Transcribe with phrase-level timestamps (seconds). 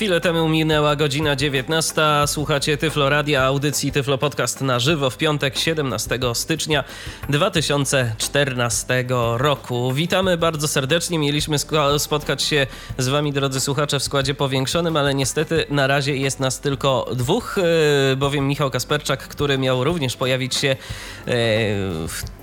[0.00, 2.02] Chwilę temu minęła godzina 19.
[2.26, 6.84] Słuchacie Tyflo Radia, audycji Tyflo Podcast na żywo w piątek 17 stycznia
[7.28, 9.04] 2014
[9.36, 9.92] roku.
[9.92, 11.18] Witamy bardzo serdecznie.
[11.18, 11.56] Mieliśmy
[11.98, 12.66] spotkać się
[12.98, 17.58] z Wami, drodzy słuchacze, w składzie powiększonym, ale niestety na razie jest nas tylko dwóch,
[17.58, 21.34] e, bowiem Michał Kasperczak, który miał również pojawić się e,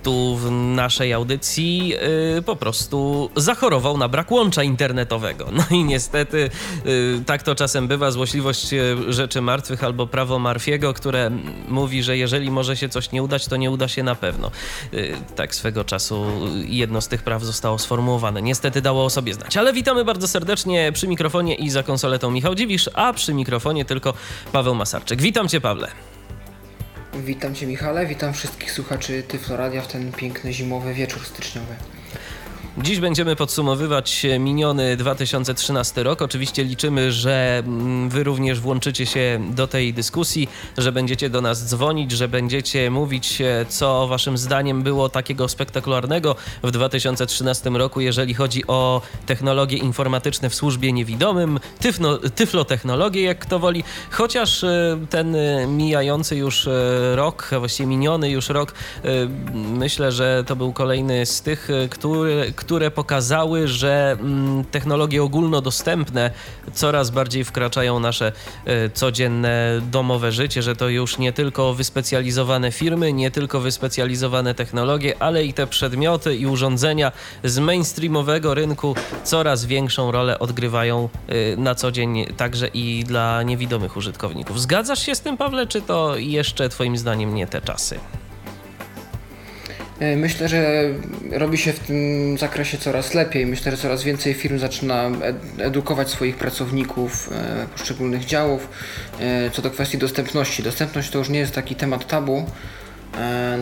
[0.03, 1.93] tu w naszej audycji,
[2.37, 5.47] e, po prostu zachorował na brak łącza internetowego.
[5.57, 6.49] No i niestety
[7.25, 8.79] tak czasem bywa, złośliwość e,
[9.13, 11.31] rzeczy martwych albo prawo Marfiego, które
[11.67, 14.51] mówi, że jeżeli może się coś nie udać, to nie uda się na pewno.
[14.93, 14.97] E,
[15.35, 16.25] tak swego czasu
[16.65, 18.41] jedno z tych praw zostało sformułowane.
[18.41, 19.57] Niestety dało o sobie znać.
[19.57, 24.13] Ale witamy bardzo serdecznie przy mikrofonie i za konsoletą Michał Dziwisz, a przy mikrofonie tylko
[24.51, 25.21] Paweł Masarczyk.
[25.21, 25.91] Witam cię, Pawle.
[27.13, 28.05] Witam cię, Michale.
[28.05, 31.75] Witam wszystkich słuchaczy Tyfloradia w ten piękny zimowy wieczór styczniowy.
[32.83, 36.21] Dziś będziemy podsumowywać miniony 2013 rok.
[36.21, 41.65] Oczywiście liczymy, że mm, Wy również włączycie się do tej dyskusji, że będziecie do nas
[41.65, 48.67] dzwonić, że będziecie mówić, co Waszym zdaniem było takiego spektakularnego w 2013 roku, jeżeli chodzi
[48.67, 53.83] o technologie informatyczne w służbie niewidomym, tyfno, tyflotechnologie, jak kto woli.
[54.11, 55.35] Chociaż e, ten
[55.67, 59.07] mijający już e, rok, właściwie miniony już rok, e,
[59.53, 66.31] myślę, że to był kolejny z tych, który które pokazały, że mm, technologie ogólnodostępne
[66.73, 68.31] coraz bardziej wkraczają nasze
[68.65, 75.15] e, codzienne domowe życie, że to już nie tylko wyspecjalizowane firmy, nie tylko wyspecjalizowane technologie,
[75.19, 77.11] ale i te przedmioty i urządzenia
[77.43, 83.97] z mainstreamowego rynku coraz większą rolę odgrywają e, na co dzień także i dla niewidomych
[83.97, 84.61] użytkowników.
[84.61, 87.99] Zgadzasz się z tym, Pawle, czy to jeszcze Twoim zdaniem nie te czasy?
[89.99, 90.83] E, myślę, że
[91.31, 93.45] robi się w tym zakresie coraz lepiej.
[93.45, 95.11] Myślę, że coraz więcej firm zaczyna
[95.57, 98.69] edukować swoich pracowników e, poszczególnych działów
[99.19, 100.63] e, co do kwestii dostępności.
[100.63, 102.45] Dostępność to już nie jest taki temat tabu,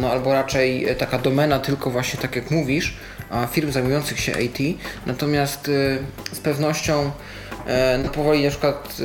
[0.01, 2.97] no albo raczej taka domena tylko właśnie tak jak mówisz,
[3.51, 4.79] firm zajmujących się IT.
[5.05, 5.65] Natomiast
[6.31, 7.11] z pewnością
[8.03, 8.97] no powoli na przykład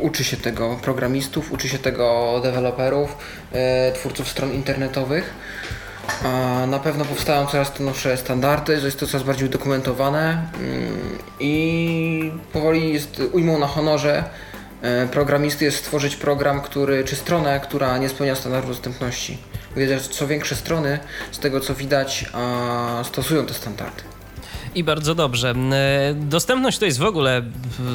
[0.00, 3.16] uczy się tego programistów, uczy się tego deweloperów,
[3.94, 5.34] twórców stron internetowych.
[6.66, 12.32] Na pewno powstają coraz to nowsze standardy, że jest to coraz bardziej udokumentowane mm, i
[12.52, 14.24] powoli jest ujmą na honorze
[14.82, 19.38] e, programisty jest stworzyć program, który, czy stronę, która nie spełnia standardu dostępności.
[19.76, 20.98] Że co większe strony,
[21.32, 22.30] z tego co widać,
[23.02, 24.13] stosują te standardy.
[24.74, 25.50] I bardzo dobrze.
[25.72, 27.42] E, dostępność to jest w ogóle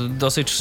[0.09, 0.53] dosyć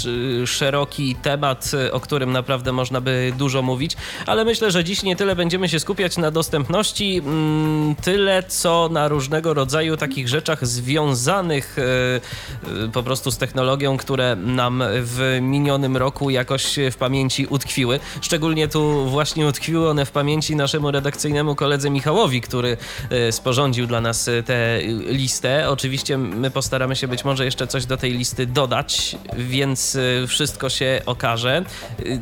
[0.46, 3.96] szeroki temat, e, o którym naprawdę można by dużo mówić,
[4.26, 9.08] ale myślę, że dziś nie tyle będziemy się skupiać na dostępności, mm, tyle co na
[9.08, 16.30] różnego rodzaju takich rzeczach związanych e, po prostu z technologią, które nam w minionym roku
[16.30, 18.00] jakoś w pamięci utkwiły.
[18.20, 22.76] Szczególnie tu właśnie utkwiły one w pamięci naszemu redakcyjnemu koledze Michałowi, który
[23.30, 25.70] sporządził dla nas tę listę.
[25.70, 30.24] Oczywiście Oczywiście my postaramy się być może jeszcze coś do tej listy dodać, więc y,
[30.28, 31.64] wszystko się okaże,
[32.00, 32.20] y,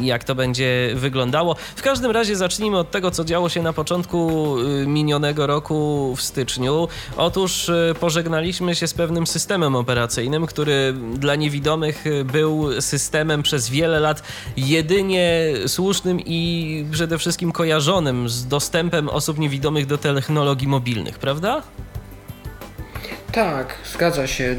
[0.00, 1.56] jak to będzie wyglądało.
[1.76, 6.22] W każdym razie zacznijmy od tego, co działo się na początku y, minionego roku w
[6.22, 6.88] styczniu.
[7.16, 14.22] Otóż pożegnaliśmy się z pewnym systemem operacyjnym, który dla niewidomych był systemem przez wiele lat
[14.56, 21.62] jedynie słusznym i przede wszystkim kojarzonym z dostępem osób niewidomych do technologii mobilnych, prawda?
[23.32, 24.56] Tak, zgadza się.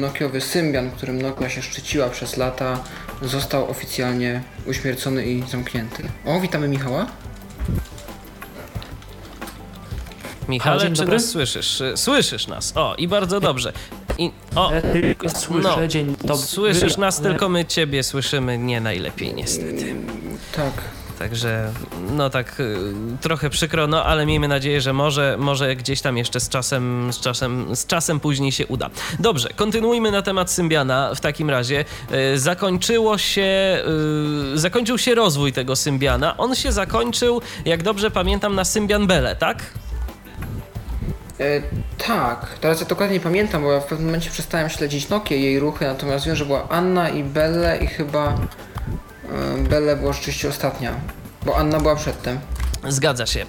[0.00, 2.84] Nokiowy Symbian, którym Nokia się szczyciła przez lata,
[3.22, 6.02] został oficjalnie uśmiercony i zamknięty.
[6.24, 7.06] O, witamy Michała.
[10.48, 11.14] Michale, czy dobry?
[11.14, 11.82] nas słyszysz?
[11.96, 12.72] Słyszysz nas.
[12.76, 13.72] O, i bardzo dobrze.
[14.18, 14.72] I, o,
[16.24, 16.36] no.
[16.36, 19.94] Słyszysz nas, tylko my ciebie słyszymy nie najlepiej niestety.
[20.56, 20.72] Tak.
[21.18, 21.72] Także
[22.10, 22.76] no tak y,
[23.20, 27.20] trochę przykro, no ale miejmy nadzieję, że może, może gdzieś tam jeszcze z czasem, z
[27.20, 28.90] czasem, z czasem później się uda.
[29.18, 31.84] Dobrze, kontynuujmy na temat Symbiana w takim razie.
[32.34, 33.78] Y, zakończyło się,
[34.54, 36.36] y, zakończył się rozwój tego Symbiana.
[36.36, 39.62] On się zakończył, jak dobrze pamiętam, na Symbian Bele, tak?
[41.40, 41.62] E,
[42.06, 45.58] tak, teraz ja dokładnie nie pamiętam, bo ja w pewnym momencie przestałem śledzić Nokię, jej
[45.58, 48.38] ruchy, natomiast wiem, że była Anna i Belle i chyba
[49.58, 50.94] Belle była rzeczywiście ostatnia,
[51.46, 52.38] bo Anna była przedtem.
[52.88, 53.46] Zgadza się.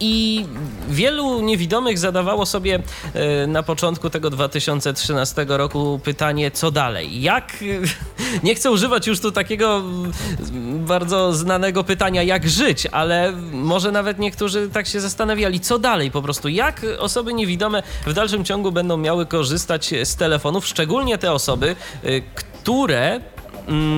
[0.00, 0.46] I
[0.88, 2.82] wielu niewidomych zadawało sobie
[3.14, 7.22] e, na początku tego 2013 roku pytanie, co dalej?
[7.22, 7.52] Jak,
[8.42, 14.18] nie chcę używać już tu takiego mm, bardzo znanego pytania, jak żyć, ale może nawet
[14.18, 18.96] niektórzy tak się zastanawiali, co dalej po prostu, jak osoby niewidome w dalszym ciągu będą
[18.96, 23.20] miały korzystać z telefonów, szczególnie te osoby, e, które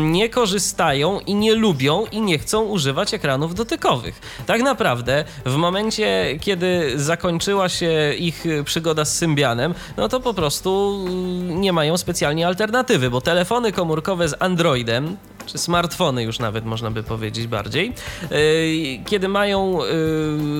[0.05, 4.21] nie korzystają i nie lubią i nie chcą używać ekranów dotykowych.
[4.47, 11.03] Tak naprawdę w momencie, kiedy zakończyła się ich przygoda z Symbianem, no to po prostu
[11.07, 15.17] mm, nie mają specjalnie alternatywy, bo telefony komórkowe z Androidem,
[15.47, 17.93] czy smartfony już nawet można by powiedzieć bardziej,
[18.31, 18.39] yy,
[19.07, 19.79] kiedy mają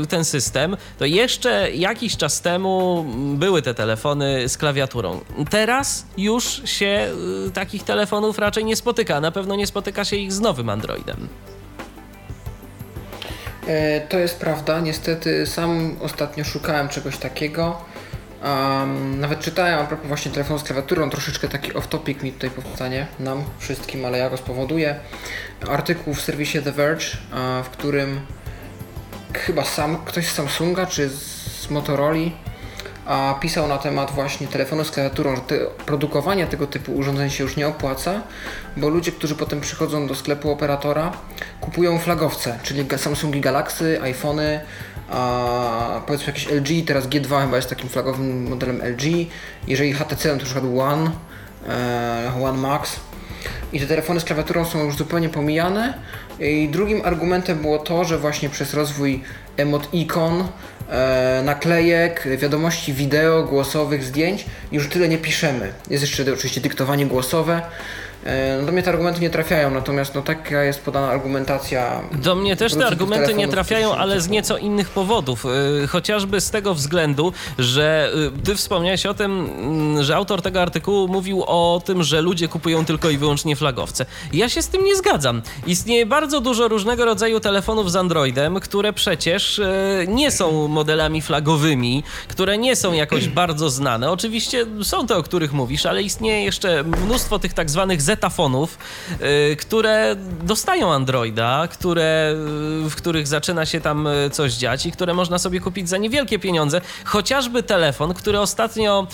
[0.01, 5.21] yy, ten system, to jeszcze jakiś czas temu były te telefony z klawiaturą.
[5.51, 7.09] Teraz już się
[7.45, 9.21] yy, takich telefonów raczej nie spotyka.
[9.21, 11.29] Na pewno nie spotyka się ich z nowym Androidem.
[13.67, 14.81] E, to jest prawda.
[14.81, 17.92] Niestety sam ostatnio szukałem czegoś takiego.
[18.45, 23.07] Um, nawet czytałem a propos właśnie telefonu z klawiaturą, troszeczkę taki off-topic mi tutaj powstanie,
[23.21, 24.97] nam wszystkim, ale ja go spowoduję.
[25.69, 27.05] Artykuł w serwisie The Verge,
[27.65, 28.21] w którym
[29.33, 32.17] chyba sam ktoś z Samsunga czy z Motorola
[33.07, 37.45] a pisał na temat właśnie telefonu z klawiaturą, że te, produkowanie tego typu urządzeń się
[37.45, 38.23] już nie opłaca,
[38.77, 41.13] bo ludzie, którzy potem przychodzą do sklepu operatora,
[41.61, 44.61] kupują flagowce, czyli Samsungi Galaxy, iPhony,
[45.13, 49.27] a powiedzmy jakiś LG, teraz G2 chyba jest takim flagowym modelem LG,
[49.69, 51.11] jeżeli HTC to na przykład One,
[51.69, 53.01] e, One Max.
[53.73, 55.95] I te telefony z klawiaturą są już zupełnie pomijane.
[56.41, 59.23] I drugim argumentem było to, że właśnie przez rozwój
[59.57, 60.45] emot ikon,
[60.89, 65.73] e, naklejek, wiadomości wideo, głosowych, zdjęć już tyle nie piszemy.
[65.91, 67.63] Jest jeszcze oczywiście dyktowanie głosowe,
[68.61, 72.01] no do mnie te argumenty nie trafiają, natomiast no taka jest podana argumentacja.
[72.13, 75.47] Do mnie też te argumenty nie trafiają, ale z nieco innych powodów.
[75.47, 80.63] E, chociażby z tego względu, że e, ty wspomniałeś o tym, mm, że autor tego
[80.63, 84.07] artykułu mówił o tym, że ludzie kupują tylko i wyłącznie flagowce.
[84.33, 85.43] Ja się z tym nie zgadzam.
[85.67, 89.61] Istnieje bardzo dużo różnego rodzaju telefonów z Androidem, które przecież
[90.09, 94.11] nie są modelami flagowymi, które nie są jakoś bardzo znane.
[94.11, 98.79] Oczywiście są te, o których mówisz, ale istnieje jeszcze mnóstwo tych tak zwanych zetafonów,
[99.53, 102.35] y, które dostają Androida, które,
[102.87, 105.97] y, w których zaczyna się tam y, coś dziać i które można sobie kupić za
[105.99, 106.81] niewielkie pieniądze.
[107.05, 109.07] Chociażby telefon, który ostatnio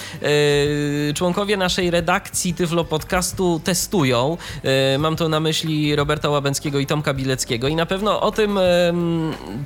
[1.15, 4.37] członkowie naszej redakcji Tyflo Podcastu testują.
[4.99, 8.59] Mam tu na myśli Roberta Łabęckiego i Tomka Bileckiego i na pewno o tym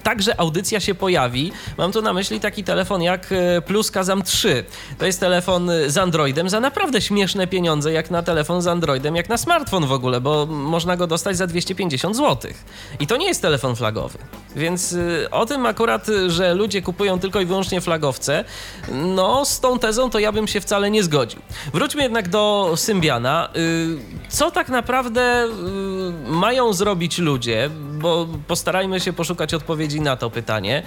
[0.03, 1.53] także audycja się pojawi.
[1.79, 3.35] Mam tu na myśli taki telefon jak
[3.67, 4.65] Plus Kazam 3.
[4.99, 9.29] To jest telefon z Androidem za naprawdę śmieszne pieniądze, jak na telefon z Androidem, jak
[9.29, 12.53] na smartfon w ogóle, bo można go dostać za 250 zł.
[13.01, 14.19] I to nie jest telefon flagowy.
[14.57, 18.45] Więc y, o tym akurat, że ludzie kupują tylko i wyłącznie flagowce,
[18.93, 21.41] no z tą tezą to ja bym się wcale nie zgodził.
[21.75, 23.49] Wróćmy jednak do Symbiana.
[23.57, 23.97] Y,
[24.29, 30.83] co tak naprawdę y, mają zrobić ludzie, bo postarajmy się poszukać odpowiedzi na to pytanie,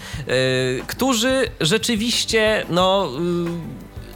[0.88, 3.10] którzy rzeczywiście, no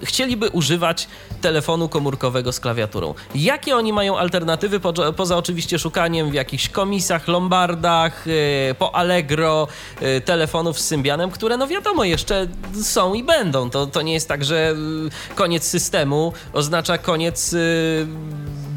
[0.03, 1.07] chcieliby używać
[1.41, 3.13] telefonu komórkowego z klawiaturą.
[3.35, 9.67] Jakie oni mają alternatywy, po, poza oczywiście szukaniem w jakichś komisach, lombardach, yy, po Allegro,
[10.01, 12.47] yy, telefonów z Symbianem, które no wiadomo jeszcze
[12.83, 13.69] są i będą.
[13.69, 18.07] To, to nie jest tak, że yy, koniec systemu oznacza koniec y,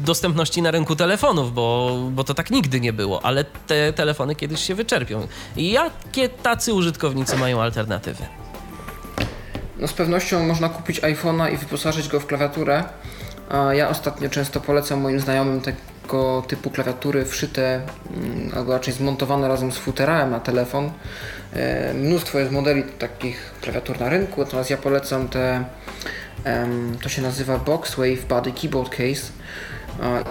[0.05, 4.63] dostępności na rynku telefonów, bo, bo to tak nigdy nie było, ale te telefony kiedyś
[4.63, 5.27] się wyczerpią.
[5.55, 8.42] Jakie tacy użytkownicy mają alternatywy?
[9.77, 12.83] No z pewnością można kupić iPhone'a i wyposażyć go w klawiaturę.
[13.49, 17.81] A ja ostatnio często polecam moim znajomym tego typu klawiatury wszyte,
[18.15, 20.91] mm, albo raczej zmontowane razem z futerałem na telefon.
[21.53, 25.63] E, mnóstwo jest modeli takich klawiatur na rynku, natomiast ja polecam te,
[27.03, 29.31] to się nazywa Boxwave Body Keyboard Case.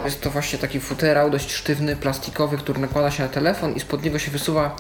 [0.05, 4.03] Jest to właśnie taki futerał dość sztywny, plastikowy, który nakłada się na telefon i spod
[4.03, 4.77] niego się wysuwa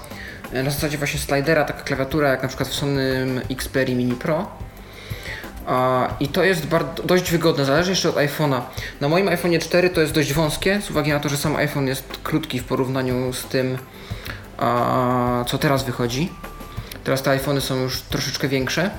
[0.52, 4.47] na zasadzie właśnie slidera, taka klawiatura jak na przykład w Sony Xperia Mini Pro.
[6.21, 8.61] I to jest bardzo, dość wygodne, zależy jeszcze od iPhone'a.
[9.00, 11.87] Na moim iPhone 4 to jest dość wąskie, z uwagi na to, że sam iPhone
[11.87, 13.78] jest krótki w porównaniu z tym,
[15.47, 16.32] co teraz wychodzi.
[17.04, 18.90] Teraz te iPhony są już troszeczkę większe.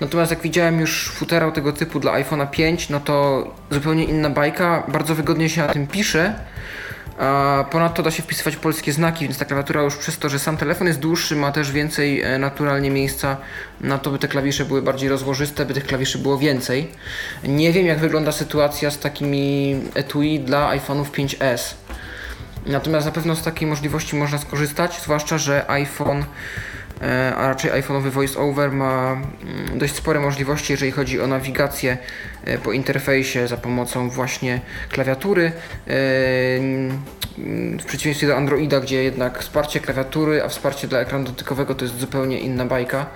[0.00, 4.82] Natomiast jak widziałem już futerał tego typu dla iPhone'a 5, no to zupełnie inna bajka.
[4.88, 6.34] Bardzo wygodnie się na tym pisze
[7.70, 10.86] Ponadto da się wpisywać polskie znaki, więc ta klawiatura już przez to, że sam telefon
[10.86, 13.36] jest dłuższy, ma też więcej e, naturalnie miejsca
[13.80, 16.88] na to, by te klawisze były bardziej rozłożyste, by tych klawiszy było więcej.
[17.44, 21.74] Nie wiem, jak wygląda sytuacja z takimi etui dla iPhone'ów 5S.
[22.66, 26.24] Natomiast na pewno z takiej możliwości można skorzystać, zwłaszcza, że iPhone
[27.36, 31.98] a raczej iPhone'owy VoiceOver ma mm, dość spore możliwości, jeżeli chodzi o nawigację
[32.44, 35.46] e, po interfejsie za pomocą właśnie klawiatury.
[35.46, 35.52] E,
[37.78, 41.98] w przeciwieństwie do Androida, gdzie jednak wsparcie klawiatury, a wsparcie dla ekranu dotykowego to jest
[41.98, 43.06] zupełnie inna bajka.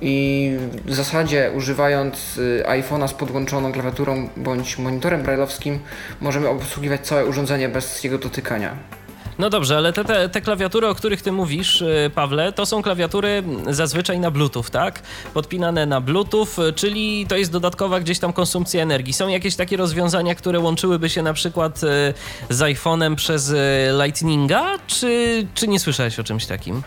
[0.00, 0.50] I
[0.84, 5.78] w zasadzie używając iPhone'a z podłączoną klawiaturą bądź monitorem brailleowskim
[6.20, 8.76] możemy obsługiwać całe urządzenie bez jego dotykania.
[9.40, 12.82] No dobrze, ale te, te, te, klawiatury, o których ty mówisz, y, Pawle, to są
[12.82, 15.02] klawiatury zazwyczaj na Bluetooth, tak?
[15.34, 19.12] Podpinane na Bluetooth, y, czyli to jest dodatkowa gdzieś tam konsumpcja energii.
[19.12, 21.86] Są jakieś takie rozwiązania, które łączyłyby się na przykład y,
[22.50, 23.54] z iPhone'em przez
[24.02, 26.82] Lightninga, czy, czy nie słyszałeś o czymś takim?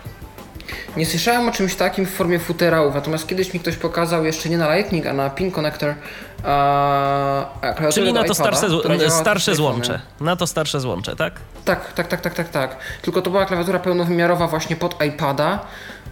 [0.98, 4.57] Nie słyszałem o czymś takim w formie futerałów, natomiast kiedyś mi ktoś pokazał jeszcze nie
[4.57, 5.95] na Lightning, a na pin connector
[6.43, 7.45] a,
[7.93, 8.67] Czyli na to starsze,
[9.09, 10.00] starsze złącze.
[10.21, 11.33] Na to starsze złącze, tak?
[11.65, 12.75] Tak, tak, tak, tak, tak, tak.
[13.01, 15.59] Tylko to była klawiatura pełnowymiarowa właśnie pod iPada,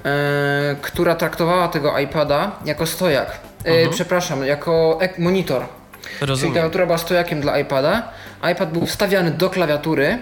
[0.05, 3.39] e, która traktowała tego iPada jako stojak.
[3.65, 3.89] E, mhm.
[3.89, 5.65] Przepraszam, jako monitor.
[6.21, 6.39] Rozumiem.
[6.39, 8.11] Czyli klawiatura była stojakiem dla iPada.
[8.51, 10.17] iPad był wstawiany do klawiatury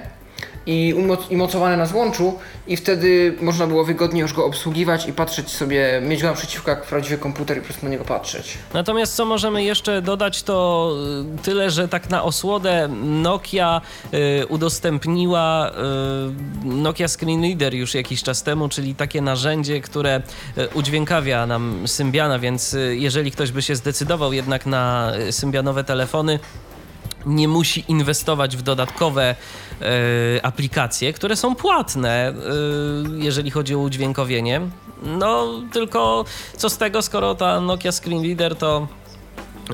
[0.69, 5.49] i, umoc- mocowane na złączu i wtedy można było wygodnie już go obsługiwać i patrzeć
[5.49, 8.57] sobie, mieć go naprzeciwko jak prawdziwy komputer i po prostu na niego patrzeć.
[8.73, 10.91] Natomiast co możemy jeszcze dodać to
[11.39, 13.81] y, tyle, że tak na osłodę Nokia
[14.13, 15.73] y, udostępniła y,
[16.65, 20.21] Nokia Screen Reader już jakiś czas temu, czyli takie narzędzie, które
[20.57, 26.39] y, udźwiękawia nam Symbiana, więc y, jeżeli ktoś by się zdecydował jednak na symbianowe telefony,
[27.25, 29.35] nie musi inwestować w dodatkowe
[29.81, 32.33] E, aplikacje, które są płatne, e,
[33.17, 34.61] jeżeli chodzi o udźwiękowienie.
[35.03, 36.25] No, tylko
[36.57, 38.88] co z tego, skoro ta Nokia Screen Reader to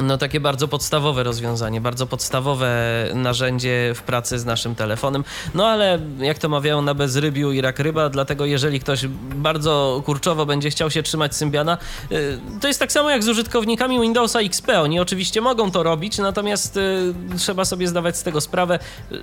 [0.01, 2.69] no takie bardzo podstawowe rozwiązanie, bardzo podstawowe
[3.13, 5.23] narzędzie w pracy z naszym telefonem.
[5.53, 10.45] No ale jak to mawiają na bezrybiu i rak ryba, dlatego jeżeli ktoś bardzo kurczowo
[10.45, 11.77] będzie chciał się trzymać Symbiana,
[12.11, 14.69] y, to jest tak samo jak z użytkownikami Windowsa XP.
[14.69, 18.79] Oni oczywiście mogą to robić, natomiast y, trzeba sobie zdawać z tego sprawę,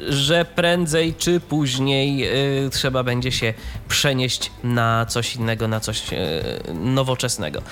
[0.09, 2.29] że prędzej czy później
[2.67, 3.55] y, trzeba będzie się
[3.89, 6.03] przenieść na coś innego, na coś
[6.75, 7.63] nowoczesnego.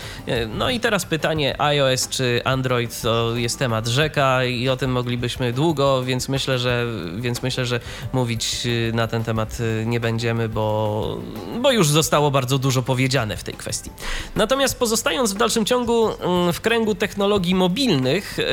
[0.54, 5.52] No i teraz pytanie iOS czy Android to jest temat rzeka i o tym moglibyśmy
[5.52, 7.80] długo, więc myślę, że, więc myślę, że
[8.12, 11.18] mówić y, na ten temat y, nie będziemy, bo,
[11.62, 13.90] bo już zostało bardzo dużo powiedziane w tej kwestii.
[14.36, 18.44] Natomiast pozostając w dalszym ciągu mm, w kręgu technologii mobilnych, y,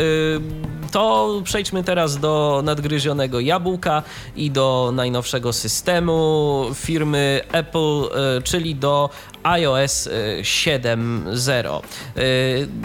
[0.91, 4.03] to przejdźmy teraz do nadgryzionego jabłka
[4.36, 8.01] i do najnowszego systemu firmy Apple,
[8.44, 9.10] czyli do
[9.51, 10.10] iOS
[10.42, 11.82] 7.0.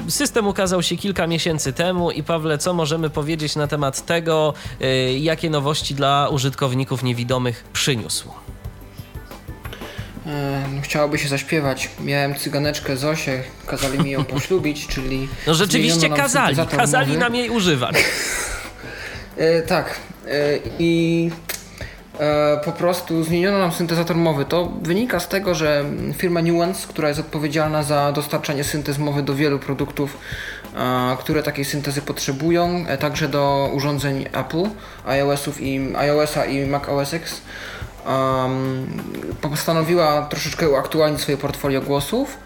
[0.09, 2.11] System ukazał się kilka miesięcy temu.
[2.11, 8.29] I Pawle, co możemy powiedzieć na temat tego, y, jakie nowości dla użytkowników niewidomych przyniósł?
[10.27, 11.91] E, no, chciałoby się zaśpiewać.
[12.01, 15.29] Miałem cyganeczkę Zosię, kazali mi ją poślubić, czyli.
[15.47, 17.97] No rzeczywiście kazali, kazali nam jej używać.
[19.37, 19.97] e, tak.
[20.29, 21.31] E, I
[22.65, 24.45] po prostu zmieniono nam syntezator mowy.
[24.45, 25.85] To wynika z tego, że
[26.17, 30.19] firma Nuance, która jest odpowiedzialna za dostarczanie syntez mowy do wielu produktów,
[30.77, 34.65] e, które takiej syntezy potrzebują, e, także do urządzeń Apple,
[35.07, 37.43] iOS-ów i iOS-a i Mac OS X,
[39.41, 42.39] postanowiła troszeczkę uaktualnić swoje portfolio głosów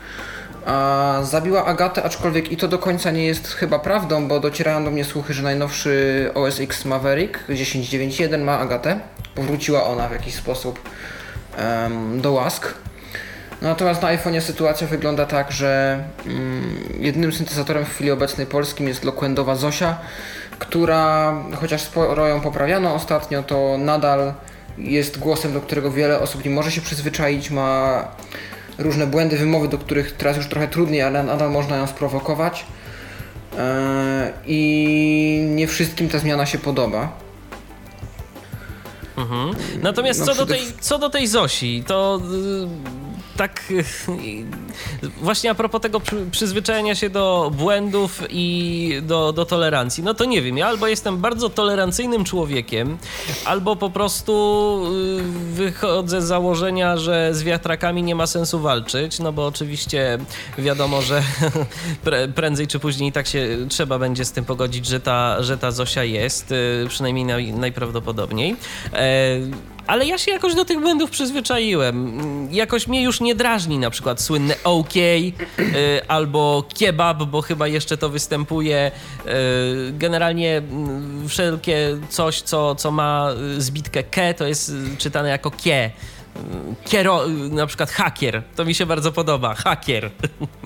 [1.23, 5.05] zabiła Agatę, aczkolwiek i to do końca nie jest chyba prawdą, bo docierają do mnie
[5.05, 9.01] słuchy, że najnowszy OS X Maverick 10.9.1 ma Agatę.
[9.35, 10.81] Powróciła ona w jakiś sposób
[11.59, 12.75] um, do łask.
[13.63, 19.05] Natomiast na iPhone'ie sytuacja wygląda tak, że mm, jedynym syntezatorem w chwili obecnej polskim jest
[19.05, 19.99] Loquendowa Zosia,
[20.59, 24.33] która chociaż sporo ją poprawiano ostatnio, to nadal
[24.79, 28.05] jest głosem, do którego wiele osób nie może się przyzwyczaić, ma
[28.79, 32.67] różne błędy wymowy, do których teraz już trochę trudniej, ale nadal można ją sprowokować.
[33.59, 37.13] E, I nie wszystkim ta zmiana się podoba.
[39.17, 39.51] Mhm.
[39.83, 42.21] Natomiast no co, do tej, co do tej Zosi, to
[43.37, 43.73] tak
[45.21, 46.01] właśnie a propos tego
[46.31, 51.19] przyzwyczajenia się do błędów i do, do tolerancji, no to nie wiem, ja albo jestem
[51.19, 52.99] bardzo tolerancyjnym człowiekiem,
[53.45, 54.83] albo po prostu
[55.19, 60.19] y, wychodzę z założenia, że z wiatrakami nie ma sensu walczyć, no bo oczywiście
[60.59, 61.23] wiadomo, że
[62.35, 66.05] prędzej czy później tak się trzeba będzie z tym pogodzić, że ta, że ta Zosia
[66.05, 68.57] jest, y, przynajmniej naj, najprawdopodobniej.
[68.93, 72.19] E, ale ja się jakoś do tych błędów przyzwyczaiłem.
[72.53, 75.33] Jakoś mnie już nie drażni na przykład słynne OK y,
[76.09, 78.91] albo kebab, bo chyba jeszcze to występuje.
[79.27, 79.31] Y,
[79.93, 80.63] generalnie
[81.25, 83.29] y, wszelkie coś, co, co ma
[83.59, 85.91] zbitkę ke, to jest czytane jako kie
[86.85, 90.11] kiero, na przykład hakier, to mi się bardzo podoba, hakier,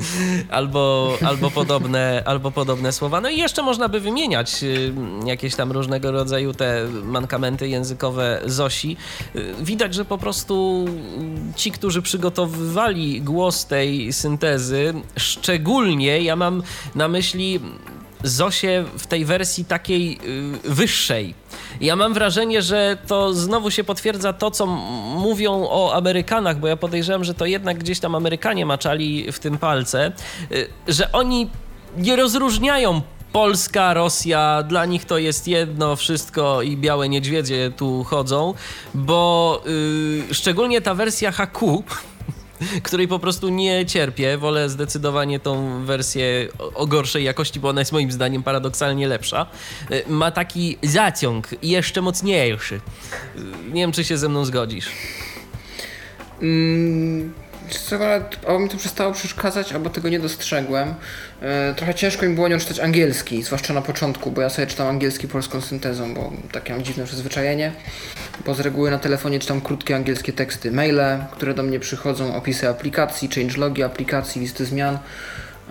[0.51, 3.21] albo, albo, podobne, albo podobne słowa.
[3.21, 4.93] No i jeszcze można by wymieniać y,
[5.27, 8.97] jakieś tam różnego rodzaju te mankamenty językowe Zosi.
[9.37, 10.85] Y, widać, że po prostu
[11.57, 16.63] ci, którzy przygotowywali głos tej syntezy, szczególnie ja mam
[16.95, 17.61] na myśli
[18.23, 20.19] Zosię w tej wersji takiej
[20.65, 21.35] y, wyższej.
[21.81, 24.67] Ja mam wrażenie, że to znowu się potwierdza to, co
[25.17, 29.59] mówią o Amerykanach, bo ja podejrzewam, że to jednak gdzieś tam Amerykanie maczali w tym
[29.59, 30.13] palce,
[30.53, 31.51] y, że oni
[31.97, 38.55] nie rozróżniają Polska, Rosja, dla nich to jest jedno wszystko i białe niedźwiedzie tu chodzą,
[38.95, 39.63] bo
[40.29, 41.83] yy, szczególnie ta wersja HQ,
[42.83, 44.39] której po prostu nie cierpię.
[44.39, 49.47] Wolę zdecydowanie tą wersję o gorszej jakości, bo ona jest moim zdaniem paradoksalnie lepsza.
[49.91, 52.75] Y, ma taki zaciąg jeszcze mocniejszy.
[52.75, 53.41] Y,
[53.73, 54.89] nie wiem, czy się ze mną zgodzisz.
[56.43, 57.33] Mm,
[58.49, 60.95] albo mi to przestało przeszkadzać, albo tego nie dostrzegłem.
[61.43, 64.89] E, trochę ciężko mi było nią czytać angielski, zwłaszcza na początku, bo ja sobie czytam
[64.89, 67.73] angielski polską syntezą, bo takie mam dziwne przyzwyczajenie.
[68.47, 72.69] Bo z reguły na telefonie czytam krótkie angielskie teksty, maile, które do mnie przychodzą, opisy
[72.69, 74.99] aplikacji, changelogi aplikacji, listy zmian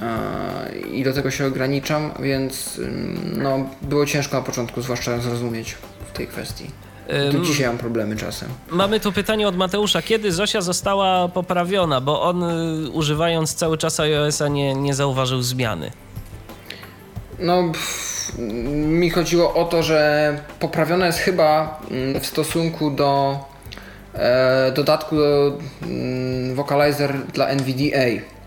[0.01, 5.75] e, i do tego się ograniczam, więc mm, no, było ciężko na początku, zwłaszcza zrozumieć
[6.09, 6.88] w tej kwestii.
[7.31, 8.49] Do dzisiaj mam problemy czasem.
[8.69, 10.01] Mamy tu pytanie od Mateusza.
[10.01, 12.01] Kiedy Zosia została poprawiona?
[12.01, 15.91] Bo on y, używając cały czas iOS-a nie, nie zauważył zmiany.
[17.39, 23.39] No, pff, mi chodziło o to, że poprawiona jest chyba mm, w stosunku do
[24.13, 28.38] e, dodatku do mm, Vocalizer dla NVDA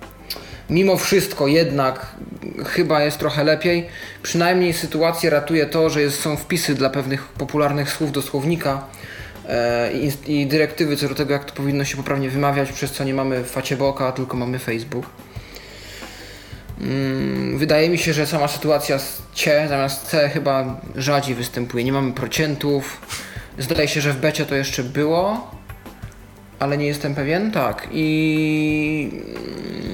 [0.72, 2.06] mimo wszystko jednak
[2.66, 3.86] chyba jest trochę lepiej.
[4.22, 8.84] Przynajmniej sytuację ratuje to, że jest, są wpisy dla pewnych popularnych słów do słownika
[9.48, 13.04] e, i, i, dyrektywy co do tego, jak to powinno się poprawnie wymawiać, przez co
[13.04, 15.06] nie mamy Facebooka, tylko mamy Facebook.
[16.80, 21.84] Mm, wydaje mi się, że sama sytuacja z C zamiast C chyba rzadziej występuje.
[21.84, 23.00] Nie mamy procentów.
[23.58, 25.50] Zdaje się, że w becie to jeszcze było
[26.62, 27.88] ale nie jestem pewien, tak.
[27.92, 29.10] I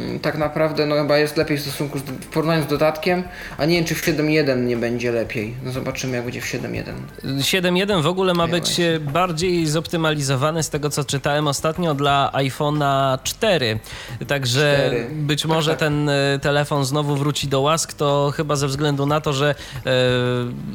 [0.00, 3.22] mm, tak naprawdę no chyba jest lepiej w stosunku z, w porównaniu z dodatkiem,
[3.58, 5.54] a nie wiem czy w 7.1 nie będzie lepiej.
[5.64, 6.84] No zobaczymy jak będzie w 7.1.
[7.24, 13.78] 7.1 w ogóle ma być bardziej zoptymalizowany z tego co czytałem ostatnio dla iPhone'a 4.
[14.26, 15.08] Także 4.
[15.14, 15.88] być może tak, tak.
[15.88, 19.54] ten e, telefon znowu wróci do łask, to chyba ze względu na to, że
[19.86, 19.90] e,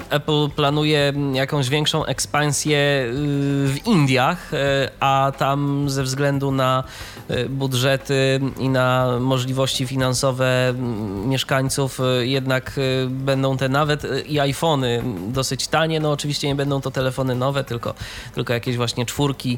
[0.09, 3.11] Apple planuje jakąś większą ekspansję e,
[3.67, 4.51] w Indiach,
[4.99, 6.83] a tam ze względu na
[7.31, 10.73] y, budżety i na możliwości finansowe
[11.25, 15.99] mieszkańców y, jednak y, będą te nawet i iPhony dosyć tanie.
[15.99, 17.93] No oczywiście nie będą to telefony nowe, tylko,
[18.35, 19.57] tylko jakieś właśnie czwórki,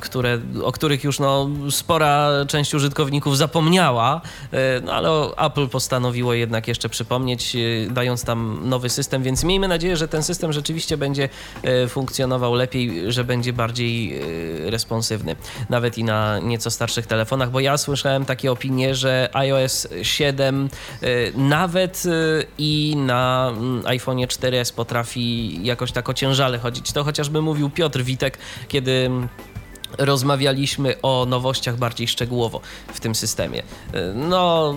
[0.00, 4.20] które, o których już no, spora część użytkowników zapomniała,
[4.82, 7.56] no ale Apple postanowiło jednak jeszcze przypomnieć,
[7.90, 11.28] dając tam nowy system, więc miejmy nadzieję, że ten system rzeczywiście będzie
[11.88, 14.20] funkcjonował lepiej, że będzie bardziej
[14.70, 15.27] responsywny
[15.68, 20.68] nawet i na nieco starszych telefonach, bo ja słyszałem takie opinie, że iOS 7
[21.02, 26.92] y, nawet y, i na mm, iPhone 4S potrafi jakoś tak ociężale chodzić.
[26.92, 28.38] To chociażby mówił Piotr Witek,
[28.68, 29.10] kiedy
[29.98, 32.60] rozmawialiśmy o nowościach bardziej szczegółowo
[32.94, 33.62] w tym systemie.
[33.62, 33.64] Y,
[34.14, 34.74] no,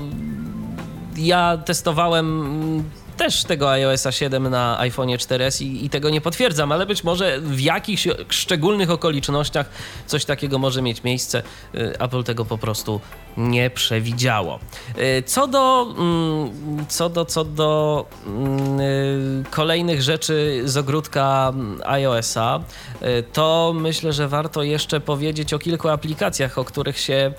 [1.17, 2.83] ja testowałem
[3.21, 7.39] też tego iOSa 7 na iPhone 4S i, i, tego nie potwierdzam, ale być może
[7.41, 9.69] w jakichś szczególnych okolicznościach
[10.07, 11.43] coś takiego może mieć miejsce.
[11.75, 13.01] Y, Apple tego po prostu
[13.37, 14.59] nie przewidziało.
[14.97, 21.53] Y, co do, mm, co do, co do mm, y, kolejnych rzeczy z ogródka
[21.85, 22.59] iOSa,
[23.33, 27.33] to myślę, że warto jeszcze powiedzieć o kilku aplikacjach, o których się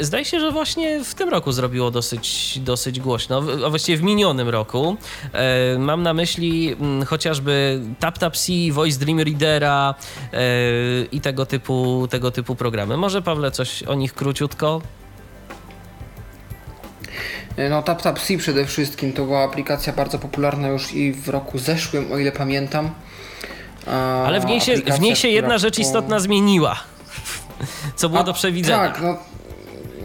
[0.00, 4.48] zdaje się, że właśnie w tym roku zrobiło dosyć, dosyć głośno, a właściwie w minionym
[4.48, 4.96] roku.
[5.78, 9.94] Mam na myśli mm, chociażby TapTapC, Voice Dream Readera
[11.12, 12.96] i tego typu, tego typu programy.
[12.96, 14.80] Może Pawle coś o nich króciutko?
[17.56, 22.12] E, no TapTapC przede wszystkim to była aplikacja bardzo popularna już i w roku zeszłym,
[22.12, 22.90] o ile pamiętam.
[24.26, 26.76] Ale w niej się, w niej się jedna rzecz istotna zmieniła,
[27.96, 28.78] co było A, do przewidzenia.
[28.78, 29.16] Tak, no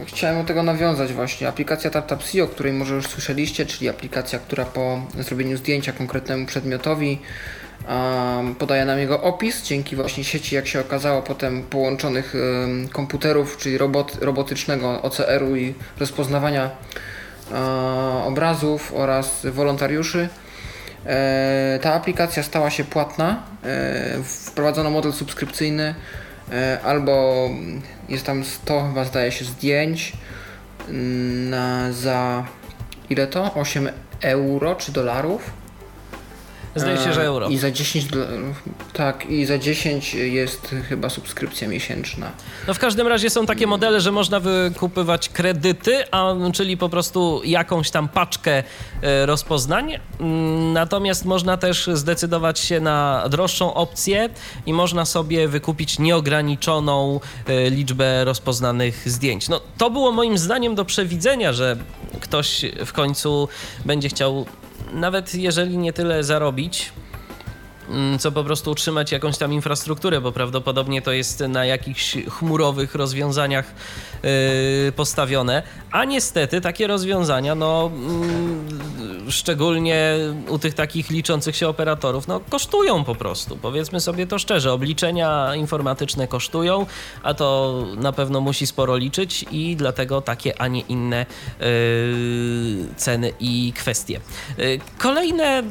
[0.06, 1.48] chciałem do tego nawiązać właśnie.
[1.48, 7.18] Aplikacja TapTapSee, o której może już słyszeliście, czyli aplikacja, która po zrobieniu zdjęcia konkretnemu przedmiotowi
[8.58, 12.34] Podaje nam jego opis dzięki właśnie sieci, jak się okazało, potem połączonych
[12.92, 16.70] komputerów, czyli robot, robotycznego OCR-u i rozpoznawania
[18.24, 20.28] obrazów oraz wolontariuszy.
[21.06, 25.94] E, ta aplikacja stała się płatna, e, wprowadzono model subskrypcyjny,
[26.52, 27.48] e, albo
[28.08, 30.12] jest tam 100 chyba zdaje się zdjęć
[30.88, 32.44] mm, na, za
[33.10, 33.54] ile to?
[33.54, 33.88] 8
[34.22, 35.61] euro czy dolarów?
[36.76, 37.48] Zdaje się, że euro.
[37.48, 38.06] I za 10
[38.92, 42.30] tak, i za 10 jest chyba subskrypcja miesięczna.
[42.68, 47.40] No w każdym razie są takie modele, że można wykupywać kredyty, a, czyli po prostu
[47.44, 48.62] jakąś tam paczkę
[49.02, 49.92] e, rozpoznań.
[50.20, 54.28] Mm, natomiast można też zdecydować się na droższą opcję
[54.66, 59.48] i można sobie wykupić nieograniczoną e, liczbę rozpoznanych zdjęć.
[59.48, 61.76] No to było moim zdaniem do przewidzenia, że
[62.20, 63.48] ktoś w końcu
[63.84, 64.46] będzie chciał
[64.92, 66.92] nawet jeżeli nie tyle zarobić,
[67.88, 72.94] mm, co po prostu utrzymać jakąś tam infrastrukturę, bo prawdopodobnie to jest na jakichś chmurowych
[72.94, 73.74] rozwiązaniach
[74.96, 77.90] postawione, a niestety takie rozwiązania, no
[79.24, 80.16] yy, szczególnie
[80.48, 83.56] u tych takich liczących się operatorów, no kosztują po prostu.
[83.56, 86.86] Powiedzmy sobie to szczerze, obliczenia informatyczne kosztują,
[87.22, 91.26] a to na pewno musi sporo liczyć i dlatego takie, a nie inne
[91.60, 91.66] yy,
[92.96, 94.20] ceny i kwestie.
[94.58, 95.62] Yy, kolejne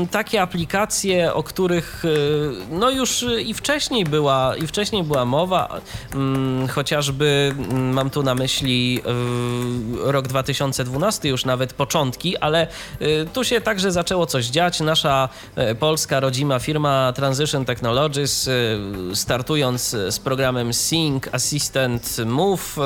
[0.00, 5.80] yy, takie aplikacje, o których yy, no już i wcześniej była, i wcześniej była mowa,
[6.14, 12.66] mm, chociażby mm, mam tu na myśli yy, rok 2012, już nawet początki, ale
[13.02, 14.80] y, tu się także zaczęło coś dziać.
[14.80, 15.28] Nasza
[15.70, 18.78] y, polska rodzima firma Transition Technologies, y,
[19.14, 22.76] startując z programem Sync Assistant Move,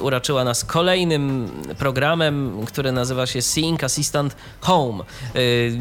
[0.00, 5.04] uraczyła nas kolejnym programem, który nazywa się Sync Assistant Home.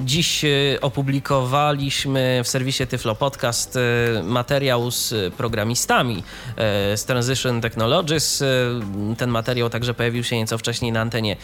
[0.06, 0.45] Dziś
[0.82, 3.80] opublikowaliśmy w serwisie Tyflo Podcast
[4.23, 6.23] materiał z programistami
[6.95, 8.02] z Transition Technologies.
[9.17, 11.35] Ten materiał także pojawił się nieco wcześniej na antenie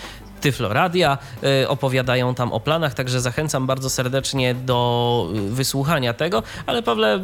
[0.42, 1.18] Tyflo Radia.
[1.64, 6.44] Y, opowiadają tam o planach, także zachęcam bardzo serdecznie do y, wysłuchania tego.
[6.66, 7.20] Ale Pawle,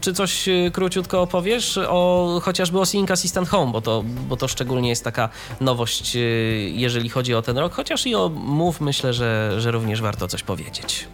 [0.00, 4.88] czy coś króciutko opowiesz o chociażby o Sync Assistant Home, bo to, bo to szczególnie
[4.88, 5.28] jest taka
[5.60, 6.16] nowość,
[6.72, 10.42] jeżeli chodzi o ten rok, chociaż i o Move myślę, że, że również warto coś
[10.42, 11.08] powiedzieć.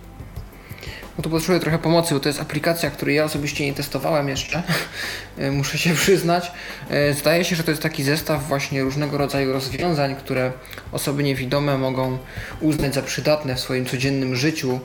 [1.19, 4.63] No tu potrzebuję trochę pomocy, bo to jest aplikacja, której ja osobiście nie testowałem jeszcze,
[5.39, 6.53] e, muszę się przyznać.
[6.91, 10.53] E, zdaje się, że to jest taki zestaw właśnie różnego rodzaju rozwiązań, które
[10.93, 12.19] osoby niewidome mogą
[12.61, 14.81] uznać za przydatne w swoim codziennym życiu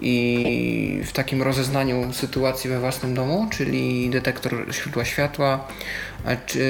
[0.00, 5.68] i w takim rozeznaniu sytuacji we własnym domu, czyli detektor źródła światła,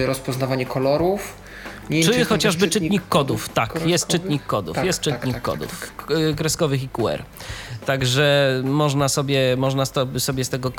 [0.06, 1.43] rozpoznawanie kolorów.
[1.90, 3.48] Nie czy chociażby czytnik, czytnik kodów.
[3.48, 4.76] Tak, jest czytnik kodów.
[4.76, 6.36] Tak, jest tak, czytnik tak, kodów tak, tak.
[6.36, 7.22] kreskowych i QR.
[7.84, 9.84] Także można sobie, można
[10.18, 10.72] sobie z tego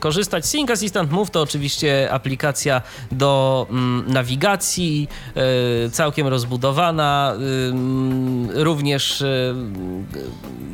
[0.00, 0.46] korzystać.
[0.46, 5.08] Sync Assistant Move to oczywiście aplikacja do mm, nawigacji,
[5.86, 7.34] y, całkiem rozbudowana.
[8.54, 9.54] Y, również y,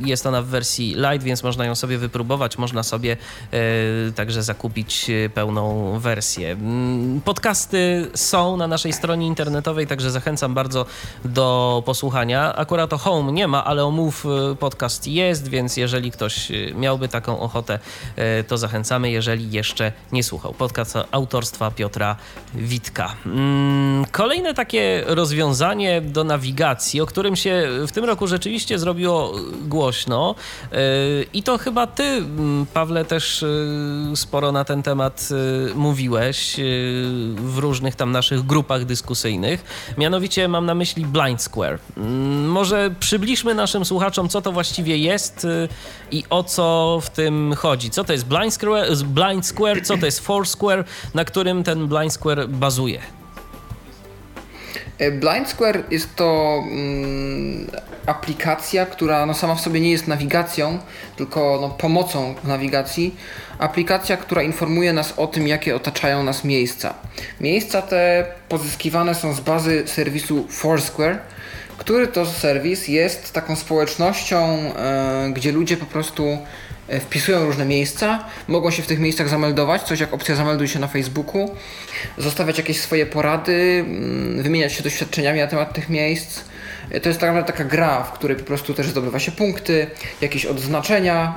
[0.05, 2.59] jest ona w wersji light, więc można ją sobie wypróbować.
[2.59, 3.17] Można sobie
[4.15, 6.53] także zakupić pełną wersję.
[6.53, 10.87] Mm, podcasty są na naszej stronie internetowej, także zachęcam bardzo
[11.25, 12.57] do posłuchania.
[12.57, 14.25] Akurat o Home nie ma, ale o Move
[14.59, 17.79] podcast jest, więc jeżeli ktoś y, miałby taką ochotę,
[18.41, 20.55] y, to zachęcamy, jeżeli jeszcze nie słuchał.
[20.55, 22.17] Podcast autorstwa Piotra
[22.55, 23.15] Witka.
[23.27, 30.35] Mm, kolejne takie rozwiązanie do nawigacji, o którym się w tym roku rzeczywiście zrobiło głośno
[30.73, 30.77] y,
[31.33, 33.45] i to chyba ty, mm, Pawle, też
[34.15, 35.29] sporo na ten temat
[35.75, 36.57] mówiłeś
[37.37, 39.65] w różnych tam naszych grupach dyskusyjnych.
[39.99, 41.79] Mianowicie mam na myśli Blind Square.
[41.97, 45.47] Mm, może przybliżmy naszym słuchaczom, co to właściwie jest
[46.11, 47.91] i o co w tym chodzi.
[47.91, 52.13] Co to jest Blind Square, blind square co to jest Foursquare, na którym ten Blind
[52.13, 53.18] Square bazuje?
[54.99, 57.71] E, blind Square jest to mm,
[58.07, 60.79] aplikacja, która no, sama w sobie nie jest nawigacją,
[61.17, 63.17] tylko no, pomocą w nawigacji.
[63.59, 66.95] Aplikacja, która informuje nas o tym, jakie otaczają nas miejsca.
[67.41, 71.19] Miejsca te pozyskiwane są z bazy serwisu Foursquare,
[71.79, 76.39] który to serwis jest taką społecznością, e, gdzie ludzie po prostu
[77.01, 80.89] wpisują różne miejsca, mogą się w tych miejscach zameldować, coś jak opcja zamelduj się na
[80.89, 81.57] Facebooku,
[82.19, 86.41] zostawiać jakieś swoje porady, mm, wymieniać się doświadczeniami na temat tych miejsc.
[86.91, 89.87] E, to jest tak naprawdę taka gra, w której po prostu też zdobywa się punkty,
[90.21, 91.37] jakieś odznaczenia,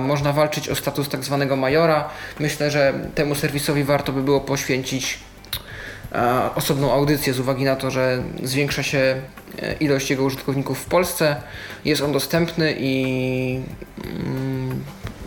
[0.00, 2.08] można walczyć o status tak zwanego majora.
[2.40, 5.18] Myślę, że temu serwisowi warto by było poświęcić
[6.54, 9.16] osobną audycję z uwagi na to, że zwiększa się
[9.62, 11.36] e, ilość jego użytkowników w Polsce.
[11.84, 13.60] Jest on dostępny i
[14.04, 14.84] mm,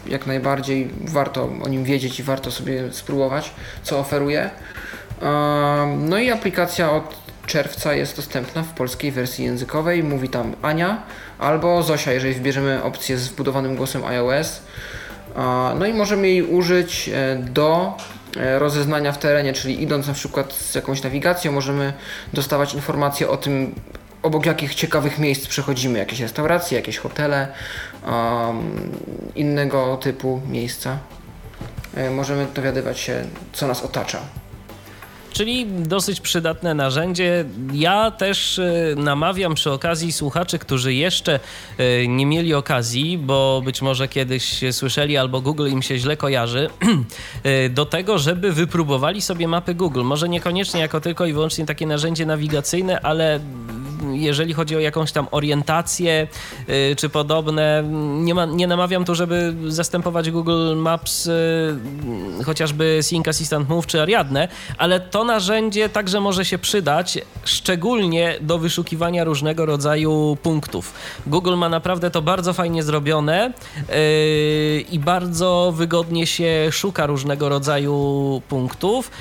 [0.07, 3.51] jak najbardziej warto o nim wiedzieć i warto sobie spróbować,
[3.83, 4.49] co oferuje.
[5.97, 7.15] No i aplikacja od
[7.45, 10.03] czerwca jest dostępna w polskiej wersji językowej.
[10.03, 11.03] Mówi tam Ania
[11.39, 14.61] albo Zosia, jeżeli wybierzemy opcję z wbudowanym głosem iOS.
[15.79, 20.53] No i możemy jej użyć e, do e, rozeznania w terenie, czyli idąc na przykład
[20.53, 21.93] z jakąś nawigacją, możemy
[22.33, 23.75] dostawać informacje o tym,
[24.23, 27.47] obok jakich ciekawych miejsc przechodzimy, jakieś restauracje, jakieś hotele,
[28.05, 28.91] um,
[29.35, 30.97] innego typu miejsca.
[31.95, 34.19] E, możemy dowiadywać się, co nas otacza.
[35.41, 37.45] Czyli dosyć przydatne narzędzie.
[37.73, 41.39] Ja też e, namawiam przy okazji słuchaczy, którzy jeszcze
[41.77, 46.69] e, nie mieli okazji, bo być może kiedyś słyszeli albo Google im się źle kojarzy,
[47.43, 50.03] e, do tego, żeby wypróbowali sobie mapy Google.
[50.03, 53.39] Może niekoniecznie jako tylko i wyłącznie takie narzędzie nawigacyjne, ale
[54.11, 56.27] jeżeli chodzi o jakąś tam orientację
[56.69, 57.83] y, czy podobne,
[58.13, 61.33] nie, ma, nie namawiam tu, żeby zastępować Google Maps y,
[62.45, 68.59] chociażby Sync Assistant Move czy Ariadne, ale to narzędzie także może się przydać, szczególnie do
[68.59, 70.93] wyszukiwania różnego rodzaju punktów.
[71.27, 73.53] Google ma naprawdę to bardzo fajnie zrobione
[73.89, 79.11] y, i bardzo wygodnie się szuka różnego rodzaju punktów,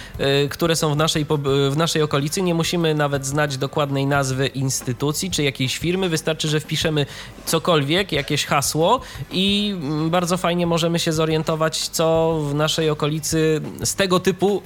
[0.50, 1.26] które są w naszej,
[1.70, 2.42] w naszej okolicy.
[2.42, 6.08] Nie musimy nawet znać dokładnej nazwy instytucji czy jakiejś firmy.
[6.08, 7.06] Wystarczy, że wpiszemy
[7.44, 9.00] cokolwiek, jakieś hasło
[9.32, 14.62] i mm, bardzo fajnie możemy się zorientować, co w naszej okolicy z tego typu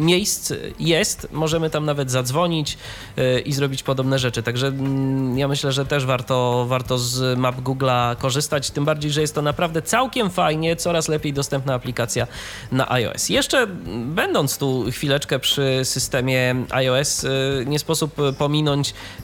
[0.00, 1.28] miejsc jest.
[1.32, 2.78] Możemy tam nawet zadzwonić
[3.18, 4.42] y, i zrobić podobne rzeczy.
[4.42, 9.20] Także mm, ja myślę, że też warto, warto z map Google'a korzystać, tym bardziej, że
[9.20, 12.26] jest to naprawdę całkiem fajnie, coraz lepiej dostępna aplikacja
[12.72, 13.28] na iOS.
[13.28, 18.63] Jeszcze mm, będąc tu chwileczkę przy systemie iOS, y, nie sposób pominąć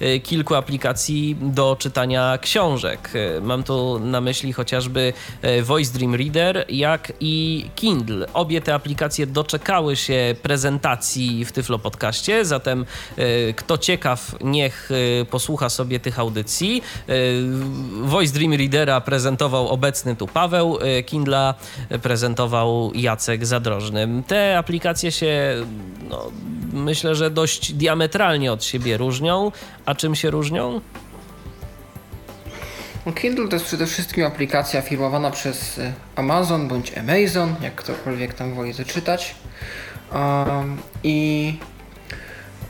[0.02, 3.10] Y, kilku aplikacji do czytania książek.
[3.14, 5.12] Y, mam tu na myśli chociażby
[5.44, 8.32] y, Voice Dream Reader, jak i Kindle.
[8.32, 12.86] Obie te aplikacje doczekały się prezentacji w Tyflo Podcaście, zatem
[13.56, 14.90] kto ciekaw, niech
[15.30, 16.82] posłucha sobie tych audycji.
[18.02, 21.54] Voice Dream Readera prezentował obecny tu Paweł, Kindla
[22.02, 24.22] prezentował Jacek Zadrożny.
[24.26, 25.54] Te aplikacje się
[26.10, 26.30] no,
[26.72, 29.52] myślę, że dość diametralnie od siebie różnią.
[29.86, 30.80] A czym się różnią?
[33.14, 38.54] Kindle to jest przede wszystkim aplikacja firmowana przez e, Amazon bądź Amazon, jak ktokolwiek tam
[38.54, 39.34] woli zaczytać.
[40.14, 41.58] Um, I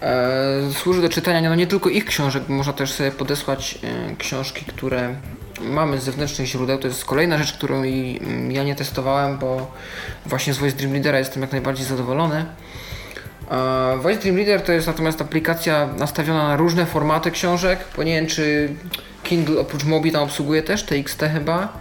[0.02, 4.64] e, służy do czytania no nie tylko ich książek, można też sobie podesłać e, książki,
[4.64, 5.14] które
[5.60, 6.78] mamy z zewnętrznych źródeł.
[6.78, 9.72] To jest kolejna rzecz, którą i, mm, ja nie testowałem, bo
[10.26, 12.46] właśnie z Voice Dream Leadera jestem jak najbardziej zadowolony.
[14.02, 18.26] Voice Dream Reader to jest natomiast aplikacja nastawiona na różne formaty książek, bo nie wiem
[18.26, 18.74] czy
[19.24, 21.72] Kindle oprócz Mobi tam obsługuje też TXT chyba.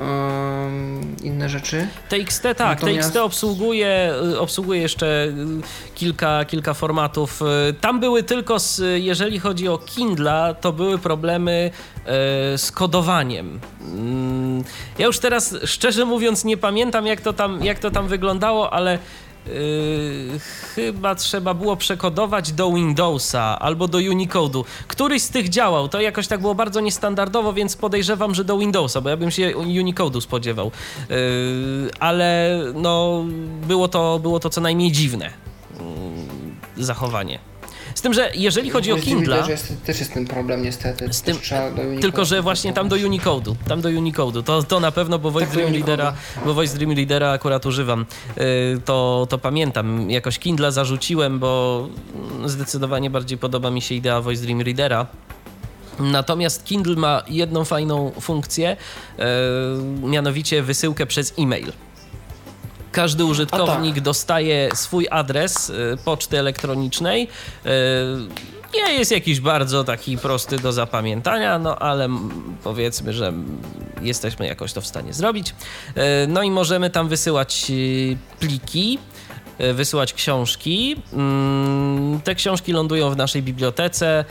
[0.00, 1.88] Um, inne rzeczy.
[2.08, 3.08] TXT tak, Natomiast...
[3.08, 5.32] TXT obsługuje, obsługuje jeszcze
[5.94, 7.40] kilka, kilka formatów.
[7.80, 11.70] Tam były tylko, z, jeżeli chodzi o Kindle, to były problemy
[12.04, 13.60] e, z kodowaniem.
[13.80, 14.64] Mm,
[14.98, 18.98] ja już teraz szczerze mówiąc nie pamiętam jak to tam, jak to tam wyglądało, ale
[19.48, 20.38] Yy,
[20.74, 24.64] chyba trzeba było przekodować do Windowsa albo do Unicode'u.
[24.88, 25.88] Któryś z tych działał.
[25.88, 29.50] To jakoś tak było bardzo niestandardowo, więc podejrzewam, że do Windowsa, bo ja bym się
[29.56, 30.70] Unicode'u spodziewał.
[31.10, 31.16] Yy,
[32.00, 33.24] ale no,
[33.66, 35.30] było to, było to co najmniej dziwne
[36.76, 37.38] yy, zachowanie.
[37.98, 39.44] Z tym, że jeżeli chodzi o Kindle.
[39.86, 41.12] też jest ten problem niestety.
[41.12, 41.36] Z tym,
[42.00, 43.54] tylko, że właśnie tam do Unicode'u.
[43.68, 44.42] Tam do Unicode'u.
[44.42, 46.12] To, to na pewno, bo Voice tak Dream Leadera,
[46.44, 48.06] bo Voice Dream Leadera akurat używam.
[48.38, 50.10] Y, to, to pamiętam.
[50.10, 51.88] Jakoś Kindle zarzuciłem, bo
[52.46, 55.06] zdecydowanie bardziej podoba mi się idea Voice Dream Readera.
[56.00, 58.76] Natomiast Kindle ma jedną fajną funkcję,
[59.18, 59.24] yy,
[60.08, 61.72] mianowicie wysyłkę przez e-mail.
[62.98, 64.04] Każdy użytkownik tak.
[64.04, 67.28] dostaje swój adres y, poczty elektronicznej.
[67.66, 67.68] Y,
[68.74, 72.08] nie jest jakiś bardzo taki prosty do zapamiętania, no ale
[72.64, 73.32] powiedzmy, że
[74.02, 75.50] jesteśmy jakoś to w stanie zrobić.
[75.50, 77.72] Y, no i możemy tam wysyłać
[78.40, 78.98] pliki
[79.74, 80.96] wysyłać książki.
[81.12, 84.24] Mm, te książki lądują w naszej bibliotece,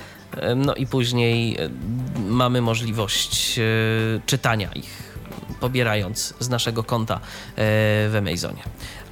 [0.55, 1.57] no i później
[2.19, 3.59] mamy możliwość
[4.25, 5.06] czytania ich
[5.59, 7.19] pobierając z naszego konta e,
[8.09, 8.63] w Amazonie.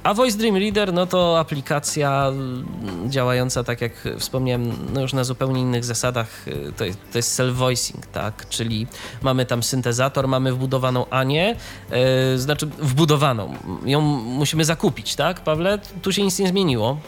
[0.06, 2.66] A Voice Dream Reader no to aplikacja mm,
[3.10, 6.28] działająca, tak jak wspomniałem, no już na zupełnie innych zasadach.
[6.48, 8.48] E, to jest, to jest self-voicing, tak?
[8.48, 8.86] Czyli
[9.22, 11.56] mamy tam syntezator, mamy wbudowaną Anię,
[11.90, 13.54] yy, znaczy wbudowaną.
[13.84, 15.78] Ją musimy zakupić, tak, Pawle?
[16.02, 16.98] Tu się nic nie zmieniło.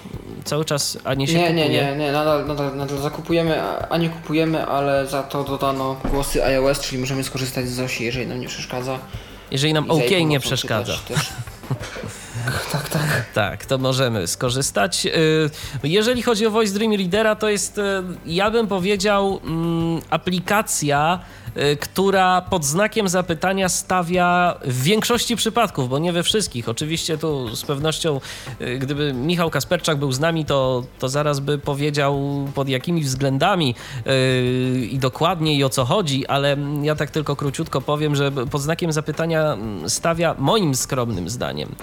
[0.45, 1.69] Cały czas Anię się nie, kupuje.
[1.69, 6.81] Nie, nie, nie, nadal, nadal, nadal zakupujemy, Anię kupujemy, ale za to dodano głosy iOS,
[6.81, 8.99] czyli możemy skorzystać z Zosi, jeżeli nam nie przeszkadza.
[9.51, 10.99] Jeżeli nam OK nie przeszkadza.
[12.73, 13.27] tak, tak.
[13.35, 15.07] Tak, to możemy skorzystać.
[15.07, 15.51] Y,
[15.83, 17.83] jeżeli chodzi o Voice Dream Readera, to jest, y,
[18.27, 21.21] ja bym powiedział, mm, aplikacja,
[21.57, 26.69] Y, która pod znakiem zapytania stawia w większości przypadków, bo nie we wszystkich.
[26.69, 28.21] Oczywiście tu z pewnością,
[28.79, 32.21] gdyby Michał Kasperczak był z nami, to, to zaraz by powiedział
[32.55, 33.75] pod jakimi względami
[34.91, 38.93] i dokładnie i o co chodzi, ale ja tak tylko króciutko powiem, że pod znakiem
[38.93, 41.75] zapytania stawia moim skromnym zdaniem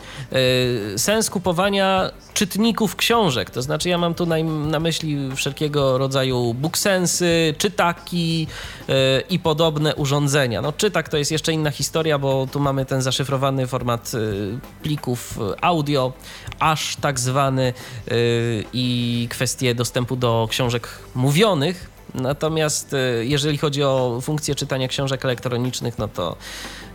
[0.98, 3.50] sens kupowania czytników książek.
[3.50, 8.48] To znaczy ja mam tu na, na myśli wszelkiego rodzaju booksensy, czytaki
[8.88, 8.96] yy,
[9.30, 10.62] i podobne urządzenia.
[10.62, 15.40] No czytak to jest jeszcze inna historia, bo tu mamy ten zaszyfrowany format y, plików
[15.62, 16.14] audio,
[16.60, 17.74] aż tak zwany
[18.12, 21.95] y, i kwestie dostępu do książek mówionych.
[22.16, 26.38] Natomiast jeżeli chodzi o funkcję czytania książek elektronicznych, no to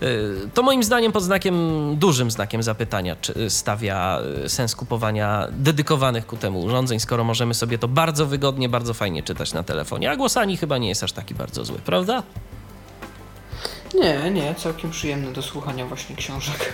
[0.02, 1.54] Y, to moim zdaniem pod znakiem,
[1.96, 7.78] dużym znakiem zapytania czy stawia y, sens kupowania dedykowanych ku temu urządzeń, skoro możemy sobie
[7.78, 11.34] to bardzo wygodnie, bardzo fajnie czytać na telefonie, a głosani chyba nie jest aż taki
[11.34, 12.22] bardzo zły, prawda?
[13.94, 16.72] Nie, nie, całkiem przyjemne do słuchania właśnie książek.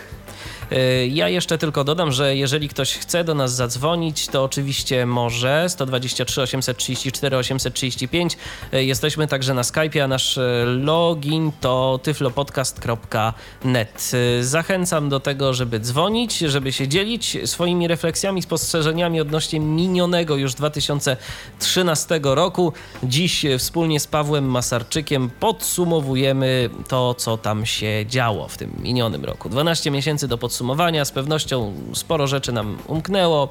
[0.70, 5.68] E, ja jeszcze tylko dodam, że jeżeli ktoś chce do nas zadzwonić, to oczywiście może
[5.68, 8.36] 123 834 835.
[8.72, 14.10] Jesteśmy także na Skype, a nasz e, login to tyflopodcast.net.
[14.40, 20.54] E, zachęcam do tego, żeby dzwonić, żeby się dzielić swoimi refleksjami, spostrzeżeniami odnośnie minionego już
[20.54, 22.72] 2013 roku.
[23.02, 29.48] Dziś wspólnie z Pawłem Masarczykiem podsumowujemy to, co tam się działo w tym minionym roku.
[29.48, 31.04] 12 miesięcy do podsumowania podsumowania.
[31.04, 33.48] Z pewnością sporo rzeczy nam umknęło,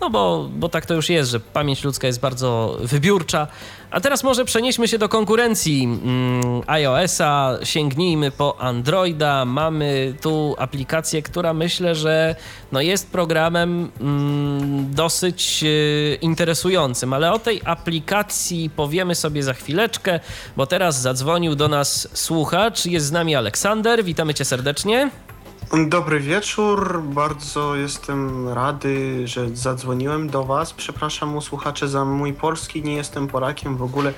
[0.00, 3.46] no bo, bo tak to już jest, że pamięć ludzka jest bardzo wybiórcza.
[3.90, 9.44] A teraz może przenieśmy się do konkurencji mm, iOS-a, sięgnijmy po Androida.
[9.44, 12.36] Mamy tu aplikację, która myślę, że
[12.72, 20.20] no jest programem mm, dosyć y, interesującym, ale o tej aplikacji powiemy sobie za chwileczkę,
[20.56, 22.86] bo teraz zadzwonił do nas słuchacz.
[22.86, 24.04] Jest z nami Aleksander.
[24.04, 25.10] Witamy cię serdecznie.
[25.72, 30.72] Dobry wieczór, bardzo jestem rady, że zadzwoniłem do Was.
[30.72, 34.12] Przepraszam u słuchaczy za mój polski, nie jestem Polakiem w ogóle,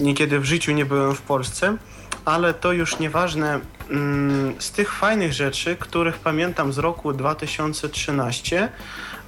[0.00, 1.76] niekiedy w życiu nie byłem w Polsce,
[2.24, 3.60] ale to już nieważne.
[3.90, 8.68] Mm, z tych fajnych rzeczy, których pamiętam z roku 2013,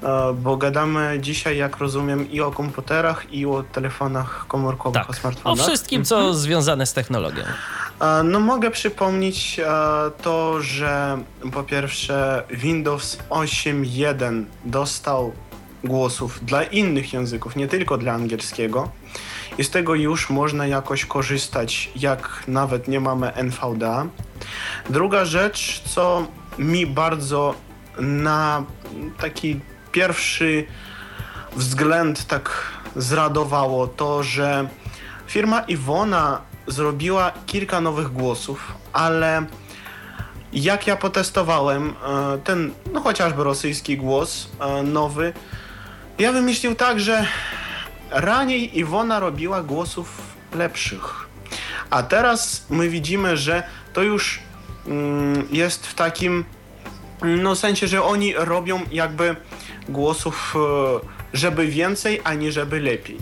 [0.03, 5.13] e, bo gadamy dzisiaj, jak rozumiem, i o komputerach, i o telefonach komórkowych, tak, o
[5.13, 5.61] smartfonach.
[5.61, 6.35] O wszystkim, co mhm.
[6.35, 7.43] związane z technologią.
[8.01, 9.67] E, no mogę przypomnieć e,
[10.23, 11.19] to, że
[11.53, 15.33] po pierwsze Windows 8.1 dostał
[15.85, 18.91] głosów dla innych języków, nie tylko dla angielskiego.
[19.59, 24.07] I z tego już można jakoś korzystać, jak nawet nie mamy NVDA.
[24.91, 26.27] Druga rzecz, co
[26.59, 27.55] mi bardzo
[27.99, 28.65] na
[29.19, 29.61] taki
[29.93, 30.67] pierwszy
[31.57, 34.69] wzgląd tak zradowało, to że
[35.27, 39.47] firma Iwona zrobiła kilka nowych głosów, ale
[40.53, 45.33] jak ja potestowałem e, ten, no chociażby rosyjski głos e, nowy,
[46.19, 47.27] ja wymyślił tak, że
[48.11, 50.23] raniej Iwona robiła głosów
[50.55, 51.29] lepszych,
[51.91, 54.41] a teraz my widzimy, że to już
[54.87, 56.45] mm, jest w takim
[57.23, 59.37] no sensie, że oni robią jakby
[59.89, 63.19] głosów, e, żeby więcej, a nie żeby lepiej.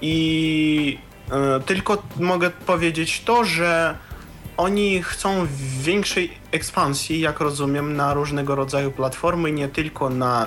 [0.00, 0.98] I
[1.66, 3.94] tylko mogę powiedzieć to, że
[4.58, 5.46] oni chcą
[5.80, 10.46] większej ekspansji, jak rozumiem, na różnego rodzaju platformy, nie tylko na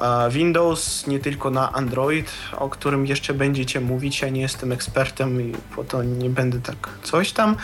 [0.00, 4.22] e, Windows, nie tylko na Android, o którym jeszcze będziecie mówić.
[4.22, 7.56] Ja nie jestem ekspertem i po to nie będę tak coś tam,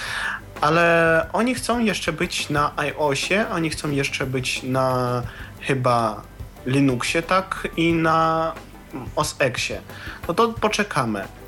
[0.61, 5.23] ale oni chcą jeszcze być na iOSie, oni chcą jeszcze być na
[5.61, 6.23] chyba
[6.67, 8.53] Linuxie, tak, i na
[9.17, 9.81] OS Xie.
[10.29, 11.40] No to poczekamy.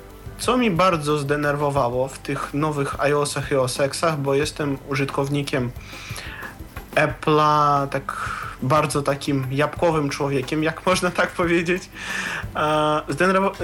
[0.43, 5.71] Co mi bardzo zdenerwowało w tych nowych iOSach i OS Xach, bo jestem użytkownikiem
[6.95, 8.29] Apple'a, tak
[8.61, 11.89] bardzo takim jabłkowym człowiekiem, jak można tak powiedzieć,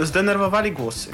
[0.02, 1.10] zdenerwowali głosy.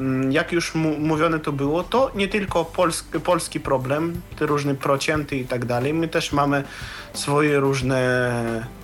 [0.00, 5.36] Mm, jak już mówione to było, to nie tylko polski, polski problem, te różne procenty
[5.36, 5.94] i tak dalej.
[5.94, 6.64] My też mamy
[7.12, 8.83] swoje różne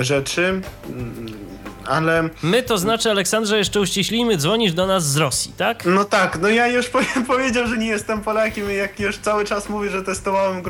[0.00, 1.26] rzeczy mm,
[1.88, 2.28] ale...
[2.42, 5.84] My to znaczy, Aleksandrze, jeszcze uściślimy, dzwonisz do nas z Rosji, tak?
[5.84, 6.90] No tak, no ja już
[7.26, 10.62] powiedział, że nie jestem Polakiem i jak już cały czas mówię, że testowałem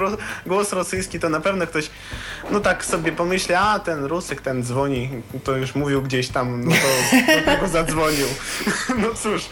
[0.47, 1.90] głos rosyjski, to na pewno ktoś,
[2.51, 5.11] no tak sobie pomyśli, a ten Rusek, ten dzwoni,
[5.44, 8.26] to już mówił gdzieś tam, no to do tego zadzwonił.
[9.03, 9.49] no cóż,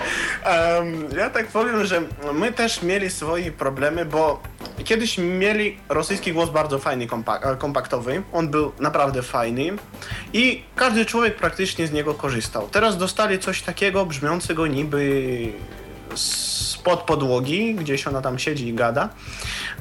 [0.46, 4.42] um, ja tak powiem, że my też mieli swoje problemy, bo
[4.84, 8.22] kiedyś mieli rosyjski głos bardzo fajny, kompak kompaktowy.
[8.32, 9.76] On był naprawdę fajny
[10.32, 12.68] i każdy człowiek praktycznie z niego korzystał.
[12.68, 15.52] Teraz dostali coś takiego brzmiącego niby
[16.14, 19.08] spod podłogi, gdzieś ona tam siedzi i gada.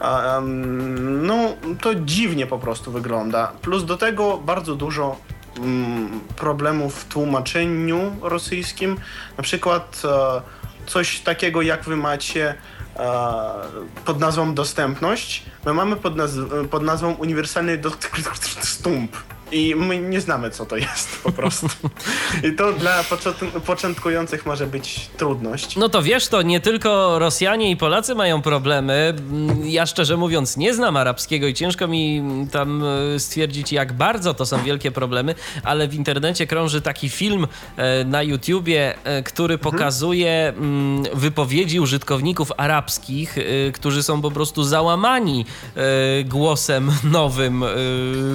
[0.01, 3.51] Um, no, to dziwnie po prostu wygląda.
[3.61, 5.17] Plus do tego bardzo dużo
[5.59, 8.97] um, problemów w tłumaczeniu rosyjskim.
[9.37, 10.41] Na przykład e,
[10.85, 12.55] coś takiego jak wy macie e,
[14.05, 16.39] pod nazwą dostępność, my mamy pod, nazw
[16.71, 19.17] pod nazwą uniwersalny dostęp.
[19.53, 21.67] I my nie znamy, co to jest po prostu.
[22.43, 23.03] I to dla
[23.65, 25.75] początkujących może być trudność.
[25.75, 29.15] No to wiesz, to nie tylko Rosjanie i Polacy mają problemy.
[29.63, 32.83] Ja szczerze mówiąc nie znam arabskiego i ciężko mi tam
[33.15, 37.47] e, stwierdzić, jak bardzo to są wielkie problemy, ale w internecie krąży taki film
[37.77, 39.71] e, na YouTubie, e, który mhm.
[39.71, 40.53] pokazuje
[41.13, 43.37] wypowiedzi użytkowników arabskich,
[43.73, 45.45] którzy są po prostu załamani
[46.25, 47.63] głosem nowym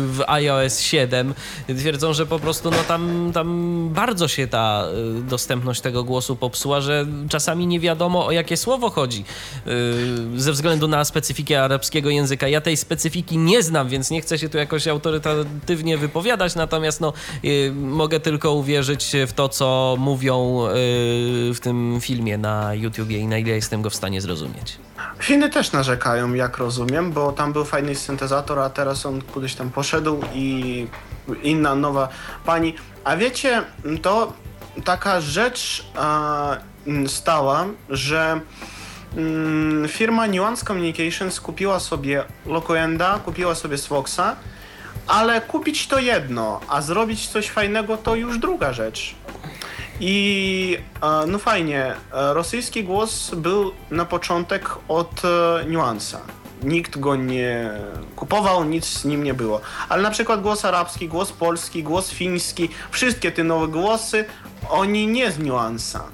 [0.06, 1.34] w iOS 7 7
[1.78, 4.84] twierdzą, że po prostu no tam, tam bardzo się ta
[5.18, 9.24] y, dostępność tego głosu popsuła, że czasami nie wiadomo o jakie słowo chodzi
[10.36, 12.48] y, ze względu na specyfikę arabskiego języka.
[12.48, 17.12] Ja tej specyfiki nie znam, więc nie chcę się tu jakoś autorytatywnie wypowiadać, natomiast no,
[17.44, 20.68] y, mogę tylko uwierzyć w to, co mówią
[21.54, 24.87] w tym filmie na YouTubie i na ile jestem go w stanie zrozumieć.
[25.20, 29.70] Chiny też narzekają, jak rozumiem, bo tam był fajny syntezator, a teraz on kiedyś tam
[29.70, 30.86] poszedł i
[31.42, 32.08] inna nowa
[32.44, 32.74] pani.
[33.04, 33.62] A wiecie,
[34.02, 34.32] to
[34.84, 35.86] taka rzecz
[37.06, 38.40] stała, że
[39.16, 44.36] mm, firma Nuance Communications kupiła sobie Locoenda, kupiła sobie Swoxa,
[45.06, 49.14] ale kupić to jedno, a zrobić coś fajnego to już druga rzecz.
[50.00, 50.78] I
[51.26, 56.20] no fajnie, rosyjski głos był na początek od e, niuansa.
[56.62, 57.70] Nikt go nie
[58.16, 59.60] kupował, nic z nim nie było.
[59.88, 64.24] Ale na przykład głos arabski, głos polski, głos fiński, wszystkie te nowe głosy,
[64.70, 66.04] oni nie z niuansa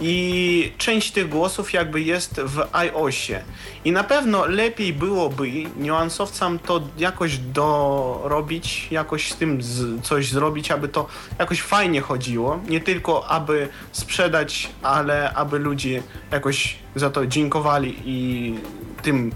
[0.00, 3.42] i część tych głosów jakby jest w iOSie.
[3.84, 10.70] I na pewno lepiej byłoby niuansowcom to jakoś dorobić, jakoś z tym z, coś zrobić,
[10.70, 11.06] aby to
[11.38, 12.60] jakoś fajnie chodziło.
[12.68, 18.54] Nie tylko aby sprzedać, ale aby ludzie jakoś za to dziękowali i
[19.02, 19.32] tym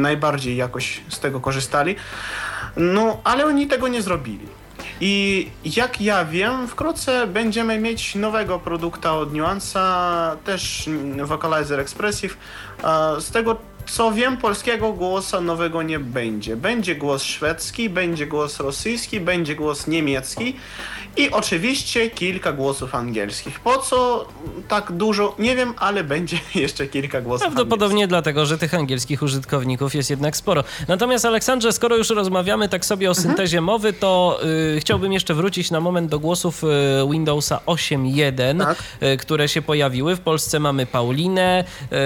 [0.00, 1.96] najbardziej jakoś z tego korzystali.
[2.76, 4.61] No, ale oni tego nie zrobili.
[5.04, 10.88] I jak ja wiem, wkrótce będziemy mieć nowego produkta od Nuansa, też
[11.24, 12.36] Vocalizer Expressive.
[13.20, 16.56] Z tego co wiem, polskiego głosa nowego nie będzie.
[16.56, 20.56] Będzie głos szwedzki, będzie głos rosyjski, będzie głos niemiecki
[21.16, 23.60] i oczywiście kilka głosów angielskich.
[23.60, 24.28] Po co
[24.68, 25.34] tak dużo?
[25.38, 30.36] Nie wiem, ale będzie jeszcze kilka głosów Prawdopodobnie dlatego, że tych angielskich użytkowników jest jednak
[30.36, 30.64] sporo.
[30.88, 33.64] Natomiast Aleksandrze, skoro już rozmawiamy tak sobie o syntezie mhm.
[33.64, 34.40] mowy, to
[34.76, 36.68] y, chciałbym jeszcze wrócić na moment do głosów y,
[37.10, 38.82] Windowsa 8.1, tak.
[39.02, 40.16] y, które się pojawiły.
[40.16, 41.96] W Polsce mamy Paulinę, y,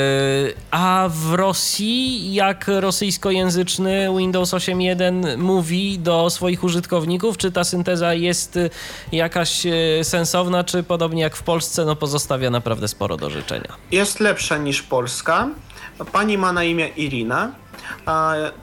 [0.71, 8.57] a w Rosji, jak rosyjskojęzyczny Windows 8.1 mówi do swoich użytkowników, czy ta synteza jest
[8.57, 8.71] y,
[9.13, 13.73] jakaś e, sensowna, czy podobnie jak w Polsce, no pozostawia naprawdę sporo do życzenia?
[13.91, 15.49] Jest lepsza niż Polska.
[16.13, 17.53] Pani ma na imię Irina.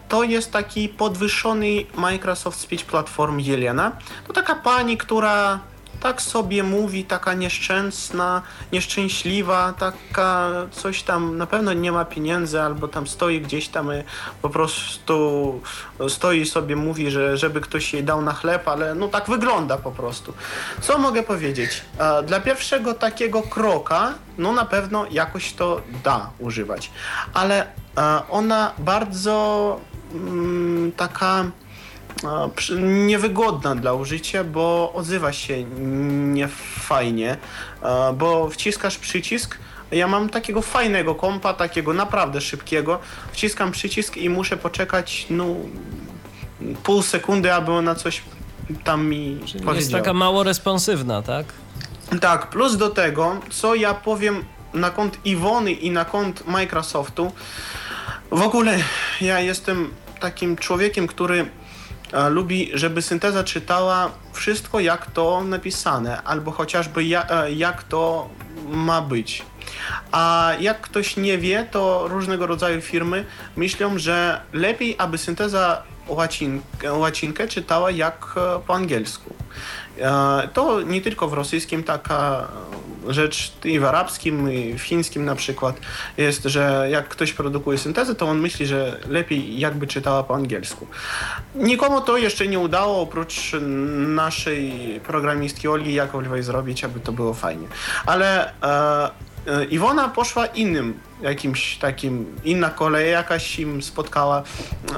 [0.09, 1.67] To jest taki podwyższony
[1.97, 3.91] Microsoft Speech Platform Jelena.
[4.27, 5.59] To taka pani, która
[6.03, 8.41] tak sobie mówi, taka nieszczęsna,
[8.71, 14.03] nieszczęśliwa, taka coś tam, na pewno nie ma pieniędzy, albo tam stoi gdzieś tam i
[14.41, 15.61] po prostu
[16.09, 19.91] stoi sobie, mówi, że żeby ktoś jej dał na chleb, ale no tak wygląda po
[19.91, 20.33] prostu.
[20.81, 21.81] Co mogę powiedzieć?
[22.27, 26.91] Dla pierwszego takiego kroka, no na pewno jakoś to da używać,
[27.33, 27.67] ale
[28.29, 29.79] ona bardzo
[30.13, 31.45] mm, taka
[32.81, 35.63] niewygodna dla użycia, bo odzywa się
[36.33, 37.37] niefajnie,
[38.17, 39.57] bo wciskasz przycisk,
[39.91, 42.99] ja mam takiego fajnego kompa, takiego naprawdę szybkiego,
[43.31, 45.45] wciskam przycisk i muszę poczekać no
[46.83, 48.21] pół sekundy, aby ona coś
[48.83, 49.75] tam mi Czyli powiedziała.
[49.75, 51.45] Jest taka mało responsywna, tak?
[52.21, 57.31] Tak, plus do tego, co ja powiem na kont Iwony i na kont Microsoftu,
[58.31, 58.77] w ogóle
[59.21, 59.89] ja jestem
[60.19, 61.45] takim człowiekiem, który
[62.29, 68.29] lubi, żeby synteza czytała wszystko jak to napisane, albo chociażby ja, e, jak to
[68.67, 69.45] ma być.
[70.11, 76.93] A jak ktoś nie wie, to różnego rodzaju firmy myślą, że lepiej, aby synteza łacinkę,
[76.93, 79.33] łacinkę czytała jak e, po angielsku.
[79.99, 82.47] E, to nie tylko w rosyjskim taka
[83.07, 85.75] rzecz i w arabskim, i w chińskim na przykład
[86.17, 90.87] jest, że jak ktoś produkuje syntezę, to on myśli, że lepiej jakby czytała po angielsku.
[91.55, 93.51] Nikomu to jeszcze nie udało, oprócz
[94.07, 94.73] naszej
[95.03, 97.67] programistki Olgi Jakowowej zrobić, aby to było fajnie.
[98.05, 99.32] Ale E,
[99.69, 104.43] Iwona poszła innym jakimś takim, inna kolej jakaś im spotkała,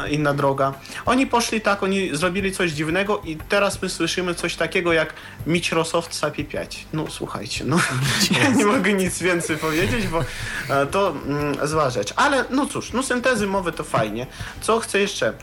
[0.04, 0.74] e, inna droga.
[1.06, 5.14] Oni poszli tak, oni zrobili coś dziwnego i teraz my słyszymy coś takiego jak
[5.46, 6.86] Microsoft SAPI 5.
[6.94, 7.80] No słuchajcie, no
[8.42, 10.24] ja nie mogę nic więcej powiedzieć, bo
[10.70, 12.14] e, to mm, zła rzecz.
[12.16, 14.28] Ale no cóż, no syntezy mowy to fajnie.
[14.62, 15.34] Co chcę jeszcze?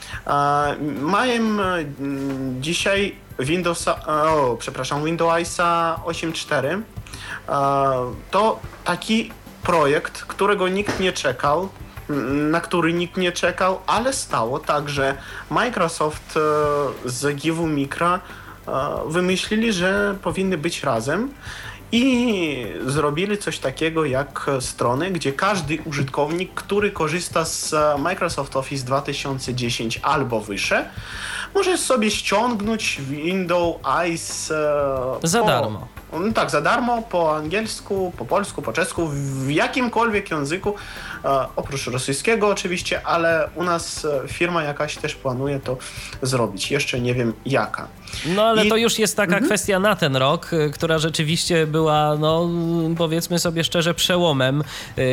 [1.01, 1.43] Mają
[2.61, 6.81] dzisiaj Windowsa, o, przepraszam, Windowsa 8.4
[8.31, 9.31] to taki
[9.63, 11.69] projekt, którego nikt nie czekał,
[12.51, 15.15] na który nikt nie czekał, ale stało tak, że
[15.51, 16.41] Microsoft e,
[17.09, 18.21] z Givu Micro e,
[19.09, 21.31] wymyślili, że powinny być razem
[21.93, 30.01] i zrobili coś takiego jak strony, gdzie każdy użytkownik, który korzysta z Microsoft Office 2010
[30.03, 30.89] albo wyższe,
[31.55, 33.77] może sobie ściągnąć Windows
[34.15, 34.55] Ice
[35.23, 35.89] e, za po, darmo.
[36.13, 40.75] No tak, za darmo, po angielsku, po polsku, po czesku, w jakimkolwiek języku,
[41.57, 45.77] oprócz rosyjskiego oczywiście, ale u nas e, firma jakaś też planuje to
[46.23, 46.71] zrobić.
[46.71, 47.89] Jeszcze nie wiem jaka.
[48.27, 48.69] No ale I...
[48.69, 49.45] to już jest taka mhm.
[49.45, 52.51] kwestia na ten rok, y, która rzeczywiście była, no
[52.99, 54.65] powiedzmy sobie szczerze, przełomem,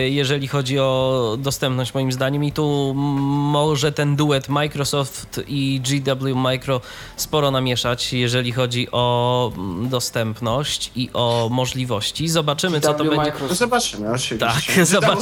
[0.10, 6.82] jeżeli chodzi o dostępność moim zdaniem i tu może ten duet Microsoft i GW Micro
[7.16, 9.52] sporo namieszać, jeżeli chodzi o
[9.84, 12.30] dostępność i o możliwości.
[12.30, 13.32] Zobaczymy, GW co to będzie.
[13.52, 14.38] Zobaczymy, oczywiście.
[14.38, 15.20] Tak, zobacz...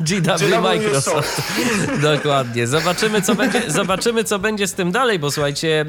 [0.00, 0.21] GW,
[0.60, 1.42] Microsoft.
[2.12, 2.66] Dokładnie.
[2.66, 5.86] Zobaczymy co, będzie, zobaczymy, co będzie z tym dalej, bo słuchajcie,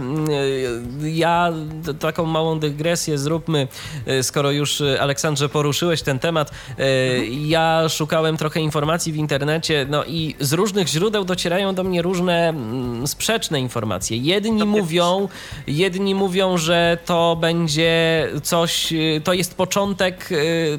[1.04, 1.54] ja ja
[2.00, 3.68] taką małą dygresję zróbmy,
[4.06, 6.52] e, skoro już e, Aleksandrze poruszyłeś ten temat.
[6.52, 6.86] E,
[7.26, 12.50] ja szukałem trochę informacji w internecie, no i z różnych źródeł docierają do mnie różne
[12.50, 14.18] mm, sprzeczne informacje.
[14.18, 15.28] Jedni mówią,
[15.68, 20.30] jedni mówią, że to będzie coś, to jest początek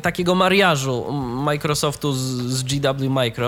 [0.03, 1.13] takiego mariażu
[1.45, 2.21] Microsoftu z,
[2.59, 3.44] z GW Micro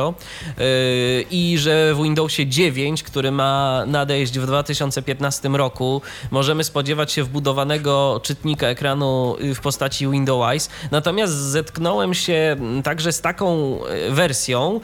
[1.31, 8.21] i że w Windowsie 9, który ma nadejść w 2015 roku, możemy spodziewać się wbudowanego
[8.23, 14.81] czytnika ekranu y, w postaci Windows Natomiast zetknąłem się także z taką y, wersją,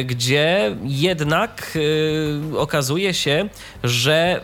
[0.00, 1.78] y, gdzie jednak
[2.56, 3.48] okazuje się,
[3.84, 4.40] że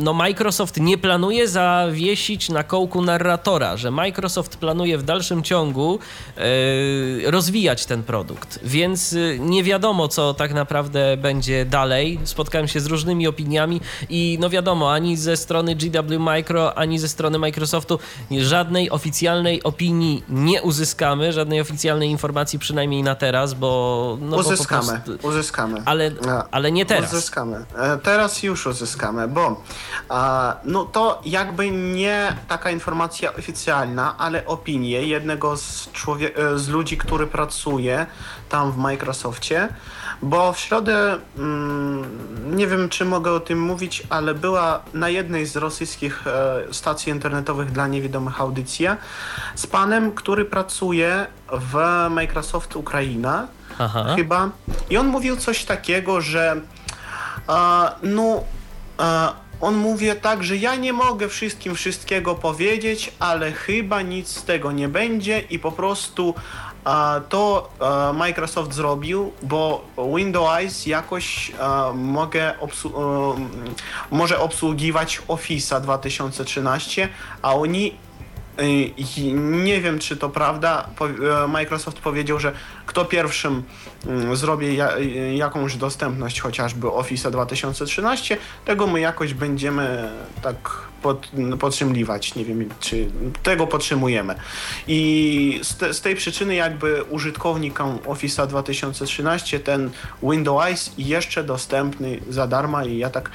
[0.00, 5.98] no Microsoft nie planuje zawiesić na kołku narratora, że Microsoft planuje w dalszym ciągu
[7.24, 8.60] rozwijać ten produkt.
[8.64, 12.20] Więc nie wiadomo, co tak naprawdę będzie dalej.
[12.24, 17.08] Spotkałem się z różnymi opiniami i no wiadomo, ani ze strony GW Micro, ani ze
[17.08, 17.98] strony Microsoftu
[18.30, 24.18] żadnej oficjalnej opinii nie uzyskamy, żadnej oficjalnej informacji przynajmniej na teraz, bo...
[24.20, 25.28] No uzyskamy, bo prostu...
[25.28, 25.82] uzyskamy.
[25.84, 26.10] Ale,
[26.50, 27.12] ale nie teraz.
[27.12, 27.64] Uzyskamy.
[27.78, 29.62] E, teraz już uzyskamy, bo
[30.64, 36.96] no to jakby nie taka informacja oficjalna, ale opinie jednego z, człowie- e, z ludzi,
[36.98, 38.06] który pracuje
[38.48, 39.68] tam w Microsoftie,
[40.22, 45.46] bo w środę, mm, nie wiem czy mogę o tym mówić, ale była na jednej
[45.46, 48.96] z rosyjskich e, stacji internetowych dla niewidomych audycja
[49.54, 53.48] z panem, który pracuje w Microsoft Ukraina
[53.78, 54.14] Aha.
[54.16, 54.50] chyba.
[54.90, 56.60] I on mówił coś takiego, że
[58.02, 58.44] no
[59.60, 64.72] on mówi tak, że ja nie mogę wszystkim wszystkiego powiedzieć, ale chyba nic z tego
[64.72, 66.34] nie będzie i po prostu
[67.28, 67.70] to
[68.14, 69.84] Microsoft zrobił, bo
[70.16, 71.52] Windows jakoś
[71.94, 72.54] mogę
[74.10, 77.08] może obsługiwać Office 2013,
[77.42, 77.94] a oni
[79.34, 80.88] nie wiem, czy to prawda.
[81.44, 82.52] E, Microsoft powiedział, że
[82.86, 83.62] kto pierwszym
[84.06, 84.78] mm, zrobi
[85.34, 90.10] jakąś dostępność chociażby Office 2013, tego my jakoś będziemy
[90.42, 91.28] tak pod,
[91.60, 92.34] podtrzymywać.
[92.34, 93.10] Nie wiem, czy
[93.42, 94.34] tego podtrzymujemy.
[94.88, 99.90] I z, te, z tej przyczyny jakby użytkownikom Office 2013 ten
[100.22, 103.30] Windows jeszcze dostępny za darmo i ja tak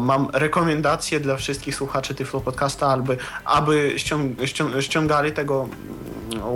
[0.00, 4.36] mam rekomendacje dla wszystkich słuchaczy Tyflo Podcasta, aby, aby ściąg,
[4.80, 5.68] ściągali tego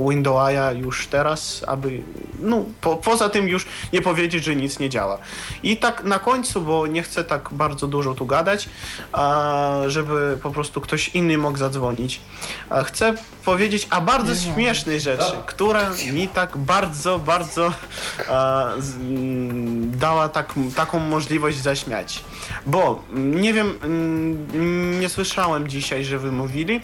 [0.09, 2.03] Windowsa już teraz, aby
[2.41, 5.19] no, po, poza tym już nie powiedzieć, że nic nie działa.
[5.63, 8.69] I tak na końcu, bo nie chcę tak bardzo dużo tu gadać,
[9.87, 12.21] żeby po prostu ktoś inny mógł zadzwonić.
[12.85, 13.15] Chcę
[13.45, 17.73] powiedzieć o bardzo śmiesznej rzeczy, która mi tak bardzo, bardzo
[19.77, 22.25] dała tak, taką możliwość zaśmiać.
[22.67, 23.79] Bo nie wiem,
[25.01, 26.81] nie słyszałem dzisiaj, że wy mówili,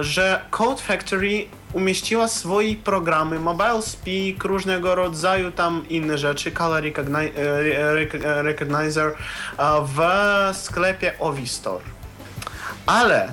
[0.00, 6.84] że Code Factory umieściła swoje programy, Mobile Speak, różnego rodzaju tam inne rzeczy, Color
[8.22, 9.14] Recognizer
[9.86, 9.98] w
[10.56, 11.93] sklepie Ovistore.
[12.86, 13.32] Ale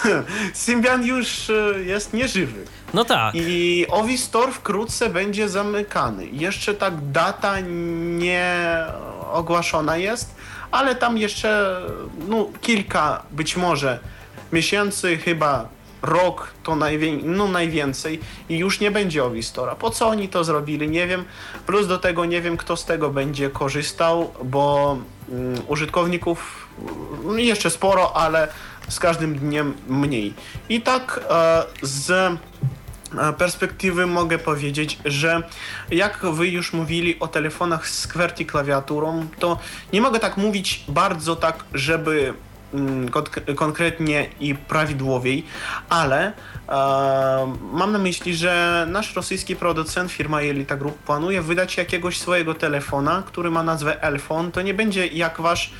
[0.52, 1.50] Symbian już
[1.84, 2.64] jest nieżywy.
[2.94, 3.34] No tak.
[3.34, 6.26] I Ovistore wkrótce będzie zamykany.
[6.26, 8.76] Jeszcze tak data nie
[9.32, 10.34] ogłaszona jest,
[10.70, 11.80] ale tam jeszcze
[12.28, 13.98] no, kilka być może
[14.52, 15.68] miesięcy, chyba
[16.02, 19.74] rok to najwię no, najwięcej i już nie będzie Ovistora.
[19.74, 21.24] Po co oni to zrobili, nie wiem.
[21.66, 24.98] Plus do tego nie wiem, kto z tego będzie korzystał, bo
[25.28, 26.68] um, użytkowników
[27.24, 28.48] um, jeszcze sporo, ale
[28.92, 30.34] z każdym dniem mniej.
[30.68, 35.42] I tak e, z e, perspektywy mogę powiedzieć, że
[35.90, 39.58] jak wy już mówili o telefonach z QWERTY klawiaturą, to
[39.92, 42.34] nie mogę tak mówić bardzo tak, żeby
[42.74, 43.10] Mm,
[43.56, 45.44] konkretnie i prawidłowiej,
[45.88, 46.32] ale e,
[47.72, 53.22] mam na myśli, że nasz rosyjski producent, firma Elita Group, planuje wydać jakiegoś swojego telefona,
[53.26, 54.52] który ma nazwę Elfon.
[54.52, 55.72] To nie będzie jak wasz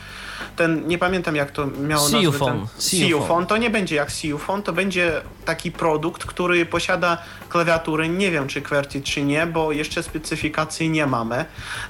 [0.56, 2.46] ten, nie pamiętam jak to miało nazwę.
[2.46, 3.46] Ten, Siufon.
[3.46, 7.18] To nie będzie jak Siufon, to będzie taki produkt, który posiada
[7.48, 11.44] klawiatury, nie wiem czy QWERTY czy nie, bo jeszcze specyfikacji nie mamy.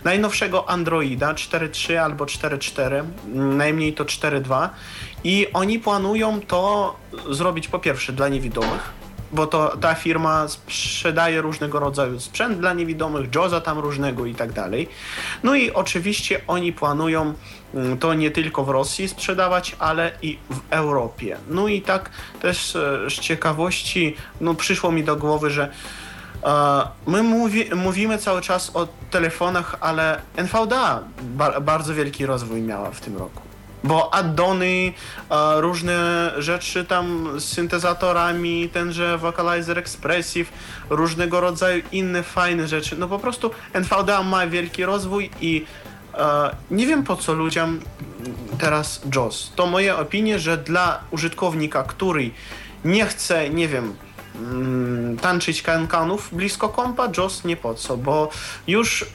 [0.04, 4.68] Najnowszego Androida 4.3 albo 4.4, najmniej to 4.2
[5.24, 6.94] i oni planują to
[7.30, 8.92] zrobić po pierwsze dla niewidomych,
[9.32, 14.52] bo to ta firma sprzedaje różnego rodzaju sprzęt dla niewidomych, Joza tam różnego i tak
[14.52, 14.88] dalej.
[15.42, 17.34] No i oczywiście oni planują mm,
[18.00, 21.36] to nie tylko w Rosji sprzedawać, ale i w Europie.
[21.48, 22.10] No i tak
[22.42, 25.68] też e, z ciekawości no, przyszło mi do głowy, że
[26.44, 31.00] e, My mówi, mówimy cały czas o telefonach, ale NVDA
[31.60, 33.42] bardzo wielki rozwój miała w tym roku
[33.84, 34.92] bo addony,
[35.56, 40.52] różne rzeczy tam z syntezatorami, tenże Vocalizer Expressive,
[40.90, 42.96] różnego rodzaju inne fajne rzeczy.
[42.98, 45.64] No po prostu NVDA ma wielki rozwój i
[46.70, 47.80] nie wiem po co ludziom
[48.58, 49.52] teraz JOS.
[49.56, 52.30] To moje opinie, że dla użytkownika, który
[52.84, 53.94] nie chce, nie wiem,
[54.34, 58.28] mm, tańczyć kankanów blisko kompa, JOS nie po co, bo
[58.66, 59.06] już e,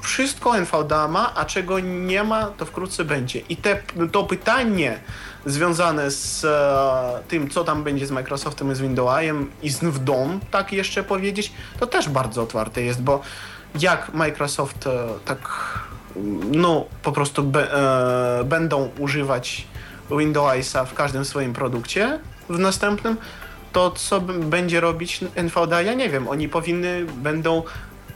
[0.00, 3.40] wszystko NVDA ma, a czego nie ma, to wkrótce będzie.
[3.40, 3.82] I te,
[4.12, 5.00] to pytanie
[5.46, 10.40] związane z e, tym, co tam będzie z Microsoftem i z Windowsem i z NVDOM,
[10.50, 13.20] tak jeszcze powiedzieć, to też bardzo otwarte jest, bo
[13.80, 15.38] jak Microsoft e, tak
[16.52, 19.66] no po prostu be, e, będą używać
[20.10, 23.16] Windowsa w każdym swoim produkcie w następnym,
[23.72, 26.28] to co będzie robić NVDA, ja nie wiem.
[26.28, 27.62] Oni powinny, będą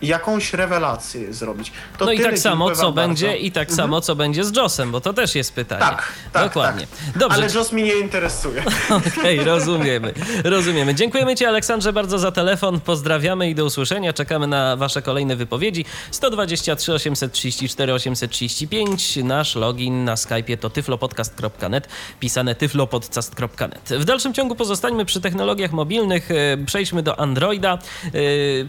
[0.03, 1.73] jakąś rewelację zrobić.
[1.99, 3.77] To no i tak samo, co będzie i tak mhm.
[3.77, 5.81] samo, co będzie z Josem, bo to też jest pytanie.
[5.81, 6.87] Tak, tak Dokładnie.
[6.87, 7.19] Tak.
[7.19, 7.37] Dobrze.
[7.37, 8.63] Ale Jos mnie nie interesuje.
[8.91, 10.15] Okej, okay, rozumiemy.
[10.45, 10.95] Rozumiemy.
[10.95, 12.81] Dziękujemy Ci, Aleksandrze, bardzo za telefon.
[12.81, 14.13] Pozdrawiamy i do usłyszenia.
[14.13, 15.85] Czekamy na Wasze kolejne wypowiedzi.
[16.11, 19.17] 123 834 835.
[19.17, 21.89] Nasz login na Skype'ie to tyflopodcast.net,
[22.21, 23.89] pisane tyflopodcast.net.
[23.91, 26.31] W dalszym ciągu pozostańmy przy technologiach mobilnych.
[26.31, 26.35] E,
[26.67, 27.79] przejdźmy do Androida.
[28.05, 28.11] E,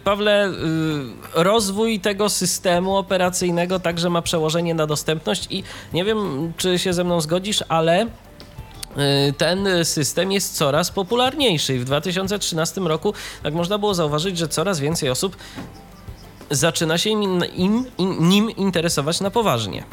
[0.04, 0.52] Pawle, e,
[1.34, 5.62] rozwój tego systemu operacyjnego także ma przełożenie na dostępność i
[5.92, 8.08] nie wiem, czy się ze mną zgodzisz, ale y,
[9.38, 11.78] ten system jest coraz popularniejszy.
[11.78, 15.36] W 2013 roku, tak można było zauważyć, że coraz więcej osób
[16.50, 19.84] zaczyna się im, im, im, nim interesować na poważnie.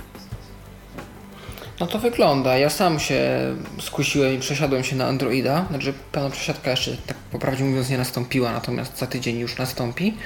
[1.80, 2.57] No to wygląda.
[2.57, 3.39] Ja sam się
[3.82, 5.65] skusiłem i przesiadłem się na Androida.
[5.69, 10.17] Znaczy, pełna przesiadka jeszcze, tak poprawdzie mówiąc, nie nastąpiła, natomiast za tydzień już nastąpi.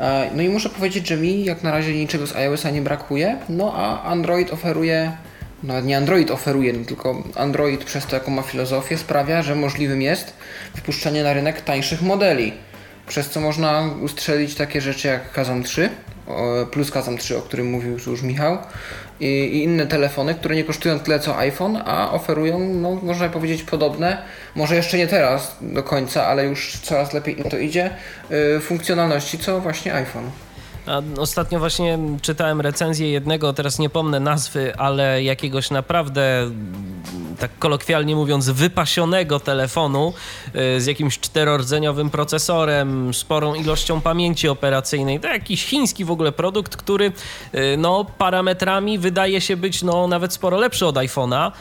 [0.00, 3.38] E, no i muszę powiedzieć, że mi jak na razie niczego z iOS-a nie brakuje,
[3.48, 5.12] no a Android oferuje,
[5.62, 10.02] nawet nie Android oferuje, no tylko Android przez to jaką ma filozofię sprawia, że możliwym
[10.02, 10.34] jest
[10.76, 12.52] wpuszczenie na rynek tańszych modeli,
[13.06, 15.90] przez co można ustrzelić takie rzeczy jak Kazam 3,
[16.70, 18.58] plus Kazam 3, o którym mówił już Michał,
[19.20, 23.62] i, i, inne telefony, które nie kosztują tyle co iPhone, a oferują, no, można powiedzieć,
[23.62, 24.22] podobne,
[24.54, 27.90] może jeszcze nie teraz do końca, ale już coraz lepiej im to idzie,
[28.30, 30.30] yy, funkcjonalności co właśnie iPhone.
[31.18, 36.50] Ostatnio właśnie czytałem recenzję jednego, teraz nie pomnę nazwy, ale jakiegoś naprawdę
[37.38, 40.12] tak kolokwialnie mówiąc, wypasionego telefonu
[40.78, 45.20] z jakimś czterordzeniowym procesorem, sporą ilością pamięci operacyjnej.
[45.20, 47.12] To jakiś chiński w ogóle produkt, który
[47.78, 51.52] no, parametrami wydaje się być no, nawet sporo lepszy od iPhone'a,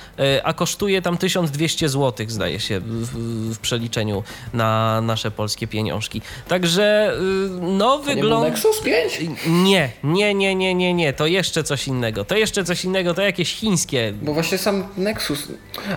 [0.43, 6.21] a kosztuje tam 1200 zł, zdaje się, w, w przeliczeniu na nasze polskie pieniążki.
[6.47, 7.17] Także
[7.61, 8.49] no wygląda...
[8.49, 9.12] Nexus 5?
[9.47, 12.25] Nie, nie, nie, nie, nie, nie, to jeszcze coś innego.
[12.25, 14.13] To jeszcze coś innego, to jakieś chińskie.
[14.21, 15.47] Bo właśnie sam Nexus.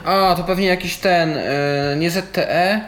[0.05, 2.81] A, to pewnie jakiś ten, yy, nie ZTE,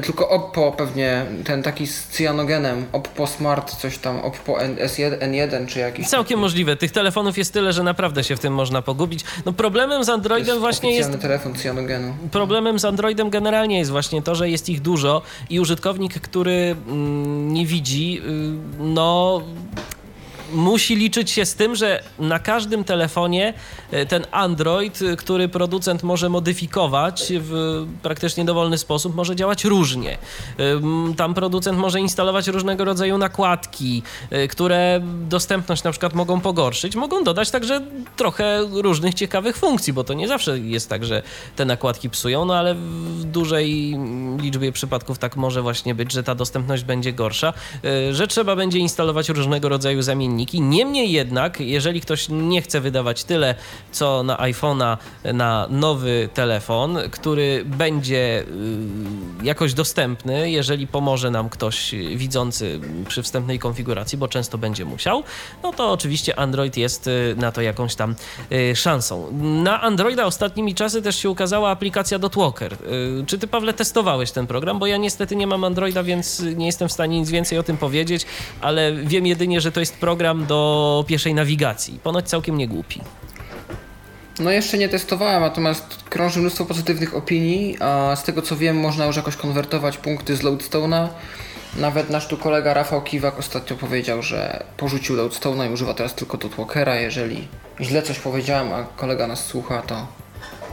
[0.00, 2.86] tylko Oppo pewnie, ten taki z cyanogenem.
[2.92, 6.08] Oppo Smart, coś tam, Oppo S1, N1 czy jakiś.
[6.08, 6.40] Całkiem taki.
[6.40, 6.76] możliwe.
[6.76, 9.24] Tych telefonów jest tyle, że naprawdę się w tym można pogubić.
[9.46, 11.20] No problemem z Androidem jest właśnie jest.
[11.20, 12.14] telefon cyjanogenu.
[12.30, 17.52] Problemem z Androidem generalnie jest właśnie to, że jest ich dużo i użytkownik, który mm,
[17.52, 18.22] nie widzi, yy,
[18.78, 19.42] no
[20.52, 23.54] musi liczyć się z tym, że na każdym telefonie
[23.90, 30.18] e, ten Android, e, który producent może modyfikować w praktycznie dowolny sposób, może działać różnie.
[31.16, 36.96] Tam producent może instalować różnego rodzaju nakładki, e, które dostępność na przykład mogą pogorszyć.
[36.96, 37.80] Mogą dodać także
[38.16, 41.22] trochę różnych ciekawych funkcji, bo to nie zawsze jest tak, że
[41.56, 43.98] te nakładki psują, no ale w dużej
[44.38, 47.52] liczbie przypadków tak może właśnie być, że ta dostępność będzie gorsza,
[48.10, 53.54] że trzeba będzie instalować różnego rodzaju zamienniki Niemniej jednak, jeżeli ktoś nie chce wydawać tyle,
[53.92, 54.96] co na iPhone'a
[55.34, 58.44] na nowy telefon, który będzie
[59.42, 65.22] y, jakoś dostępny, jeżeli pomoże nam ktoś widzący przy wstępnej konfiguracji, bo często będzie musiał,
[65.62, 68.14] no to oczywiście Android jest y, na to jakąś tam
[68.52, 69.32] y, szansą.
[69.42, 72.76] Na Androida ostatnimi czasy też się ukazała aplikacja Dotwalker.
[73.26, 74.78] Czy ty, Pawle, testowałeś ten program?
[74.78, 77.76] Bo ja niestety nie mam Androida, więc nie jestem w stanie nic więcej o tym
[77.76, 78.26] powiedzieć,
[78.60, 81.98] ale wiem jedynie, że to jest program, program do pieszej nawigacji.
[82.02, 83.00] Ponoć całkiem nie głupi.
[84.40, 89.06] No jeszcze nie testowałem, natomiast krąży mnóstwo pozytywnych opinii, a z tego co wiem można
[89.06, 91.08] już jakoś konwertować punkty z Loadstone'a.
[91.76, 96.36] Nawet nasz tu kolega Rafał Kiwak ostatnio powiedział, że porzucił Loadstone'a i używa teraz tylko
[96.36, 96.96] Dotwalkera.
[96.96, 97.48] Jeżeli
[97.80, 100.06] źle coś powiedziałem, a kolega nas słucha, to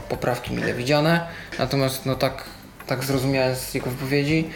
[0.08, 1.26] poprawki mile widziane.
[1.58, 2.44] Natomiast no tak,
[2.86, 4.48] tak zrozumiałem z jego wypowiedzi.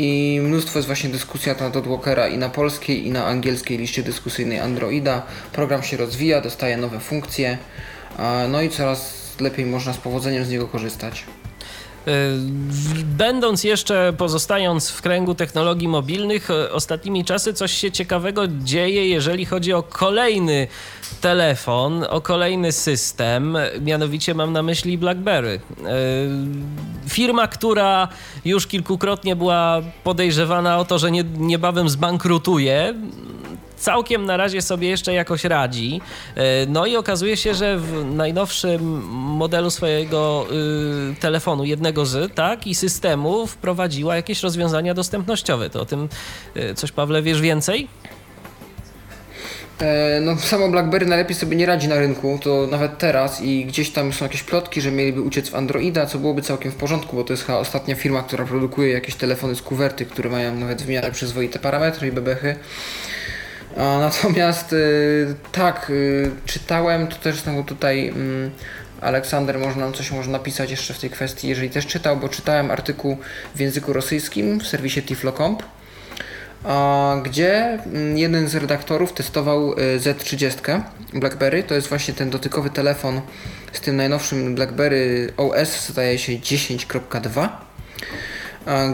[0.00, 4.02] I mnóstwo jest właśnie dyskusji na temat Walkera i na polskiej, i na angielskiej liście
[4.02, 5.22] dyskusyjnej Androida.
[5.52, 7.58] Program się rozwija, dostaje nowe funkcje,
[8.48, 11.24] no i coraz lepiej można z powodzeniem z niego korzystać.
[12.08, 12.10] E,
[13.04, 19.46] będąc jeszcze, pozostając w kręgu technologii mobilnych, e, ostatnimi czasy coś się ciekawego dzieje, jeżeli
[19.46, 20.68] chodzi o kolejny
[21.20, 25.60] telefon, o kolejny system, mianowicie mam na myśli BlackBerry.
[25.84, 25.88] E,
[27.08, 28.08] firma, która
[28.44, 32.94] już kilkukrotnie była podejrzewana o to, że nie, niebawem zbankrutuje,
[33.78, 36.00] całkiem na razie sobie jeszcze jakoś radzi.
[36.34, 40.46] E, no i okazuje się, że w najnowszym modelu swojego
[41.12, 45.70] y, telefonu, jednego z, tak, i systemu wprowadziła jakieś rozwiązania dostępnościowe.
[45.70, 46.08] To o tym
[46.56, 47.88] y, coś, Pawle, wiesz więcej?
[49.80, 53.90] E, no, samo BlackBerry najlepiej sobie nie radzi na rynku, to nawet teraz i gdzieś
[53.90, 57.24] tam są jakieś plotki, że mieliby uciec w Androida, co byłoby całkiem w porządku, bo
[57.24, 60.88] to jest chyba ostatnia firma, która produkuje jakieś telefony z kuwerty, które mają nawet w
[60.88, 62.56] miarę przyzwoite parametry i bebechy.
[63.78, 68.50] Natomiast y, tak, y, czytałem, to też znowu tutaj mm,
[69.00, 72.70] Aleksander może nam coś może napisać jeszcze w tej kwestii, jeżeli też czytał, bo czytałem
[72.70, 73.16] artykuł
[73.54, 75.62] w języku rosyjskim w serwisie Tiflocomp,
[77.22, 80.80] gdzie mm, jeden z redaktorów testował y, Z30
[81.12, 83.20] BlackBerry, to jest właśnie ten dotykowy telefon
[83.72, 87.48] z tym najnowszym BlackBerry OS, zdaje się 10.2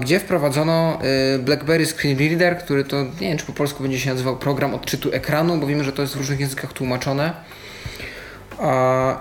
[0.00, 0.98] gdzie wprowadzono
[1.34, 4.74] y, BlackBerry Screen Reader, który to, nie wiem czy po polsku będzie się nazywał program
[4.74, 7.32] odczytu ekranu, bo wiemy, że to jest w różnych językach tłumaczone.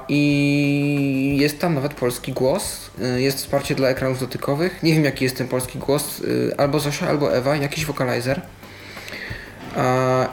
[0.10, 4.84] I jest tam nawet polski głos, y, jest wsparcie dla ekranów dotykowych.
[4.84, 8.41] Nie wiem jaki jest ten polski głos, y, albo Zosia, albo Ewa, jakiś vocalizer.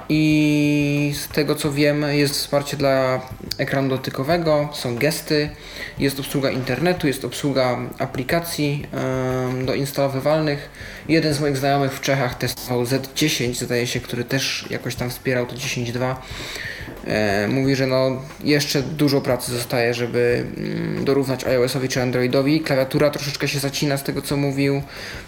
[0.09, 3.20] I z tego co wiem, jest wsparcie dla
[3.59, 5.51] ekranu dotykowego, są gesty,
[5.99, 8.86] jest obsługa internetu, jest obsługa aplikacji
[9.64, 10.70] doinstalowywalnych.
[11.09, 15.47] Jeden z moich znajomych w Czechach testował Z10, zdaje się, który też jakoś tam wspierał
[15.47, 16.14] to 10.2 E,
[17.49, 22.61] mówi, że no jeszcze dużo pracy zostaje, żeby mm, dorównać iOS-owi czy Androidowi.
[22.61, 24.83] Klawiatura troszeczkę się zacina z tego, co mówił.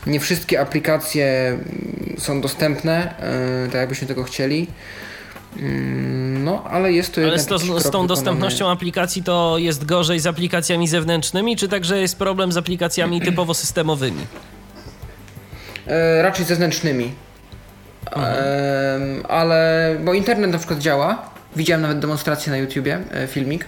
[0.07, 4.67] Nie wszystkie aplikacje mm, są dostępne, e, tak jakbyśmy tego chcieli.
[5.59, 10.21] Mm, no, ale jest to Ale z, to, z tą dostępnością aplikacji to jest gorzej
[10.21, 14.27] z aplikacjami zewnętrznymi, czy także jest problem z aplikacjami typowo systemowymi?
[15.87, 17.13] E, raczej zewnętrznymi.
[18.17, 18.35] Mhm.
[19.23, 23.65] E, ale, bo internet na przykład działa, Widziałem nawet demonstrację na YouTubie, e, filmik.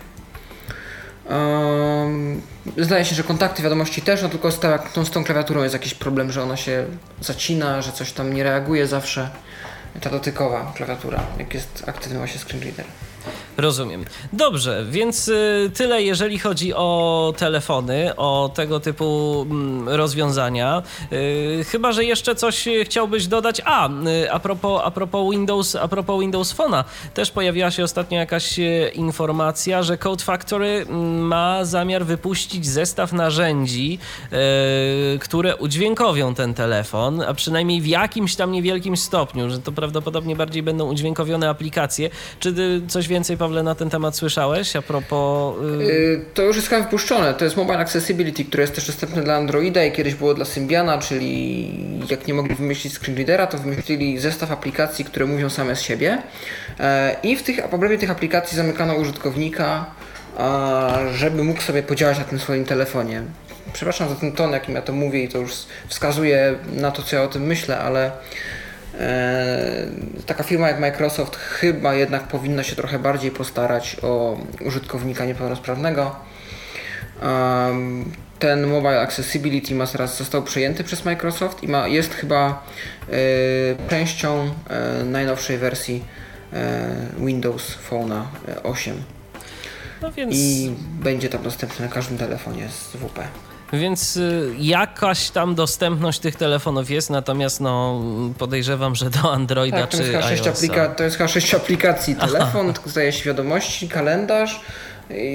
[1.30, 2.40] Um,
[2.78, 4.60] zdaje się, że kontakty wiadomości też, no tylko z,
[5.04, 6.86] z tą klawiaturą jest jakiś problem, że ona się
[7.20, 9.30] zacina, że coś tam nie reaguje zawsze.
[10.00, 12.84] Ta dotykowa klawiatura, jak jest aktywny właśnie screen reader.
[13.56, 14.04] Rozumiem.
[14.32, 20.82] Dobrze, więc y, tyle jeżeli chodzi o telefony, o tego typu mm, rozwiązania.
[21.12, 23.60] Y, chyba, że jeszcze coś chciałbyś dodać.
[23.64, 26.84] A, y, a propos, a propos Windows, a propos Windows Phone'a,
[27.14, 28.60] też pojawiła się ostatnio jakaś
[28.94, 33.98] informacja, że Code Factory mm, ma zamiar wypuścić zestaw narzędzi,
[35.20, 40.62] które udźwiękowią ten telefon, a przynajmniej w jakimś tam niewielkim stopniu, że to prawdopodobnie bardziej
[40.62, 42.10] będą udźwiękowione aplikacje.
[42.40, 42.54] Czy
[42.88, 45.56] coś więcej Pawle, na ten temat słyszałeś a propos...
[45.80, 46.20] Yy...
[46.34, 47.34] To już jest chyba wypuszczone.
[47.34, 50.98] To jest Mobile Accessibility, które jest też dostępne dla Androida i kiedyś było dla Symbiana,
[50.98, 51.70] czyli
[52.10, 56.22] jak nie mogli wymyślić screenreadera, to wymyślili zestaw aplikacji, które mówią same z siebie.
[56.80, 59.86] E, I w tych, obrębie tych aplikacji zamykano użytkownika,
[61.14, 63.22] żeby mógł sobie podziałać na tym swoim telefonie.
[63.72, 65.52] Przepraszam za ten ton, jakim ja to mówię i to już
[65.88, 68.10] wskazuje na to, co ja o tym myślę, ale
[70.26, 76.16] taka firma jak Microsoft chyba jednak powinna się trochę bardziej postarać o użytkownika niepełnosprawnego.
[78.38, 82.64] Ten Mobile Accessibility ma teraz został przejęty przez Microsoft i ma, jest chyba
[83.10, 83.14] e,
[83.90, 86.04] częścią e, najnowszej wersji
[87.18, 88.24] Windows Phone
[88.62, 89.02] 8.
[90.02, 90.34] No więc...
[90.34, 93.18] I będzie tam dostępny na każdym telefonie z WP.
[93.78, 98.02] Więc y, jakaś tam dostępność tych telefonów jest, natomiast no,
[98.38, 100.40] podejrzewam, że do Androida tak, czy iOS.
[100.40, 102.16] Aplika- to jest chyba sześć aplikacji.
[102.16, 102.82] Telefon, Aha.
[102.86, 104.60] zdaje się wiadomości, kalendarz,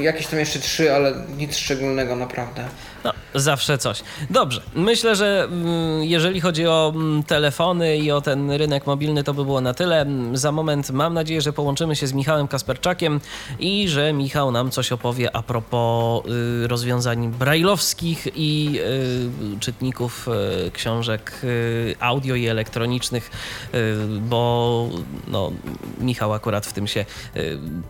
[0.02, 2.66] jakieś tam jeszcze trzy, ale nic szczególnego naprawdę.
[3.04, 4.04] No, zawsze coś.
[4.30, 9.34] Dobrze, myślę, że mm, jeżeli chodzi o mm, telefony i o ten rynek mobilny, to
[9.34, 10.06] by było na tyle.
[10.34, 13.20] Za moment mam nadzieję, że połączymy się z Michałem Kasperczakiem
[13.60, 18.80] i że Michał nam coś opowie a propos y, rozwiązań brajlowskich i
[19.56, 20.28] y, czytników
[20.68, 21.42] y, książek
[22.00, 23.32] audio i elektronicznych,
[24.22, 24.90] bo
[25.28, 25.52] no,
[26.00, 27.06] Michał akurat w tym się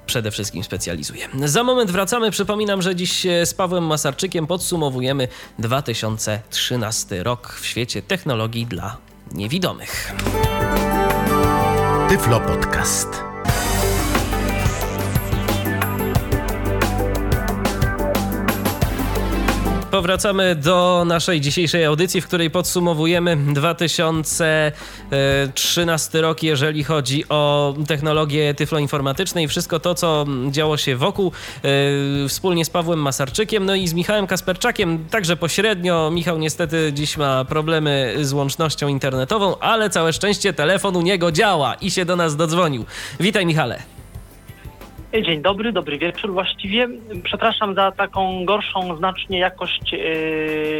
[0.05, 1.28] przede wszystkim specjalizuje.
[1.45, 2.32] Za moment wracamy.
[2.32, 5.28] Przypominam, że dziś z Pawłem Masarczykiem podsumowujemy podsumowujemy
[5.60, 8.97] 2013 rok w świecie technologii dla
[9.32, 10.14] niewidomych.
[12.10, 13.29] Tyflo Podcast.
[19.92, 29.44] Powracamy do naszej dzisiejszej audycji, w której podsumowujemy 2013 rok, jeżeli chodzi o technologie tyfloinformatyczne
[29.44, 31.32] i wszystko to, co działo się wokół,
[32.26, 36.12] e, wspólnie z Pawłem Masarczykiem, no i z Michałem Kasperczakiem, także pośrednio.
[36.12, 41.74] Michał niestety dziś ma problemy z łącznością internetową, ale całe szczęście telefon u niego działa
[41.74, 42.86] i się do nas dodzwonił.
[43.20, 43.99] Witaj Michale.
[45.14, 46.88] Dzień dobry, dobry wieczór właściwie.
[47.24, 49.97] Przepraszam za taką gorszą znacznie jakość, e,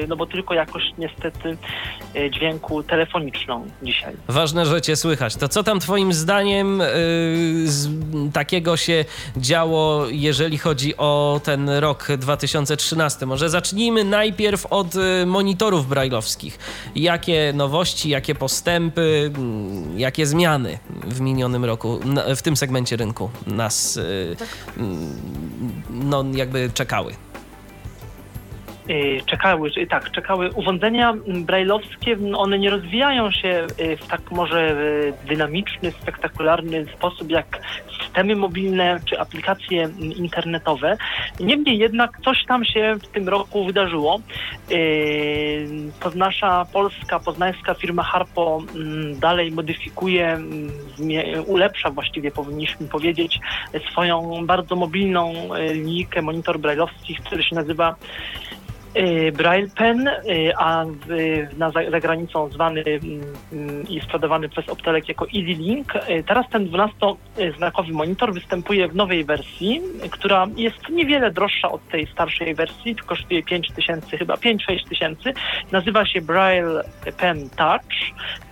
[0.08, 1.58] no bo tylko jakość niestety
[2.16, 4.16] e, dźwięku telefoniczną dzisiaj.
[4.28, 5.36] Ważne, że cię słychać.
[5.36, 6.86] To co tam twoim zdaniem e,
[8.34, 9.06] takiego się
[9.38, 13.26] działo, jeżeli chodzi o ten rok 2013?
[13.26, 14.88] Może zacznijmy najpierw od
[15.26, 16.60] monitorów brajlowskich.
[16.96, 19.32] Jakie nowości, jakie postępy,
[19.98, 22.00] jakie zmiany w minionym roku,
[22.36, 24.00] w tym segmencie rynku nas
[25.90, 27.14] no jakby czekały.
[28.90, 35.28] Y, czekały, tak, czekały urządzenia brajlowskie, one nie rozwijają się y, w tak może y,
[35.28, 37.62] dynamiczny, spektakularny sposób jak
[38.02, 40.98] systemy mobilne czy aplikacje internetowe.
[41.40, 44.20] Niemniej jednak coś tam się w tym roku wydarzyło.
[46.00, 48.62] To nasza polska, poznańska firma Harpo
[49.16, 50.40] dalej modyfikuje,
[51.46, 53.40] ulepsza właściwie powinniśmy powiedzieć
[53.92, 55.34] swoją bardzo mobilną
[55.72, 57.96] linijkę monitor brajlowskich, który się nazywa
[59.34, 60.86] Braille Pen, y, a
[61.58, 62.84] na, za granicą zwany
[63.52, 65.96] mm, i sprzedawany przez Optelek jako Easy Link.
[65.96, 69.82] Y, teraz ten 12-znakowy monitor występuje w nowej wersji,
[70.12, 75.34] która jest niewiele droższa od tej starszej wersji, kosztuje 5 tysięcy, chyba 5-6 tysięcy.
[75.72, 76.82] Nazywa się Braille
[77.18, 77.82] Pen Touch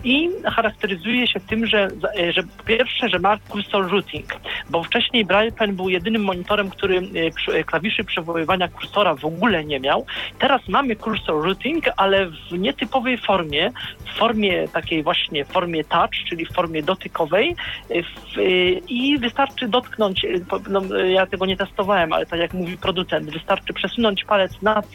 [0.03, 1.87] i charakteryzuje się tym, że,
[2.29, 4.33] że po pierwsze, że ma cursor routing,
[4.69, 7.01] bo wcześniej Braille Pen był jedynym monitorem, który
[7.65, 10.05] klawiszy przywoływania kursora w ogóle nie miał
[10.39, 13.71] Teraz mamy cursor routing, ale w nietypowej formie,
[14.05, 17.55] w formie takiej właśnie formie touch, czyli w formie dotykowej
[17.89, 18.41] w,
[18.87, 20.25] i wystarczy dotknąć,
[20.69, 24.85] no, ja tego nie testowałem, ale tak jak mówi producent, wystarczy przesunąć palec nad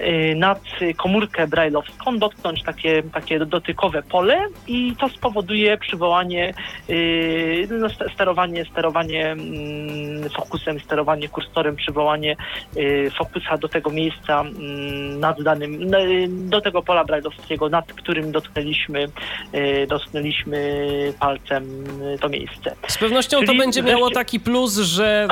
[0.00, 0.60] Y, nad
[0.96, 6.54] komórkę brailleowską, dotknąć takie, takie dotykowe pole i to spowoduje przywołanie,
[6.90, 12.36] y, no, sterowanie, sterowanie mm, fokusem, sterowanie kursorem, przywołanie
[12.76, 14.44] y, fokusa do tego miejsca
[15.18, 15.90] nad danym,
[16.28, 19.08] do tego pola brailleowskiego, nad którym dotknęliśmy,
[19.88, 20.86] dotknęliśmy
[21.20, 21.84] palcem
[22.20, 22.76] to miejsce.
[22.88, 23.98] Z pewnością Czyli to będzie wreszcie...
[23.98, 25.28] miało taki plus, że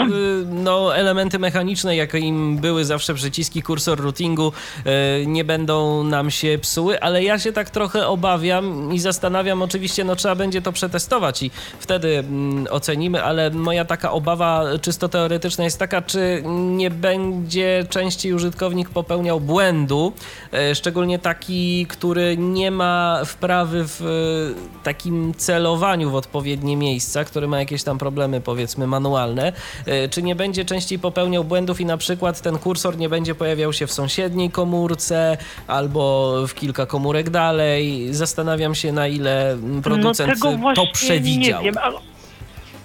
[0.50, 4.52] no, elementy mechaniczne, jakim były zawsze przyciski kursor routingu,
[5.26, 10.16] nie będą nam się psuły, ale ja się tak trochę obawiam i zastanawiam, oczywiście no
[10.16, 15.78] trzeba będzie to przetestować i wtedy mm, ocenimy, ale moja taka obawa czysto teoretyczna jest
[15.78, 20.12] taka, czy nie będzie częściej użytkownik popełniał błędu,
[20.52, 27.48] e, szczególnie taki, który nie ma wprawy w e, takim celowaniu w odpowiednie miejsca, który
[27.48, 29.52] ma jakieś tam problemy powiedzmy manualne,
[30.10, 33.86] czy nie będzie częściej popełniał błędów i na przykład ten kursor nie będzie pojawiał się
[33.86, 35.36] w sąsiedniej komórce
[35.66, 38.08] albo w kilka komórek dalej.
[38.14, 41.62] Zastanawiam się, na ile producent no to przewidział.
[41.62, 42.13] Nie wiem, ale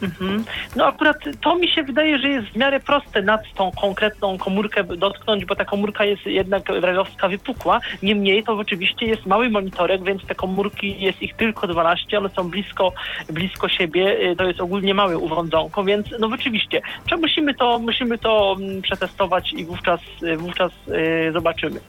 [0.02, 0.44] Mhm.
[0.76, 4.84] No akurat to mi się wydaje, że jest w miarę proste nad tą konkretną komórkę
[4.84, 7.80] dotknąć, bo ta komórka jest jednak rajowska wypukła.
[8.04, 12.50] Niemniej to oczywiście jest mały monitorek, więc te komórki jest ich tylko 12, one są
[12.50, 12.94] blisko,
[13.30, 18.18] blisko siebie, y, to jest ogólnie małe urządzonko, więc no rzeczywiście, czy musimy to, musimy
[18.18, 21.80] to mm, przetestować i wówczas, y, wówczas yy, zobaczymy.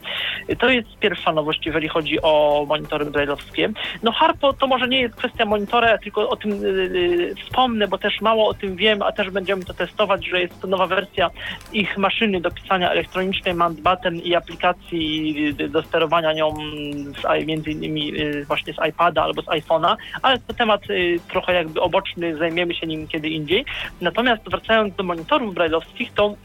[0.59, 3.69] To jest pierwsza nowość, jeżeli chodzi o monitory brailleowskie.
[4.03, 6.51] No Harpo to może nie jest kwestia monitora, tylko o tym
[7.43, 10.67] wspomnę, bo też mało o tym wiem, a też będziemy to testować, że jest to
[10.67, 11.29] nowa wersja
[11.73, 16.53] ich maszyny do pisania elektronicznej Mountbatten i aplikacji do sterowania nią
[17.21, 21.53] z, między innymi y, właśnie z iPada albo z iPhone'a, ale to temat y, trochę
[21.53, 23.65] jakby oboczny, zajmiemy się nim kiedy indziej.
[24.01, 26.35] Natomiast wracając do monitorów brailleowskich, to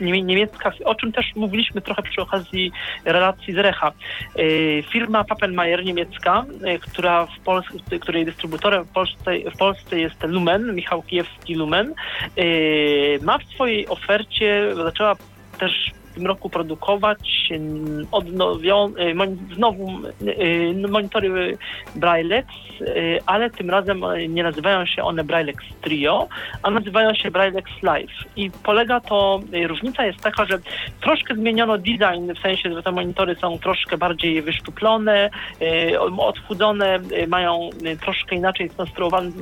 [0.00, 2.72] niemiecka, o czym też mówiliśmy trochę przy okazji
[3.04, 3.92] relacji z Recha.
[4.38, 6.44] Y, firma Pappenmeier niemiecka,
[6.74, 11.94] y, która w Polsce, której dystrybutorem w Polsce, w Polsce jest Lumen, Michał Kijewski Lumen,
[12.38, 15.16] y, ma w swojej ofercie, zaczęła
[15.58, 17.50] też tym roku produkować
[18.12, 18.94] odnowione,
[19.54, 19.88] znowu
[20.88, 21.58] monitory
[21.96, 22.48] Braillex,
[23.26, 26.28] ale tym razem nie nazywają się one Braillex Trio,
[26.62, 28.10] a nazywają się Braillex Live.
[28.36, 30.58] I polega to, różnica jest taka, że
[31.00, 35.30] troszkę zmieniono design, w sensie, że te monitory są troszkę bardziej wyszczuplone,
[36.18, 36.98] odchudzone,
[37.28, 39.32] mają troszkę inaczej skonstruowany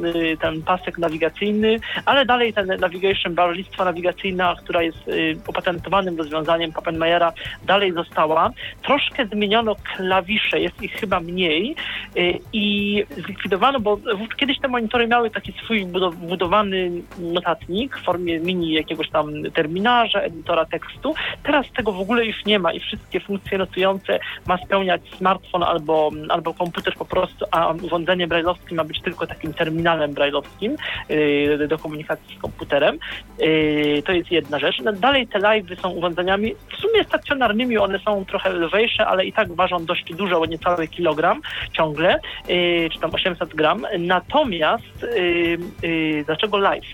[0.40, 5.10] ten pasek nawigacyjny, ale dalej ten navigation bar, listwa nawigacyjna, która jest
[5.46, 7.32] opatentowanym rozwiązaniem, zdaniem Pappenmeyera
[7.66, 8.50] dalej została.
[8.82, 11.76] Troszkę zmieniono klawisze, jest ich chyba mniej
[12.16, 13.98] y, i zlikwidowano, bo
[14.36, 15.86] kiedyś te monitory miały taki swój
[16.28, 21.14] budowany notatnik w formie mini jakiegoś tam terminarza, edytora tekstu.
[21.42, 26.10] Teraz tego w ogóle już nie ma i wszystkie funkcje notujące ma spełniać smartfon albo,
[26.28, 30.76] albo komputer po prostu, a urządzenie brailleowskie ma być tylko takim terminalem brailleowskim
[31.10, 32.98] y, do komunikacji z komputerem.
[33.40, 34.80] Y, to jest jedna rzecz.
[34.84, 39.32] No, dalej te live są urządzeniami w sumie stacjonarnymi one są trochę lżejsze, ale i
[39.32, 41.40] tak ważą dość dużo, niecały kilogram
[41.72, 43.86] ciągle, yy, czy tam 800 gram.
[43.98, 46.84] Natomiast yy, yy, dlaczego live?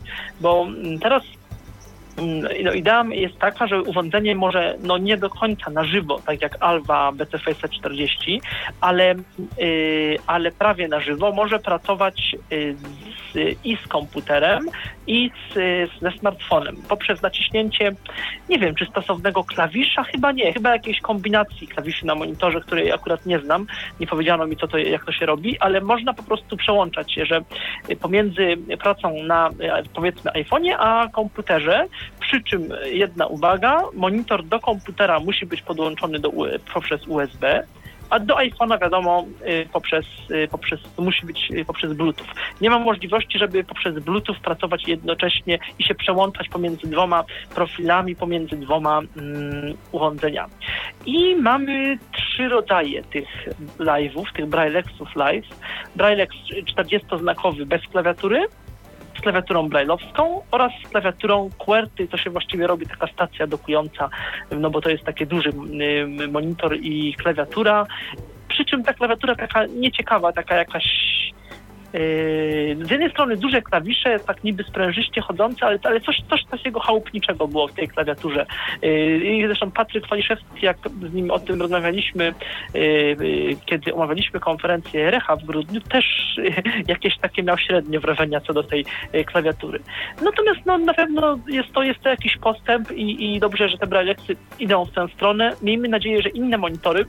[0.41, 0.67] Bo
[1.03, 1.44] teraz mm,
[2.65, 6.57] no, idea jest taka, że urządzenie może no, nie do końca na żywo, tak jak
[6.61, 8.41] Alva BCFS 40,
[8.81, 9.15] ale,
[9.59, 12.77] yy, ale prawie na żywo może pracować yy,
[13.35, 14.69] z, i z komputerem,
[15.07, 15.55] i z,
[16.03, 16.77] ze smartfonem.
[16.89, 17.93] Poprzez naciśnięcie,
[18.49, 23.27] nie wiem, czy stosownego klawisza, chyba nie, chyba jakiejś kombinacji klawiszy na monitorze, której akurat
[23.27, 23.67] nie znam,
[24.01, 27.27] nie powiedziano mi, co to, jak to się robi, ale można po prostu przełączać się,
[27.27, 27.41] że
[28.01, 29.51] pomiędzy pracą na
[29.95, 31.87] powiedzmy iPhone'ie, a komputerze,
[32.21, 36.33] przy czym jedna uwaga, monitor do komputera musi być podłączony do,
[36.75, 37.65] poprzez USB,
[38.11, 42.27] a do iPhone'a wiadomo y, poprzez, y, poprzez, musi być y, poprzez Bluetooth.
[42.61, 47.25] Nie ma możliwości, żeby poprzez Bluetooth pracować jednocześnie i się przełączać pomiędzy dwoma
[47.55, 50.53] profilami, pomiędzy dwoma mm, urządzeniami.
[51.07, 53.29] I mamy trzy rodzaje tych
[53.79, 55.47] live'ów, tych Braillexów live.
[55.97, 56.37] Braillex
[56.77, 58.47] 40-znakowy bez klawiatury,
[59.19, 64.11] z klawiaturą brailleowską oraz z klawiaturą QWERTY, to się właściwie robi taka stacja dokująca,
[64.51, 65.51] no bo to jest taki duży
[66.33, 67.87] monitor i klawiatura.
[68.49, 70.85] Przy czym ta klawiatura taka nieciekawa, taka jakaś
[72.83, 77.49] z jednej strony duże klawisze, tak niby sprężyście chodzące, ale, ale coś, coś takiego chałupniczego
[77.49, 78.47] było w tej klawiaturze.
[79.23, 80.77] I zresztą Patryk Waliszewski, jak
[81.11, 82.35] z nim o tym rozmawialiśmy,
[83.67, 86.37] kiedy omawialiśmy konferencję Recha w grudniu, też
[86.89, 88.85] jakieś takie miał średnie wrażenia co do tej
[89.27, 89.81] klawiatury.
[90.23, 93.87] Natomiast no, na pewno jest to, jest to jakiś postęp i, i dobrze, że te
[93.87, 95.53] brajleksy idą w tę stronę.
[95.63, 97.05] Miejmy nadzieję, że inne monitory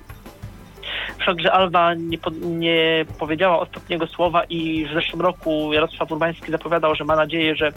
[1.19, 6.95] Wszakże Alba nie, po, nie powiedziała ostatniego słowa i w zeszłym roku Jarosław Urbański zapowiadał,
[6.95, 7.71] że ma nadzieję, że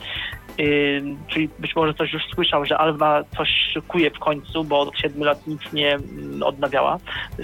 [1.28, 5.24] czyli być może coś już słyszał, że Alba coś szykuje w końcu, bo od 7
[5.24, 6.98] lat nic nie mm, odnawiała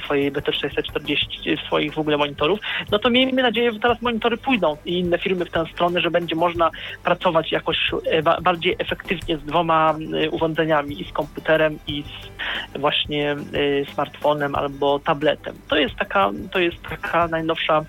[0.05, 2.61] swojej BT640, swoich w ogóle monitorów,
[2.91, 6.11] no to miejmy nadzieję, że teraz monitory pójdą i inne firmy w tę stronę, że
[6.11, 6.71] będzie można
[7.05, 9.95] pracować jakoś e, bardziej efektywnie z dwoma
[10.25, 12.35] e, urządzeniami i z komputerem i z
[12.79, 13.37] właśnie
[13.95, 15.55] smartfonem albo tabletem.
[15.69, 17.85] To jest taka, to jest taka najnowsza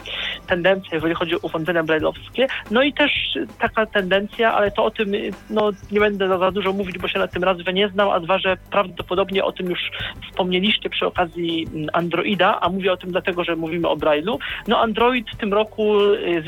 [0.48, 2.48] tendencja, jeżeli chodzi o urządzenia brailleowskie.
[2.72, 5.15] No i też taka tendencja, ale to o tym
[5.50, 8.40] no, nie będę za dużo mówić, bo się na tym raz nie znał, a dwa,
[8.40, 9.92] że prawdopodobnie o tym już
[10.30, 14.38] wspomnieliście przy okazji Androida, a mówię o tym dlatego, że mówimy o Braille'u.
[14.68, 16.44] No Android w tym roku y,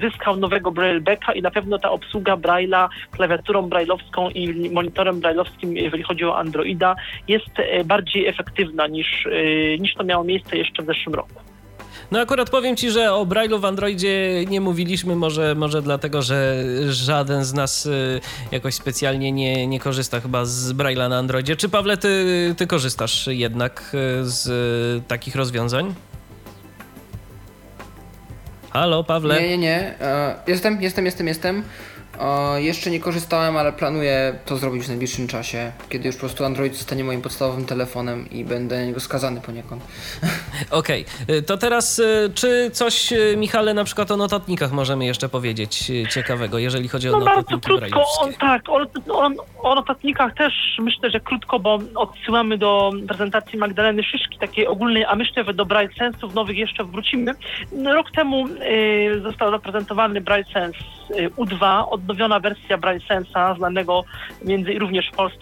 [0.00, 6.02] zyskał nowego Braillebacka i na pewno ta obsługa Braille'a klawiaturą brailleowską i monitorem brailleowskim, jeżeli
[6.02, 6.96] chodzi o Androida,
[7.28, 11.41] jest e, bardziej efektywna niż, y, niż to miało miejsce jeszcze w zeszłym roku.
[12.12, 16.64] No akurat powiem Ci, że o Braille'u w Androidzie nie mówiliśmy, może, może dlatego, że
[16.88, 21.56] żaden z nas y, jakoś specjalnie nie, nie korzysta chyba z Braille'a na Androidzie.
[21.56, 25.94] Czy Pawle, Ty, ty korzystasz jednak y, z takich rozwiązań?
[28.70, 29.42] Halo, Pawle?
[29.42, 29.94] Nie, nie, nie.
[30.00, 31.62] E, jestem, jestem, jestem, jestem.
[32.18, 36.44] O, jeszcze nie korzystałem, ale planuję to zrobić w najbliższym czasie, kiedy już po prostu
[36.44, 39.82] Android zostanie moim podstawowym telefonem i będę na niego skazany poniekąd.
[40.70, 41.42] Okej, okay.
[41.42, 46.06] to teraz y, czy coś, y, Michale, na przykład o notatnikach możemy jeszcze powiedzieć y,
[46.06, 49.30] ciekawego, jeżeli chodzi o no notatniki bardzo krótko, on, tak, o, o,
[49.62, 55.14] o, notatnikach też myślę, że krótko, bo odsyłamy do prezentacji Magdaleny Szyszki, takiej ogólnej, a
[55.14, 57.34] myślę, że do Braille Sense'ów nowych jeszcze wrócimy.
[57.84, 60.78] Rok temu y, został zaprezentowany Braille Sense
[61.36, 64.04] U2, odnowiona wersja Braille Sensa, znanego
[64.44, 65.38] między również w Polsce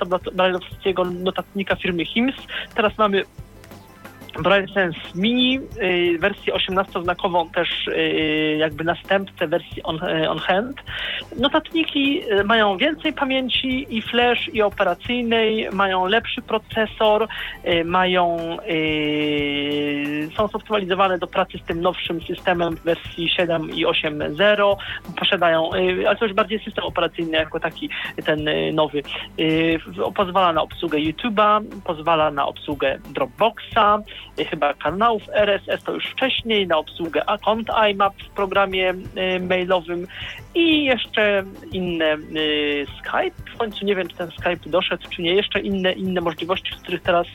[1.05, 2.35] notatnika firmy HIMS.
[2.75, 3.25] Teraz mamy
[4.39, 10.77] Braille Sense Mini, y, wersję 18-znakową też y, jakby następcę wersji on, y, on hand.
[11.37, 17.29] Notatniki mają więcej pamięci i flash i operacyjnej, mają lepszy procesor,
[17.85, 18.37] mają
[20.37, 24.77] są zoptymalizowane do pracy z tym nowszym systemem w wersji 7 i 8.0,
[25.19, 25.71] posiadają,
[26.07, 27.91] ale to już bardziej system operacyjny jako taki
[28.25, 29.03] ten nowy.
[30.15, 34.03] Pozwala na obsługę YouTube'a, pozwala na obsługę Dropboxa,
[34.51, 40.07] chyba kanałów RSS, to już wcześniej, na obsługę akont IMAP w programie y, mailowym
[40.55, 43.53] i jeszcze inne y, Skype.
[43.55, 45.35] W końcu nie wiem, czy ten Skype doszedł, czy nie.
[45.35, 47.27] Jeszcze inne, inne możliwości, z których teraz,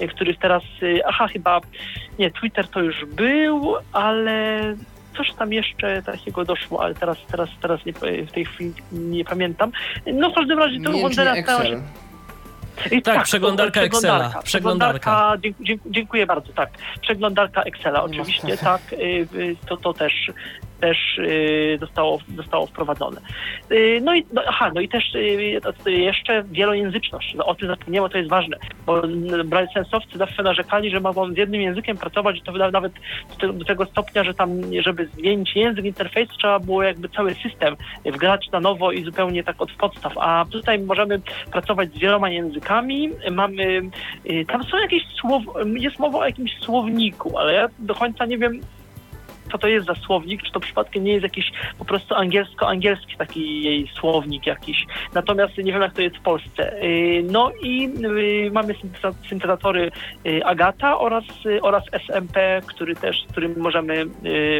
[0.00, 0.62] y, których teraz,
[1.04, 1.60] aha, chyba,
[2.18, 4.60] nie, Twitter to już był, ale
[5.16, 7.92] coś tam jeszcze takiego doszło, ale teraz, teraz, teraz nie,
[8.26, 9.72] w tej chwili nie pamiętam.
[10.12, 11.80] No w każdym razie to urządzenia stała się...
[12.90, 14.42] I tak, tak przeglądarka, Excela.
[14.44, 15.36] Przeglądarka.
[15.86, 16.70] Dziękuję bardzo, tak.
[17.00, 18.80] Przeglądarka Excela, oczywiście, tak.
[18.92, 18.96] Y,
[19.34, 20.12] y, to, to też
[20.84, 23.20] też y, zostało, zostało wprowadzone.
[23.72, 27.34] Y, no i, no, aha, no i też y, jeszcze wielojęzyczność.
[27.34, 28.56] No, o tym zapomniałem, to jest ważne,
[28.86, 29.02] bo
[29.44, 32.92] brajsensowcy zawsze narzekali, że mogą z jednym językiem pracować, to nawet
[33.54, 38.50] do tego stopnia, że tam, żeby zmienić język, interfejs, trzeba było jakby cały system wgrać
[38.52, 41.20] na nowo i zupełnie tak od podstaw, a tutaj możemy
[41.52, 43.82] pracować z wieloma językami, mamy,
[44.48, 45.42] tam są jakieś słow,
[45.74, 48.60] jest mowa o jakimś słowniku, ale ja do końca nie wiem,
[49.52, 53.62] co to jest za słownik, czy to przypadkiem nie jest jakiś po prostu angielsko-angielski taki
[53.62, 54.86] jej słownik jakiś.
[55.14, 56.82] Natomiast nie wiem, jak to jest w Polsce.
[56.82, 57.90] Y, no i
[58.46, 58.74] y, mamy
[59.28, 59.90] syntezatory
[60.26, 61.24] y, Agata oraz,
[61.62, 64.06] oraz SMP, który też, z którym możemy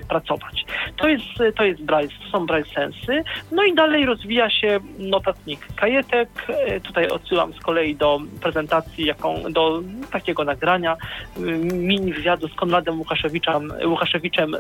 [0.09, 0.65] pracować.
[0.97, 1.25] To jest,
[1.57, 3.25] to jest Braille, to są Braille Sensy.
[3.53, 6.29] No i dalej rozwija się notatnik Kajetek.
[6.83, 9.83] Tutaj odsyłam z kolei do prezentacji, jaką, do
[10.13, 10.97] takiego nagrania
[11.73, 14.57] mini wywiadu z Konradem Łukaszewiczem, Łukaszewiczem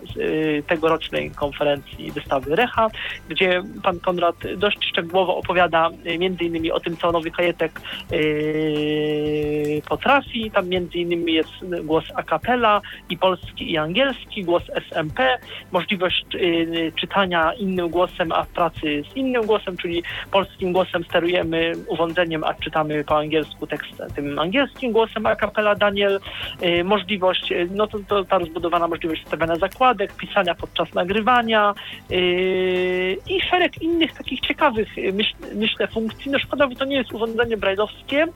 [0.67, 2.89] tegorocznej konferencji wystawy Recha,
[3.29, 7.81] gdzie pan Konrad dość szczegółowo opowiada y, między innymi o tym, co nowy kajetek
[8.13, 10.51] y, potrafi.
[10.51, 11.51] Tam między innymi jest
[11.83, 15.39] głos a cappella i polski i angielski, głos SMP,
[15.73, 16.27] możliwość
[17.01, 23.05] czytania innym głosem, a pracy z innym głosem, czyli polskim głosem sterujemy urządzeniem, a czytamy
[23.05, 26.21] po angielsku tekst tym angielskim głosem a cappella Daniel.
[26.85, 31.75] Możliwość, no to, to ta rozbudowana możliwość stawiania zakładek, pisania podczas nagrywania
[33.29, 36.31] i szereg innych takich ciekawych, myśl, myślę, funkcji.
[36.31, 38.27] No szkoda, że to nie jest urządzenie brajlowskie.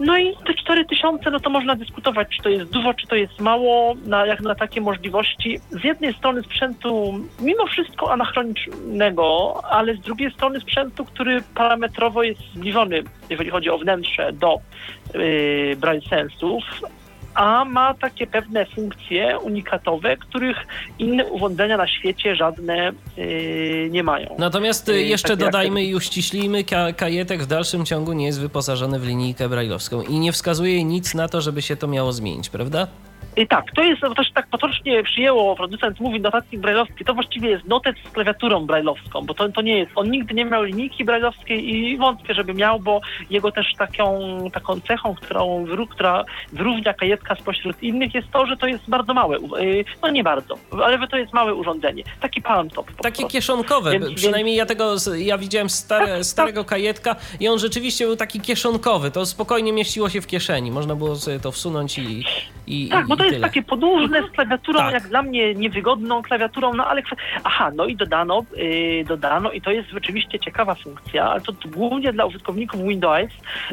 [0.00, 3.40] No i te 4000, no to można dyskutować, czy to jest dużo, czy to jest
[3.40, 5.58] mało, na, jak na takie możliwości.
[5.70, 12.40] Z jednej strony sprzętu mimo wszystko anachronicznego, ale z drugiej strony sprzętu, który parametrowo jest
[12.54, 14.58] zbliżony, jeżeli chodzi o wnętrze, do
[15.14, 16.64] yy, Braille Sensów,
[17.34, 20.56] a ma takie pewne funkcje unikatowe, których
[20.98, 24.36] inne urządzenia na świecie żadne yy, nie mają.
[24.38, 26.64] Natomiast yy, jeszcze takie dodajmy i uściślijmy,
[26.96, 31.28] kajetek w dalszym ciągu nie jest wyposażony w linijkę brajlowską i nie wskazuje nic na
[31.28, 32.86] to, żeby się to miało zmienić, prawda?
[33.36, 37.50] I tak, to jest, to się tak potocznie przyjęło, producent mówi notatnik brajlowski, to właściwie
[37.50, 41.04] jest notet z klawiaturą brajlowską, bo to, to nie jest, on nigdy nie miał linijki
[41.04, 43.00] brajlowskiej i wątpię, żeby miał, bo
[43.30, 48.66] jego też taką, taką cechą, którą, która wyróżnia kajetka spośród innych jest to, że to
[48.66, 50.54] jest bardzo małe, y, no nie bardzo,
[50.84, 52.86] ale to jest małe urządzenie, taki palm top.
[52.86, 53.28] Takie prostu.
[53.28, 56.24] kieszonkowe, więc, przynajmniej ja tego, ja widziałem stare, tak, tak.
[56.24, 56.70] starego tak.
[56.70, 61.16] kajetka i on rzeczywiście był taki kieszonkowy, to spokojnie mieściło się w kieszeni, można było
[61.16, 62.24] sobie to wsunąć i,
[62.66, 63.48] i, tak, i to jest tyle.
[63.48, 64.92] takie podłużne z klawiaturą, tak.
[64.92, 67.02] jak dla mnie niewygodną klawiaturą, no ale
[67.44, 72.12] aha, no i dodano, yy, dodano i to jest rzeczywiście ciekawa funkcja, ale to, głównie
[72.12, 73.30] dla użytkowników Windows,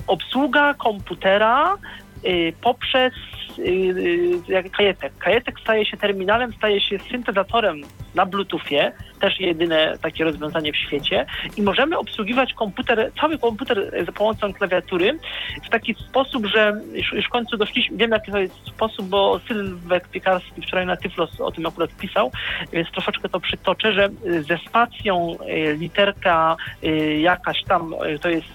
[0.07, 1.78] obsługa komputera
[2.24, 3.14] yy, poprzez
[3.58, 5.18] yy, kajetek.
[5.18, 7.82] Kajetek staje się terminalem, staje się syntezatorem
[8.16, 11.26] na Bluetoothie, też jedyne takie rozwiązanie w świecie
[11.58, 15.20] i możemy obsługiwać komputer, cały komputer za pomocą klawiatury
[15.66, 19.40] w taki sposób, że już, już w końcu doszliśmy, wiem jaki to jest sposób, bo
[19.48, 22.32] Sylwek Piekarski wczoraj na Tyflos o tym akurat pisał,
[22.74, 24.10] więc troszeczkę to przytoczę, że
[24.42, 28.48] ze spacją y, literka y, jakaś tam, y, to jest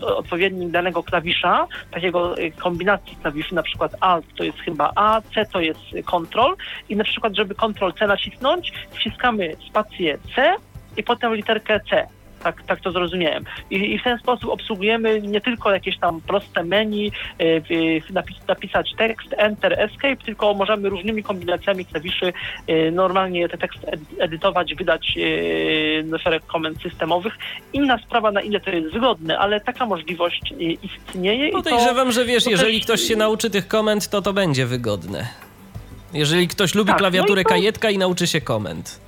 [0.00, 5.60] odpowiednik danego klawisza, takiego kombinacji klawiszy, na przykład Alt to jest chyba A, C to
[5.60, 6.56] jest Control
[6.88, 10.54] i na przykład, żeby Control C nacisnąć, wciskamy spację C
[10.96, 12.06] i potem literkę C.
[12.42, 13.44] Tak, tak to zrozumiałem.
[13.70, 18.94] I, I, w ten sposób obsługujemy nie tylko jakieś tam proste menu, yy, napis, napisać
[18.98, 22.32] tekst, enter, escape, tylko możemy różnymi kombinacjami klawiszy
[22.68, 23.78] yy, normalnie ten tekst
[24.18, 25.18] edytować, wydać
[26.04, 27.38] no, szereg komend systemowych.
[27.72, 31.52] Inna sprawa, na ile to jest wygodne, ale taka możliwość istnieje.
[31.52, 32.84] Podejrzewam, to, że wiesz, jeżeli też...
[32.84, 35.28] ktoś się nauczy tych komend, to to będzie wygodne.
[36.14, 37.48] Jeżeli ktoś lubi tak, klawiaturę no i to...
[37.48, 39.00] kajetka i nauczy się komend.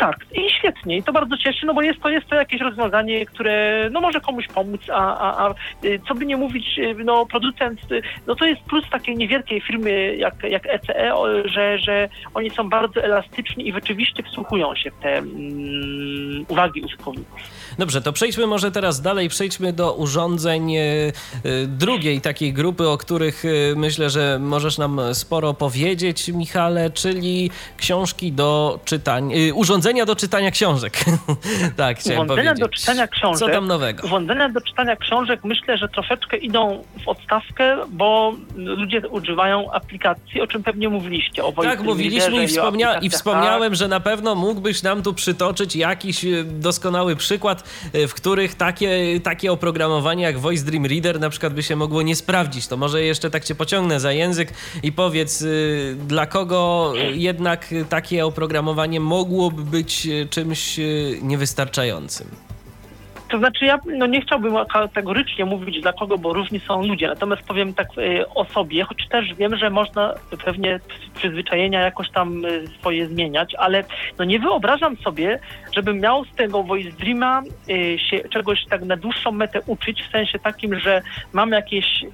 [0.00, 3.26] Tak, i świetnie, i to bardzo cieszy, no bo jest to, jest to jakieś rozwiązanie,
[3.26, 5.54] które no może komuś pomóc, a, a, a
[5.84, 9.60] y, co by nie mówić, y, no producent, y, no to jest plus takiej niewielkiej
[9.60, 11.12] firmy jak, jak ECE,
[11.44, 17.40] że, że oni są bardzo elastyczni i rzeczywiście wsłuchują się w te um, uwagi użytkowników.
[17.78, 20.72] Dobrze, to przejdźmy może teraz dalej, przejdźmy do urządzeń
[21.66, 23.42] drugiej takiej grupy, o których
[23.76, 30.92] myślę, że możesz nam sporo powiedzieć, Michale, czyli książki do czytań, urządzenia do czytania książek.
[31.76, 32.60] tak, chciałem urządzenia powiedzieć.
[32.60, 33.38] do czytania książek.
[33.38, 34.06] Co tam nowego?
[34.06, 40.46] Urządzenia do czytania książek myślę, że troszeczkę idą w odstawkę, bo ludzie używają aplikacji, o
[40.46, 41.44] czym pewnie mówiliście.
[41.44, 43.78] O tak, mówiliśmy i, wspomnia i wspomniałem, tak.
[43.78, 47.59] że na pewno mógłbyś nam tu przytoczyć jakiś e, doskonały przykład,
[47.92, 52.02] e, w których takie, takie oprogramowanie jak Voice Dream Reader na przykład by się mogło
[52.02, 52.66] nie sprawdzić.
[52.66, 55.46] To może jeszcze tak cię pociągnę za język i powiedz, e,
[55.94, 60.80] dla kogo jednak takie oprogramowanie mogłoby być e, czymś
[61.22, 62.49] niewystarczającym.
[63.30, 67.42] To znaczy ja no nie chciałbym kategorycznie mówić dla kogo, bo różni są ludzie, natomiast
[67.42, 70.80] powiem tak y, o sobie, choć też wiem, że można pewnie
[71.14, 73.84] przyzwyczajenia jakoś tam y, swoje zmieniać, ale
[74.18, 75.38] no nie wyobrażam sobie,
[75.74, 80.10] żebym miał z tego Voice Dreama y, się czegoś tak na dłuższą metę uczyć, w
[80.10, 81.02] sensie takim, że
[81.32, 82.04] mam jakiś,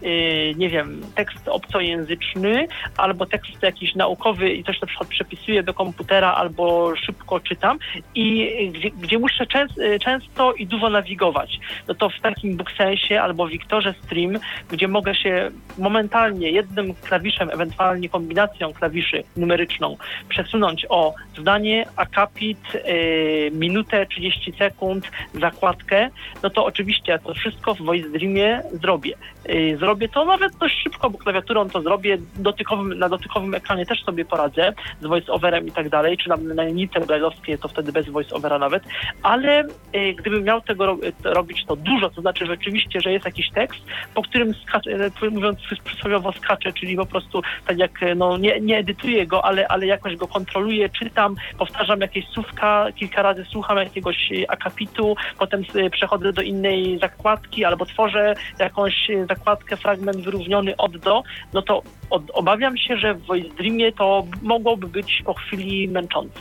[0.57, 6.35] nie wiem, tekst obcojęzyczny albo tekst jakiś naukowy i coś na przykład przepisuję do komputera
[6.35, 7.79] albo szybko czytam
[8.15, 13.23] i gdzie, gdzie muszę częst, często i dużo nawigować nawigować, no to w takim booksensie
[13.23, 14.39] albo Wiktorze Stream,
[14.71, 19.97] gdzie mogę się momentalnie jednym klawiszem, ewentualnie kombinacją klawiszy numeryczną
[20.29, 25.11] przesunąć o zdanie, akapit, yy, minutę, 30 sekund,
[25.41, 26.11] zakładkę,
[26.43, 29.15] no to oczywiście ja to wszystko w Voice Dreamie zrobię.
[29.49, 34.05] Yy, zrobię to nawet dość szybko, bo klawiaturą to zrobię, dotykowym, na dotykowym ekranie też
[34.05, 38.07] sobie poradzę z voice-overem i tak dalej, czy na, na linijce brajlowskiej to wtedy bez
[38.07, 38.83] voice-overa nawet,
[39.23, 43.81] ale yy, gdybym miał tego robić to dużo, to znaczy rzeczywiście, że jest jakiś tekst,
[44.15, 44.91] po którym skacze,
[45.31, 49.87] mówiąc przysłowiowo skacze, czyli po prostu tak jak no, nie, nie edytuję go, ale, ale
[49.87, 55.63] jakoś go kontroluję, czytam, powtarzam jakieś słówka, kilka razy słucham jakiegoś akapitu, potem
[55.93, 59.36] przechodzę do innej zakładki albo tworzę jakąś zakładkę,
[59.83, 61.23] fragment wyrówniony od do,
[61.53, 66.41] no to od, obawiam się, że w Voice Dreamie to mogłoby być po chwili męczące.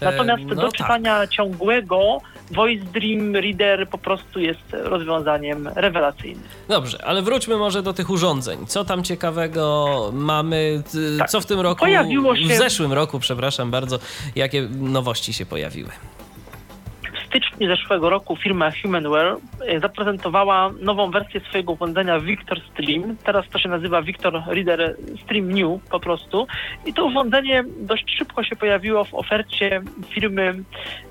[0.00, 1.30] Natomiast no do czytania tak.
[1.30, 2.18] ciągłego
[2.50, 6.48] Voice Dream Reader po prostu jest rozwiązaniem rewelacyjnym.
[6.68, 8.66] Dobrze, ale wróćmy może do tych urządzeń.
[8.66, 10.82] Co tam ciekawego mamy?
[11.18, 11.30] Tak.
[11.30, 11.80] Co w tym roku?
[11.80, 12.44] Pojawiło się...
[12.44, 13.98] W zeszłym roku, przepraszam bardzo,
[14.36, 15.90] jakie nowości się pojawiły?
[17.36, 19.36] Styczniu zeszłego roku firma Humanware
[19.66, 23.16] e, zaprezentowała nową wersję swojego urządzenia Victor Stream.
[23.24, 26.46] Teraz to się nazywa Victor Reader Stream New po prostu.
[26.86, 30.54] I to urządzenie dość szybko się pojawiło w ofercie firmy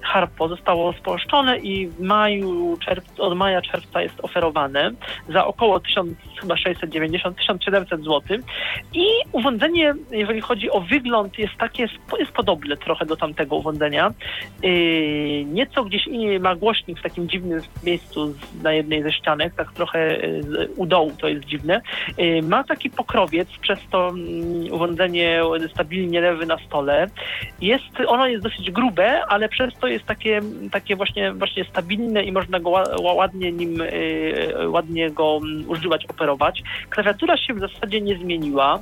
[0.01, 0.47] Harpo.
[0.47, 4.91] Zostało spolszczone i w maju, czerwca, od maja, czerwca jest oferowane
[5.29, 8.21] za około 1690-1700 zł.
[8.93, 11.87] I urządzenie, jeżeli chodzi o wygląd, jest takie,
[12.19, 14.13] jest podobne trochę do tamtego urządzenia.
[14.63, 16.07] Yy, nieco gdzieś
[16.39, 18.33] ma głośnik w takim dziwnym miejscu
[18.63, 20.17] na jednej ze ścianek, tak trochę
[20.75, 21.81] u dołu, to jest dziwne.
[22.19, 25.41] Y, ma taki pokrowiec, przez to mm, urządzenie
[25.73, 27.07] stabilnie lewy na stole.
[27.61, 32.31] Jest, ono jest dosyć grube, ale przez to jest takie, takie właśnie, właśnie stabilne i
[32.31, 32.69] można go
[32.99, 36.63] ładnie nim, y, ładnie go mm, używać, operować.
[36.89, 38.79] Klawiatura się w zasadzie nie zmieniła.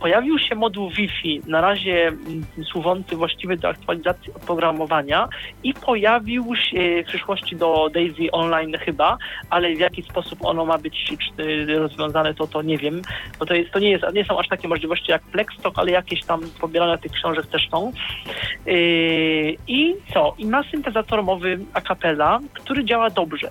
[0.00, 5.28] Pojawił się moduł Wi-Fi, na razie mm, służący właściwie do aktualizacji oprogramowania
[5.62, 6.54] i pojawił
[7.02, 9.18] w przyszłości do Daisy Online chyba,
[9.50, 11.12] ale w jaki sposób ono ma być
[11.78, 13.02] rozwiązane, to to nie wiem,
[13.38, 16.24] bo to, jest, to nie, jest, nie są aż takie możliwości jak Plextalk, ale jakieś
[16.24, 17.92] tam pobierania tych książek też są.
[18.66, 20.34] Yy, I co?
[20.38, 23.48] I ma syntezator mowy a cappella, który działa dobrze.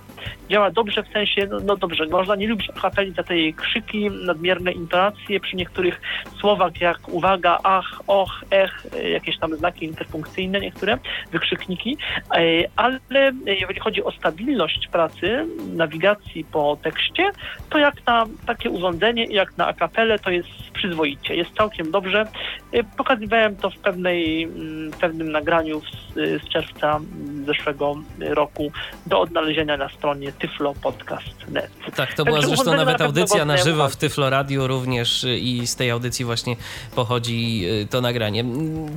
[0.50, 3.54] Działa dobrze w sensie, no, no dobrze, można nie lubić a cappelli za te jej
[3.54, 6.00] krzyki, nadmierne intonacje przy niektórych
[6.40, 10.98] słowach jak uwaga, ach, och, ech, jakieś tam znaki interpunkcyjne niektóre,
[11.32, 11.96] wykrzykniki,
[12.34, 12.68] yy,
[13.10, 17.30] ale jeżeli chodzi o stabilność pracy, nawigacji po tekście,
[17.70, 22.26] to jak na takie urządzenie, jak na akapelę, to jest przyzwoicie, jest całkiem dobrze.
[22.74, 27.00] Y, pokazywałem to w pewnej, mm, pewnym nagraniu z, z czerwca
[27.46, 28.72] zeszłego roku
[29.06, 31.70] do odnalezienia na stronie tyflopodcast.net.
[31.96, 35.76] Tak, to była Także zresztą nawet audycja na żywo w Tyflo Radio również i z
[35.76, 36.56] tej audycji właśnie
[36.94, 38.44] pochodzi y, to nagranie.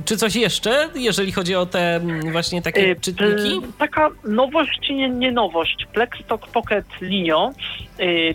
[0.04, 3.60] Czy coś jeszcze, jeżeli chodzi o te mm, właśnie takie y, czytniki?
[3.96, 5.86] Taka nowość, nie, nie nowość.
[5.92, 7.50] Plexstock Pocket Linio,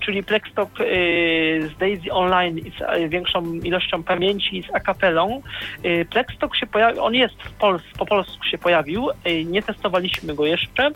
[0.05, 0.77] czyli Plexstock
[1.59, 5.41] z Daisy Online i z większą ilością pamięci z akapelą.
[6.09, 9.07] Plexstock się pojawił, on jest w Pols po polsku się pojawił,
[9.45, 10.91] nie testowaliśmy go jeszcze.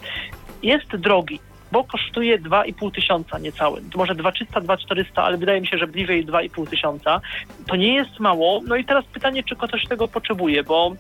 [0.63, 1.39] Jest drogi
[1.76, 3.81] bo kosztuje 2,5 tysiąca niecałe.
[3.95, 7.22] Może 2300, 2400, ale wydaje mi się, że bliżej 2,5 tysiąca.
[7.68, 8.61] To nie jest mało.
[8.68, 10.95] No i teraz pytanie, czy ktoś tego potrzebuje, bo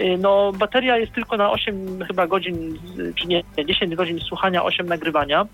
[0.00, 2.78] y, no, bateria jest tylko na 8 chyba godzin,
[3.14, 5.46] czy nie, 10 godzin słuchania, 8 nagrywania.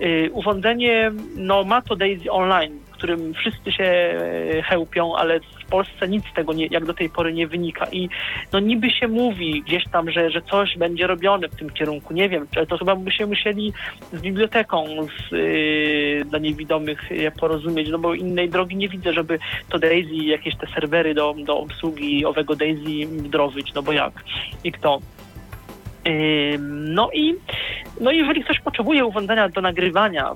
[0.00, 6.08] Y, urządzenie no, ma to Daisy Online, którym wszyscy się e, chełpią, ale w Polsce
[6.08, 7.86] nic z tego nie, jak do tej pory nie wynika.
[7.92, 8.08] I
[8.52, 12.14] no niby się mówi gdzieś tam, że, że coś będzie robione w tym kierunku.
[12.14, 13.72] Nie wiem, to chyba by się musieli
[14.12, 17.00] z biblioteką z, yy, dla niewidomych
[17.40, 19.38] porozumieć, no bo innej drogi nie widzę, żeby
[19.68, 24.24] to Daisy, jakieś te serwery do, do obsługi owego Daisy wdrożyć, no bo jak
[24.64, 24.98] i kto.
[26.58, 27.34] No i
[28.00, 30.34] no jeżeli ktoś potrzebuje urządzenia do nagrywania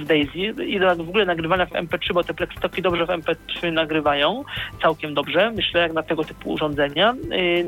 [0.00, 3.72] w Daisy i do w ogóle nagrywania w MP3, bo te plextoki dobrze w MP3
[3.72, 4.44] nagrywają,
[4.82, 7.14] całkiem dobrze, myślę, jak na tego typu urządzenia.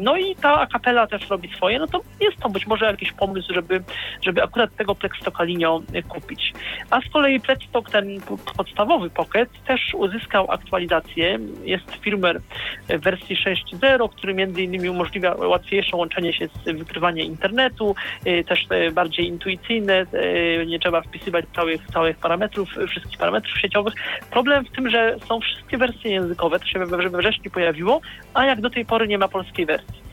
[0.01, 3.55] No i ta akapela też robi swoje, no to jest to być może jakiś pomysł,
[3.55, 3.83] żeby,
[4.23, 6.53] żeby akurat tego plextoka linio kupić.
[6.91, 8.21] A z kolei plextok, ten
[8.57, 11.39] podstawowy Pocket, też uzyskał aktualizację.
[11.65, 12.41] Jest firmware
[12.89, 17.95] wersji 6.0, który między innymi umożliwia łatwiejsze łączenie się z wykrywaniem internetu,
[18.27, 23.95] y, też y, bardziej intuicyjne, y, nie trzeba wpisywać całych, całych parametrów, wszystkich parametrów sieciowych.
[24.31, 28.01] Problem w tym, że są wszystkie wersje językowe, to się we wrześniu pojawiło,
[28.35, 30.05] a jak do tej pory nie ma polskiej wersji.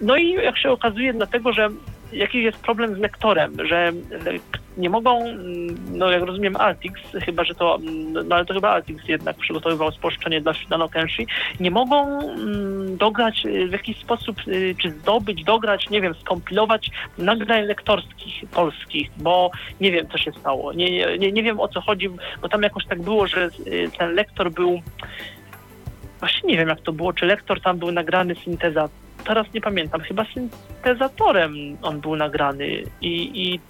[0.00, 1.68] No i jak się okazuje, dlatego, że
[2.12, 3.92] jakiś jest problem z lektorem, że
[4.76, 5.24] nie mogą,
[5.92, 7.78] no jak rozumiem Altix, chyba że to,
[8.24, 11.26] no ale to chyba Altix jednak przygotowywał spolszczenie dla Nano Kenshi,
[11.60, 12.18] nie mogą
[12.96, 19.10] dograć y, w jakiś sposób, y, czy zdobyć, dograć, nie wiem, skompilować nagrań lektorskich polskich,
[19.16, 19.50] bo
[19.80, 20.72] nie wiem, co się stało.
[20.72, 22.10] Nie, nie, nie wiem, o co chodzi,
[22.42, 23.48] bo tam jakoś tak było, że
[23.98, 24.82] ten lektor był
[26.20, 28.88] Właśnie nie wiem, jak to było, czy lektor tam był nagrany synteza
[29.26, 32.66] teraz nie pamiętam, chyba syntezatorem on był nagrany
[33.00, 33.60] i, i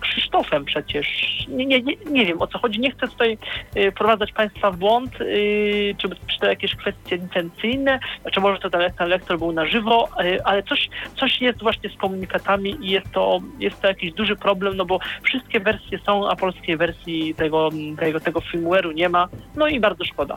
[0.00, 1.06] Krzysztofem przecież.
[1.48, 2.80] Nie, nie, nie, wiem o co chodzi.
[2.80, 3.38] Nie chcę tutaj
[3.76, 7.98] y, wprowadzać Państwa w błąd, y, czy, czy to jakieś kwestie licencyjne,
[8.32, 10.88] czy może to ten, lektor był na żywo, y, ale coś,
[11.20, 14.98] coś jest właśnie z komunikatami i jest to, jest to jakiś duży problem, no bo
[15.22, 20.04] wszystkie wersje są, a polskiej wersji tego, tego, tego firmware'u nie ma, no i bardzo
[20.04, 20.36] szkoda.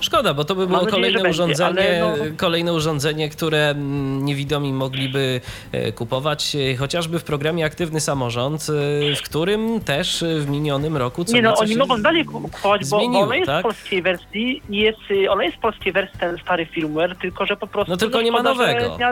[0.00, 3.70] Szkoda, bo to by było Mam nadzieję, kolejne będzie, urządzenie, ale no- kolejne urządzenie, które
[3.70, 5.40] mm, niewidomi mogliby
[5.72, 8.66] e, kupować, e, chociażby w programie Aktywny Samorząd,
[9.16, 12.98] w którym też e, w minionym roku co Nie no, oni mogą dalej kupować, bo,
[12.98, 13.60] zmieniło, bo ona jest tak?
[13.60, 17.46] w polskiej wersji i jest, y, ona jest w polskiej wersji ten stary firmware, tylko
[17.46, 17.90] że po prostu...
[17.90, 18.96] No tylko nie ma nowego.
[18.98, 19.10] nie-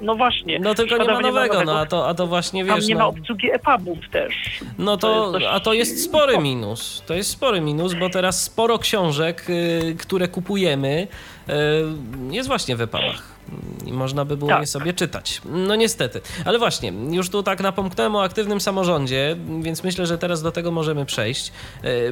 [0.00, 0.58] No właśnie.
[0.58, 3.00] No tylko nie ma nowego, no a to, a to właśnie Tam wiesz, nie ma
[3.00, 4.34] no, obsługi EPUBów też.
[4.78, 7.02] no to to, a to jest spory minus.
[7.06, 11.08] To jest spory minus, bo teraz sporo książek, y, które kupujemy,
[11.48, 11.52] y,
[12.30, 13.35] jest właśnie w EPUBach.
[13.86, 14.60] I można by było Tak.
[14.60, 15.40] je sobie czytać.
[15.44, 16.20] No niestety.
[16.44, 20.70] Ale właśnie, już tu tak napomknąłem o aktywnym samorządzie, więc myślę, że teraz do tego
[20.70, 21.52] możemy przejść.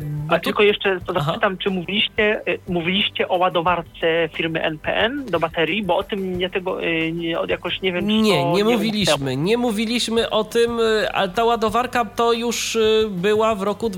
[0.03, 5.41] Bo A tu- tylko jeszcze zapytam, czy mówiliście, y, mówiliście o ładowarce firmy NPN do
[5.41, 9.37] baterii, bo o tym nie tego y, nie, jakoś nie wiem, czy Nie, nie mówiliśmy.
[9.37, 10.79] Nie mówiliśmy o tym,
[11.13, 12.79] ale ta ładowarka to już
[13.11, 13.91] była w roku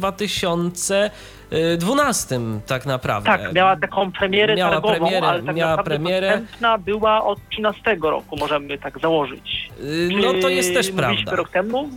[1.51, 3.27] 2012 tak naprawdę.
[3.31, 6.29] Tak, miała taką premierę Miała targową, premierę, ale tak miała premierę.
[6.31, 9.71] dostępna była od 13 roku, możemy tak założyć.
[9.81, 11.37] Y, No to jest też Czy prawda.
[11.37, 11.89] rok temu?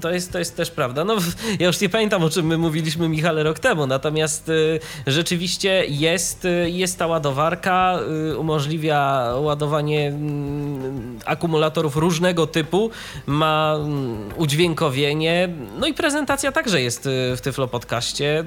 [0.00, 1.04] To jest, to jest też prawda.
[1.04, 1.16] No,
[1.60, 6.44] ja już nie pamiętam, o czym my mówiliśmy, Michale, rok temu, natomiast y, rzeczywiście jest,
[6.44, 7.98] y, jest ta ładowarka,
[8.32, 12.90] y, umożliwia ładowanie mm, akumulatorów różnego typu,
[13.26, 18.44] ma mm, udźwiękowienie, no i prezentacja także jest y, w Tyflo Podcaście.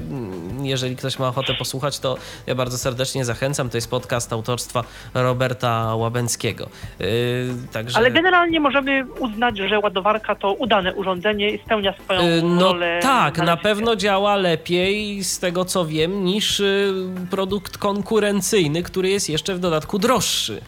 [0.61, 2.17] Jeżeli ktoś ma ochotę posłuchać, to
[2.47, 3.69] ja bardzo serdecznie zachęcam.
[3.69, 6.69] To jest podcast autorstwa Roberta Łabęckiego.
[7.01, 7.97] Y, Także...
[7.97, 12.99] Ale generalnie możemy uznać, że ładowarka to udane urządzenie i spełnia swoją Y, No rolę.
[13.01, 13.63] tak, na należycie.
[13.63, 16.93] pewno działa lepiej z tego co wiem niż y,
[17.31, 20.61] produkt konkurencyjny, który jest jeszcze w dodatku droższy.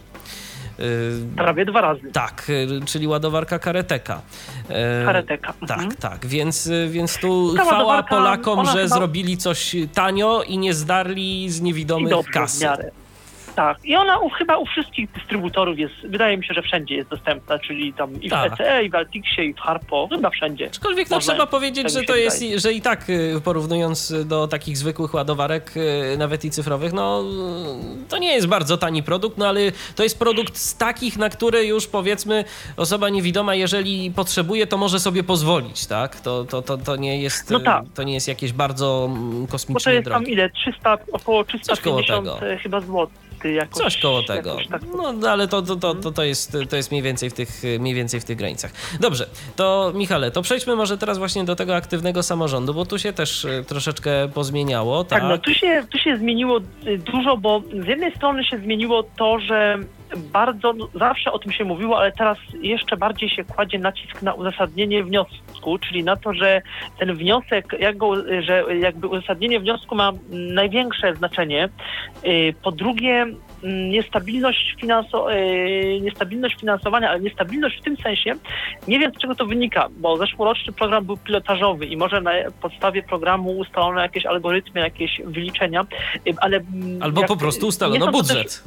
[0.82, 2.12] Y, Prawie dwa razy.
[2.14, 4.22] Tak, y, czyli ładowarka Kareteka.
[4.70, 5.54] Y, Kareteka.
[5.68, 5.92] Tak, Mhm.
[5.96, 10.74] tak, więc, y, więc tu Ta chwała Polakom, że chyba- zrobili coś tanio i nie
[10.74, 12.92] zdarli z I niewidomych w miarę.
[13.56, 17.10] Tak, i ona u, chyba u wszystkich dystrybutorów jest, wydaje mi się, że wszędzie jest
[17.10, 18.54] dostępna, czyli tam i w Tak.
[18.54, 20.68] ECE, i w Altixie, i w Harpo, chyba wszędzie.
[20.68, 22.60] Aczkolwiek to Można- trzeba powiedzieć, tak że mi to jest, wydaje.
[22.60, 27.24] że i tak y, porównując do takich zwykłych ładowarek, y, nawet i cyfrowych, no
[28.10, 29.60] to nie jest bardzo tani produkt, no ale
[29.96, 32.44] to jest produkt z takich, na które już powiedzmy
[32.78, 36.20] osoba niewidoma, jeżeli potrzebuje, to może sobie pozwolić, tak?
[36.20, 37.84] To, to, to, to, nie, jest, No tak.
[37.84, 40.34] y, to nie jest jakieś bardzo mm, Bo to jest tam drogie.
[40.34, 40.50] ile?
[40.50, 42.48] 300, około koło 350 tego.
[42.52, 43.21] e, chyba złotych.
[43.46, 44.50] Jakoś, Coś koło tego.
[44.50, 44.82] jakoś tak.
[45.20, 47.96] No ale to, to, to, to, to, jest, to jest mniej więcej, w tych, mniej
[47.96, 48.72] więcej w tych granicach.
[49.00, 53.14] Dobrze, to Michale, to przejdźmy może teraz właśnie do tego aktywnego samorządu, bo tu się
[53.14, 55.20] też y, troszeczkę pozmieniało, tak?
[55.22, 59.04] Tak, no tu się, tu się zmieniło y, dużo, bo z jednej strony się zmieniło
[59.04, 59.78] to, że
[60.18, 64.34] bardzo, no, zawsze o tym się mówiło, ale teraz jeszcze bardziej się kładzie nacisk na
[64.34, 66.62] uzasadnienie wniosku, czyli na to, że
[67.00, 71.70] ten wniosek, jak go, że jakby uzasadnienie wniosku ma największe znaczenie.
[72.26, 73.22] Y, Po drugie,
[73.64, 78.34] mm, niestabilność, finanso, y, niestabilność finansowania, ale niestabilność w tym sensie,
[78.88, 82.32] nie wiem z czego to wynika, bo zeszłoroczny program był pilotażowy i może na
[82.62, 85.86] podstawie programu ustalono jakieś algorytmy, jakieś wyliczenia,
[86.28, 86.58] y, ale...
[86.58, 88.64] mm, Albo po prostu ustalono to też- budżet.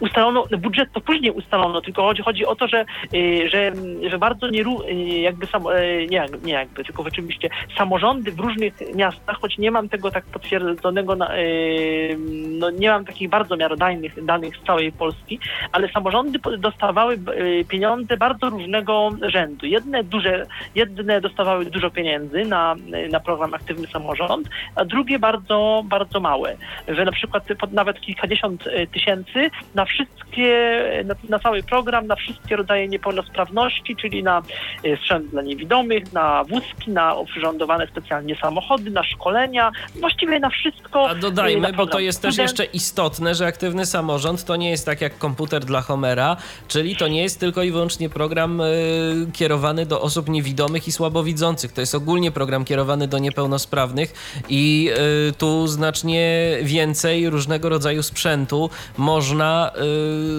[0.00, 2.84] Ustalono, no budżet to później ustalono, tylko chodzi, chodzi o to, że,
[3.14, 3.72] y, że,
[4.10, 7.48] że bardzo nie y, jakby sam, y, nie, nie jakby, tylko rzeczywiście
[7.78, 11.30] samorządy w różnych miastach, choć nie mam tego tak potwierdzonego, na,
[12.58, 15.38] no nie mam takich bardzo miarodajnych danych z całej Polski,
[15.72, 17.18] ale samorządy dostawały
[17.68, 19.66] pieniądze bardzo różnego rzędu.
[19.66, 22.76] Jedne duże, jedne dostawały dużo pieniędzy na,
[23.10, 26.56] na program Aktywny Samorząd, a drugie bardzo, bardzo małe,
[26.88, 32.56] że na przykład pod nawet kilkadziesiąt tysięcy na wszystkie, na, na cały program, na wszystkie
[32.56, 34.42] rodzaje niepełnosprawności, czyli na
[34.84, 39.70] y, sprzęt dla niewidomych, na wózki, na oprzyrządowane specjalnie samochody, na szkolenia,
[40.00, 41.08] właściwie na wszystko.
[41.08, 44.86] A dodajmy, na bo to jest też jeszcze istotne, że aktywny samorząd to nie jest
[44.86, 46.36] tak jak komputer dla Homera,
[46.68, 48.66] czyli to nie jest tylko i wyłącznie program y,
[49.32, 51.72] kierowany do osób niewidomych i słabowidzących.
[51.72, 54.12] To jest ogólnie program kierowany do niepełnosprawnych
[54.48, 54.90] i
[55.38, 59.59] tu znacznie więcej różnego rodzaju sprzętu można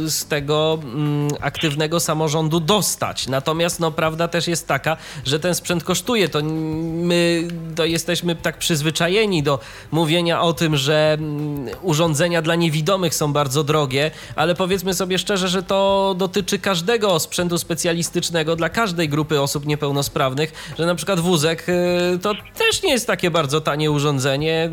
[0.07, 3.27] z tego mm, aktywnego samorządu dostać.
[3.27, 6.29] Natomiast no, prawda też jest taka, że ten sprzęt kosztuje.
[6.29, 9.59] To my to jesteśmy tak przyzwyczajeni do
[9.91, 15.47] mówienia o tym, że mm, urządzenia dla niewidomych są bardzo drogie, ale powiedzmy sobie szczerze,
[15.47, 21.69] że to dotyczy każdego sprzętu specjalistycznego dla każdej grupy osób niepełnosprawnych, że na przykład wózek
[21.69, 24.69] y, to też nie jest takie bardzo tanie urządzenie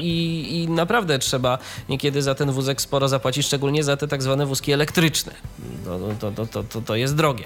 [0.00, 1.58] i, i naprawdę trzeba
[1.88, 5.32] niekiedy za ten wózek sporo zapłacić, szczególnie za te tak zwane wózki elektryczne.
[6.20, 7.44] To, to, to, to, to jest drogie.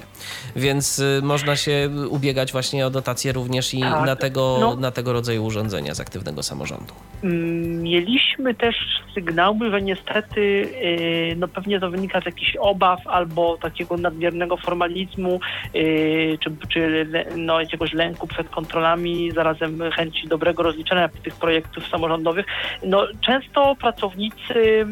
[0.56, 4.76] Więc y, można się ubiegać właśnie o dotacje również i tak, na, tego, no.
[4.76, 6.94] na tego rodzaju urządzenia z aktywnego samorządu.
[7.24, 8.76] Mm, mieliśmy też
[9.14, 15.40] sygnały, że niestety y, no pewnie to wynika z jakichś obaw albo takiego nadmiernego formalizmu,
[15.74, 17.06] y, czy, czy
[17.36, 22.46] no, jakiegoś lęku przed kontrolami, zarazem chęci dobrego rozliczenia tych projektów samorządowych.
[22.82, 24.86] No, często pracownicy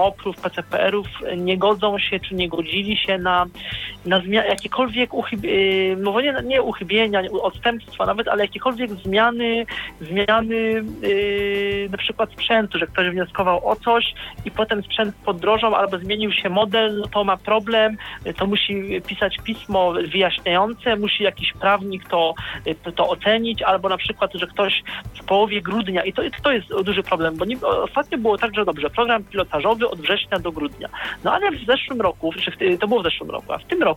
[0.00, 1.06] MOPR-ów, PCPR-ów
[1.36, 3.46] nie godzą się, czy nie godzili się na,
[4.04, 9.66] na jakiekolwiek uchybienia, no nie, nie uchybienia, odstępstwa nawet, ale jakiekolwiek zmiany,
[10.00, 10.56] zmiany
[11.02, 14.14] yy, na przykład sprzętu, że ktoś wnioskował o coś
[14.44, 17.96] i potem sprzęt podrożał albo zmienił się model, no to ma problem,
[18.36, 22.34] to musi pisać pismo wyjaśniające, musi jakiś prawnik to,
[22.96, 24.82] to ocenić, albo na przykład, że ktoś
[25.14, 28.64] w połowie grudnia, i to, to jest duży problem, bo nie, ostatnio było tak, że
[28.64, 30.88] dobrze, program pilotażowy od września do grudnia,
[31.24, 32.32] no ale w zeszłym roku,
[32.80, 33.89] to było w zeszłym roku, a w tym roku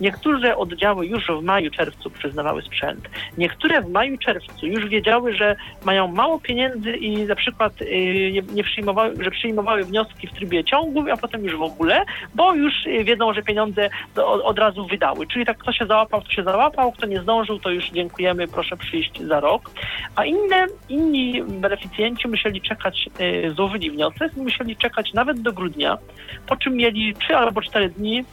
[0.00, 3.08] niektóre oddziały już w maju, czerwcu przyznawały sprzęt,
[3.38, 7.86] niektóre w maju, czerwcu już wiedziały, że mają mało pieniędzy i na przykład y,
[8.32, 12.04] nie, nie przyjmowały, że przyjmowały wnioski w trybie ciągłym, a potem już w ogóle,
[12.34, 13.90] bo już y, wiedzą, że pieniądze
[14.24, 15.26] od razu wydały.
[15.26, 18.76] Czyli tak kto się załapał, to się załapał, kto nie zdążył, to już dziękujemy, proszę
[18.76, 19.70] przyjść za rok.
[20.16, 25.98] A inne, inni beneficjenci musieli czekać, y, złożyli wniosek, musieli czekać nawet do grudnia,
[26.46, 28.24] po czym mieli 3 albo 4 dni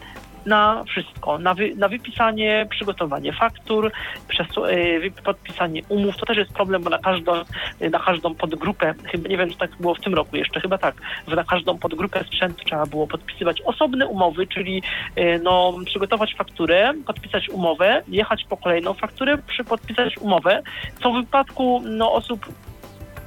[0.46, 3.92] na wszystko, na, wy, na wypisanie, przygotowanie faktur,
[4.28, 6.18] przez, yy, podpisanie umów.
[6.18, 7.34] To też jest problem, bo na każdą,
[7.80, 10.78] yy, na każdą podgrupę, chyba nie wiem, czy tak było w tym roku jeszcze, chyba
[10.78, 10.96] tak,
[11.28, 14.84] że na każdą podgrupę sprzętu trzeba było podpisywać osobne umowy, czyli
[15.16, 19.38] yy, no, przygotować fakturę, podpisać umowę, jechać po kolejną fakturę,
[19.70, 20.62] podpisać umowę,
[21.04, 22.46] co w wypadku no, osób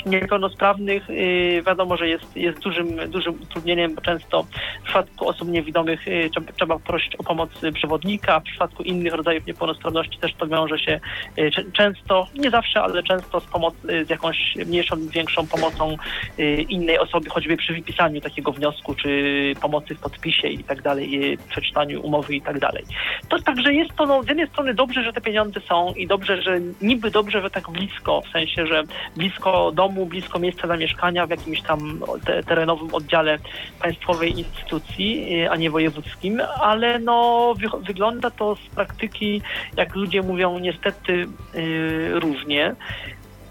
[0.06, 4.42] niepełnosprawnych y, wiadomo, że jest, jest dużym, dużym utrudnieniem, bo często
[4.80, 10.18] w przypadku osób niewidomych y, trzeba prosić o pomoc przewodnika, w przypadku innych rodzajów niepełnosprawności
[10.18, 11.00] też to wiąże się
[11.38, 13.74] y, często, nie zawsze, ale często z, pomoc,
[14.06, 15.96] z jakąś mniejszą większą pomocą
[16.68, 22.02] innej osoby, choćby przy wypisaniu takiego wniosku, czy pomocy w podpisie i tak dalej, przeczytaniu
[22.02, 22.84] umowy i tak dalej.
[23.28, 26.42] To także jest to no, z jednej strony dobrze, że te pieniądze są i dobrze,
[26.42, 28.82] że niby dobrze, że tak blisko, w sensie, że
[29.16, 32.00] blisko domu domu, blisko miejsca zamieszkania w jakimś tam
[32.46, 33.38] terenowym oddziale
[33.80, 39.42] państwowej instytucji, y, a nie wojewódzkim, ale no wy wygląda to z praktyki,
[39.76, 42.74] jak ludzie mówią, niestety yy, różnie.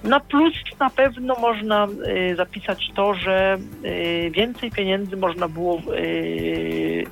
[0.03, 1.87] Na plus na pewno można
[2.31, 7.05] y, zapisać to, że y, więcej pieniędzy można było y,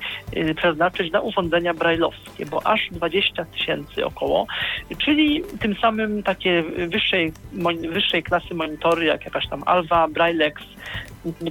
[0.56, 4.46] przeznaczyć na urządzenia brajlowskie, bo aż 20 tysięcy około,
[4.98, 7.32] czyli tym samym takie wyższej,
[7.90, 10.62] wyższej klasy monitory, jak jakaś tam Alva, Braillex,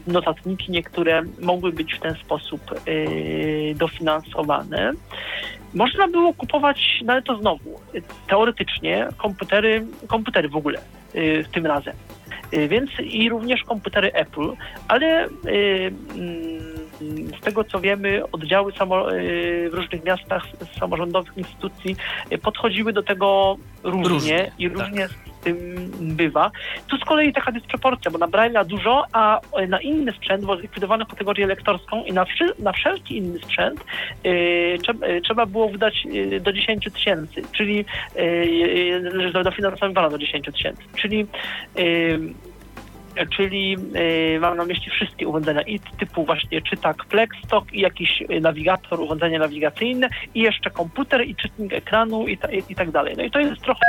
[0.07, 2.61] notatniki niektóre mogły być w ten sposób
[3.75, 4.91] dofinansowane.
[5.73, 7.79] Można było kupować, no ale to znowu,
[8.27, 10.79] teoretycznie komputery, komputery w ogóle
[11.51, 11.93] tym razem.
[12.53, 14.53] Y, więc i również komputery Apple,
[14.87, 16.81] ale y, mm,
[17.37, 19.05] z tego co wiemy, oddziały samo,
[19.69, 20.47] w różnych miastach
[20.79, 21.95] samorządowych instytucji
[22.41, 26.51] podchodziły do tego różnie, różnie i różnie tak tym bywa.
[26.87, 31.05] Tu z kolei taka dysproporcja, bo na Braille'a dużo, a na inny sprzęt, bo zlikwidowano
[31.05, 32.25] kategorię lektorską i na,
[32.59, 33.83] na wszelki inny sprzęt
[34.23, 40.45] yy, trzeba, yy, trzeba było wydać yy, do 10 tysięcy, czyli yy, dofinansowano do 10
[40.45, 41.27] tysięcy, czyli
[43.35, 43.77] czyli
[44.35, 49.39] y, mam na myśli wszystkie urządzenia i typu właśnie czytak Plexstock i jakiś nawigator, urządzenie
[49.39, 53.13] nawigacyjne i jeszcze komputer i czytnik ekranu i, ta, i, i tak dalej.
[53.17, 53.81] No i to jest trochę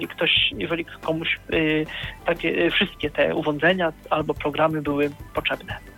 [0.00, 1.86] i ktoś, jeżeli komuś y,
[2.26, 5.93] takie y, wszystkie te urządzenia albo programy były potrzebne.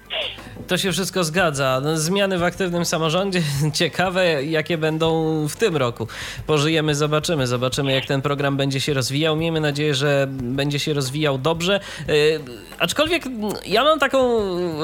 [0.68, 1.80] To się wszystko zgadza.
[1.84, 3.42] No, zmiany w aktywnym samorządzie
[3.72, 6.08] ciekawe, jakie będą w tym roku.
[6.46, 7.46] Pożyjemy, zobaczymy.
[7.46, 9.36] Zobaczymy, jak ten program będzie się rozwijał.
[9.36, 11.80] Miejmy nadzieję, że będzie się rozwijał dobrze.
[12.08, 12.14] Yy,
[12.78, 13.24] aczkolwiek
[13.66, 14.18] ja mam taką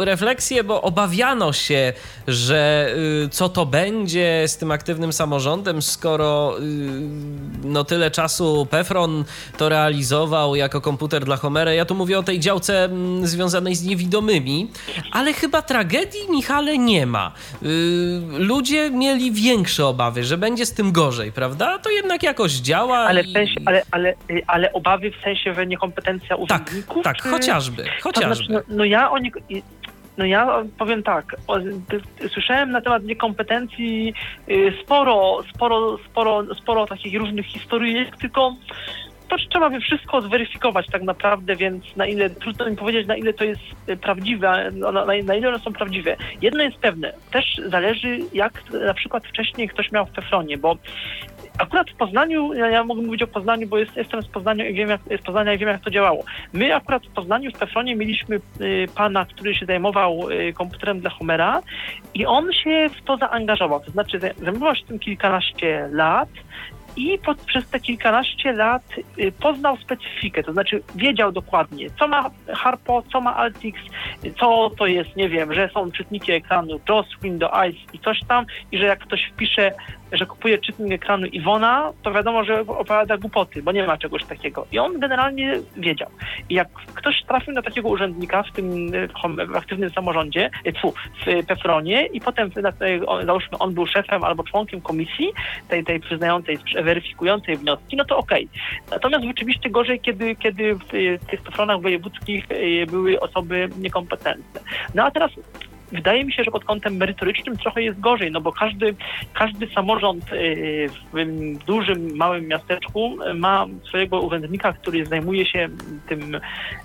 [0.05, 1.93] refleksję, bo obawiano się,
[2.28, 2.90] że
[3.23, 6.66] yy, co to będzie z tym aktywnym samorządem, skoro yy,
[7.65, 9.24] no tyle czasu Pefron
[9.59, 11.73] to realizował jako komputer dla Homera.
[11.73, 12.89] Ja tu mówię o tej działce
[13.23, 14.70] związanej z niewidomymi,
[15.13, 17.33] ale chyba tragedii, Michale, nie ma.
[17.63, 17.69] Yy,
[18.39, 21.79] ludzie mieli większe obawy, że będzie z tym gorzej, prawda?
[21.79, 22.99] To jednak jakoś działa.
[22.99, 23.33] Ale, i...
[23.33, 24.15] sensie, ale, ale,
[24.47, 27.05] ale obawy w sensie, że niekompetencja Tak, urzędników?
[27.05, 27.29] tak, czy...
[27.29, 28.47] chociażby, chociażby.
[28.47, 29.31] To znaczy, no, no ja o nie,
[30.19, 31.57] no ja powiem tak, o,
[32.33, 34.15] słyszałem na temat niekompetencji
[34.49, 38.55] y, sporo, sporo, sporo, sporo takich różnych historii, tylko
[39.39, 43.33] to trzeba by wszystko zweryfikować tak naprawdę, więc na ile, trudno mi powiedzieć, na ile
[43.33, 46.17] to jest y, prawdziwe, na, na, na ile one są prawdziwe.
[46.43, 48.53] Jedno jest pewne, też zależy jak
[48.87, 50.77] na przykład wcześniej ktoś miał w Teflonie, bo
[51.59, 54.75] akurat w Poznaniu, ja, ja mogę mówić o Poznaniu, bo jest, jestem z Poznania i
[54.75, 56.25] wiem, jak, z Poznania i wiem, jak to działało.
[56.53, 61.11] My akurat w Poznaniu, w Teflonie mieliśmy y, pana, który się zajmował y, komputerem dla
[61.11, 61.63] Homera
[62.15, 66.29] i on się w to zaangażował, to znaczy zajmował się tym kilkanaście lat,
[66.97, 68.82] i przez te kilkanaście lat
[69.19, 73.81] y, poznał specyfikę, to znaczy wiedział dokładnie, co ma Harpo, co ma Altix,
[74.40, 78.47] co to jest, nie wiem, że są czytniki ekranu JOS, Windows Eyes i coś tam
[78.73, 79.73] i że jak ktoś wpisze
[80.13, 84.67] że kupuje czytnik ekranu Iwona, to wiadomo, że opowiada głupoty, bo nie ma czegoś takiego.
[84.73, 86.11] I on generalnie wiedział.
[86.49, 88.93] I jak ktoś trafił na takiego urzędnika w tym
[89.53, 90.95] w aktywnym samorządzie, e, tfu,
[91.27, 92.51] w Pefronie i potem
[93.27, 95.33] załóżmy on był szefem albo członkiem komisji,
[95.69, 98.49] tej, tej przyznającej, weryfikującej wnioski, no to okej.
[98.53, 98.91] Okay.
[98.91, 100.89] Natomiast rzeczywiście gorzej, kiedy, kiedy w
[101.31, 104.61] tych Pefronach wojewódzkich e, były osoby niekompetentne.
[104.95, 105.31] No a teraz
[105.93, 108.94] wydaje mi się, że pod kątem merytorycznym trochę jest gorzej, no bo każdy,
[109.35, 115.69] każdy samorząd y, w dużym, małym miasteczku ma swojego urzędnika, który zajmuje się
[116.09, 116.40] tym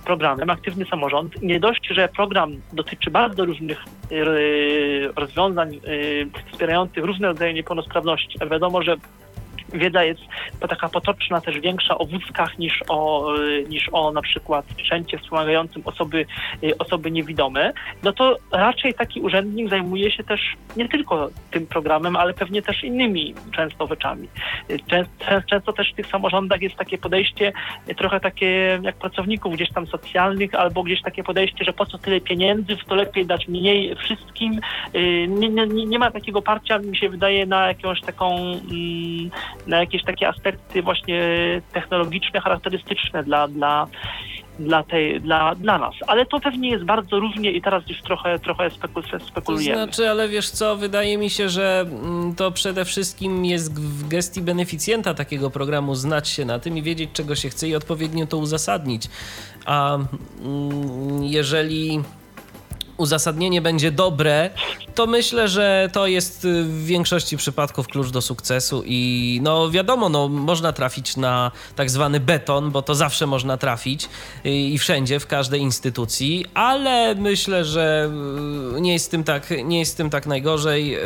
[0.06, 1.42] programem, aktywny samorząd.
[1.42, 8.40] Nie dość, że program dotyczy bardzo różnych y, rozwiązań y, wspierających różne rodzaje niepełnosprawności.
[8.52, 8.96] Wiadomo, że
[9.74, 10.22] wiedza jest
[10.70, 13.34] taka potoczna, też większa o wózkach niż o,
[13.70, 16.26] niż o na przykład sprzęcie wspomagającym osoby,
[16.64, 17.74] y, osoby niewidome,
[18.04, 20.42] no to raczej taki urzędnik zajmuje się też
[20.78, 24.28] nie tylko tym programem, ale pewnie też innymi często rzeczami.
[24.88, 25.14] Często,
[25.50, 27.54] często też w tych samorządach jest takie podejście
[27.98, 32.22] trochę takie jak pracowników gdzieś tam socjalnych, albo gdzieś takie podejście, że po co tyle
[32.22, 34.60] pieniędzy, to lepiej dać mniej wszystkim.
[34.96, 39.30] Y, nie, nie, nie ma takiego parcia, mi się wydaje, na jakąś taką mm,
[39.68, 41.22] na jakieś takie aspekty właśnie
[41.74, 43.88] technologiczne, charakterystyczne dla, dla,
[44.60, 45.94] dla, tej, dla, dla nas.
[46.08, 48.70] Ale to pewnie jest bardzo różnie i teraz już trochę, trochę
[49.28, 49.76] spekulujemy.
[49.76, 54.08] To znaczy, ale wiesz co, wydaje mi się, że mm, to przede wszystkim jest w
[54.08, 58.28] gestii beneficjenta takiego programu znać się na tym i wiedzieć, czego się chce i odpowiednio
[58.28, 59.08] to uzasadnić.
[59.66, 62.02] A mm, jeżeli
[62.98, 64.50] uzasadnienie będzie dobre,
[64.96, 70.10] to myślę, że to jest y, w większości przypadków klucz do sukcesu i no wiadomo,
[70.10, 74.10] no można trafić na tak zwany beton, bo to zawsze można trafić
[74.46, 78.10] y, i wszędzie, w każdej instytucji, ale myślę, że
[78.78, 80.98] y, nie jest tym tak, nie jest tym tak najgorzej.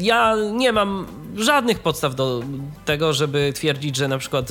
[0.00, 2.42] Ja nie mam żadnych podstaw do
[2.84, 4.48] tego, żeby twierdzić, że na przykład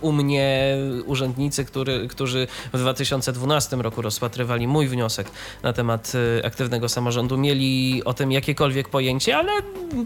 [0.00, 0.76] u mnie
[1.06, 5.30] urzędnicy, który, którzy w 2012 roku rozpatrywali mój wniosek
[5.62, 6.12] na temat
[6.44, 9.52] aktywnego samorządu mieli o tym jakiekolwiek pojęcie, ale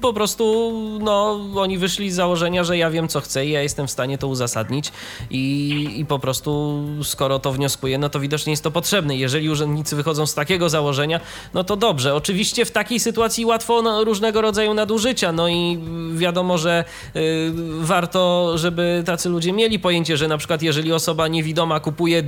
[0.00, 3.86] po prostu no, oni wyszli z założenia, że ja wiem co chcę i ja jestem
[3.86, 4.92] w stanie to uzasadnić
[5.30, 9.16] i, i po prostu skoro to wnioskuję, no to widocznie jest to potrzebne.
[9.16, 11.20] Jeżeli urzędnicy wychodzą z takiego założenia,
[11.54, 12.14] no to dobrze.
[12.14, 15.78] Oczywiście w takiej sytuacji łatwo no, różnego rodzaju nadużycia, no i
[16.14, 16.84] wiadomo, że
[17.16, 22.22] y, warto, żeby tacy ludzie mieli pojęcie, że na przykład jeżeli osoba niewidoma kupuje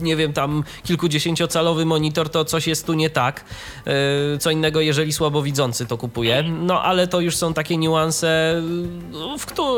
[0.00, 3.44] nie wiem, tam kilkudziesięciocalowy monitor, to coś jest tu nie tak.
[3.86, 6.42] E, co innego, jeżeli słabowidzący to kupuje.
[6.42, 8.62] No ale to już są takie niuanse,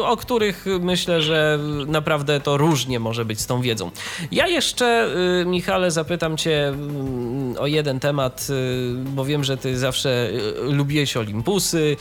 [0.05, 3.91] o których myślę, że naprawdę to różnie może być z tą wiedzą.
[4.31, 5.09] Ja jeszcze,
[5.43, 10.31] y, Michale, zapytam Cię mm, o jeden temat, y, bo wiem, że Ty zawsze
[10.69, 11.97] y, lubiłeś Olympusy,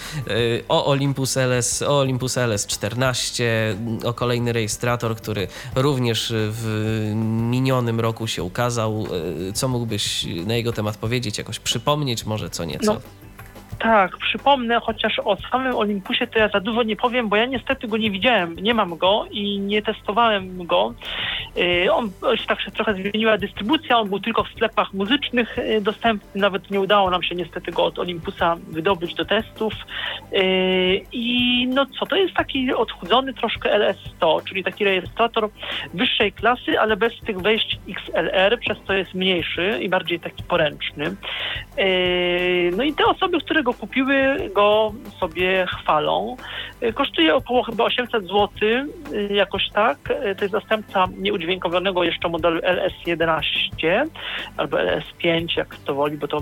[0.69, 7.11] o Olympus LS, o Olympus LS 14, o kolejny rejestrator, który również w
[7.49, 9.07] minionym roku się ukazał.
[9.49, 12.93] E, co mógłbyś na jego temat powiedzieć, jakoś przypomnieć może co nieco?
[12.93, 13.01] No.
[13.79, 17.87] Tak, przypomnę, chociaż o samym Olympusie to ja za dużo nie powiem, bo ja niestety
[17.87, 20.93] go nie widziałem, nie mam go i nie testowałem go.
[21.57, 22.11] Y, on
[22.47, 26.81] tak się trochę zmieniła dystrybucja, on był tylko w sklepach muzycznych y, dostępny, nawet nie
[26.81, 29.73] udało nam się niestety go od Olympusa wydobyć do testów.
[30.33, 35.49] Y, I no co, to jest taki odchudzony troszkę LS100, czyli taki rejestrator
[35.93, 41.15] wyższej klasy, ale bez tych wejść XLR, przez co jest mniejszy i bardziej taki poręczny.
[42.77, 46.37] No i te osoby, które go kupiły, go sobie chwalą.
[46.93, 48.49] Kosztuje około chyba 800 zł,
[49.29, 49.97] jakoś tak.
[50.37, 54.05] To jest zastępca nieudzielony udźwiękowionego jeszcze modelu LS11
[54.57, 56.41] albo LS5, jak to woli, bo to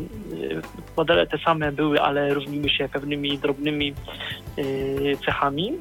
[0.97, 3.93] modele te same były, ale różniły się pewnymi drobnymi
[5.25, 5.73] cechami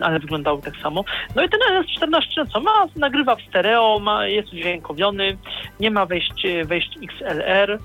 [0.00, 1.04] ale wyglądały tak samo.
[1.36, 5.36] No i ten LS14 no co ma, nagrywa w stereo, ma, jest udźwiękowiony,
[5.80, 7.78] nie ma wejść, wejść XLR,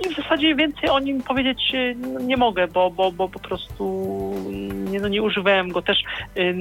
[0.00, 3.84] I w zasadzie więcej o nim powiedzieć yy, nie mogę, bo, bo, bo po prostu
[4.90, 6.02] nie, no nie używałem go też.
[6.34, 6.54] Yy,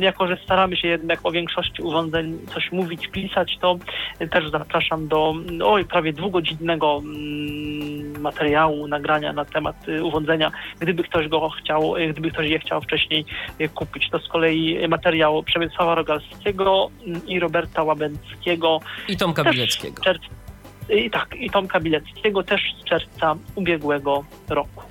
[0.00, 3.78] jako, że staramy się jednak o większości urządzeń coś mówić, pisać, to
[4.30, 10.50] też zapraszam do oj, prawie dwugodzinnego mm, materiału, nagrania na temat urządzenia,
[10.80, 13.24] gdyby ktoś go chciał, gdyby ktoś je chciał wcześniej
[13.74, 14.10] kupić.
[14.10, 16.90] To z kolei materiał Przemysława Rogalskiego
[17.26, 18.80] i Roberta Łabęckiego.
[19.08, 20.02] I Tomka Bileckiego.
[20.88, 24.82] I tak, i Tomka Bileckiego też z czerwca ubiegłego roku.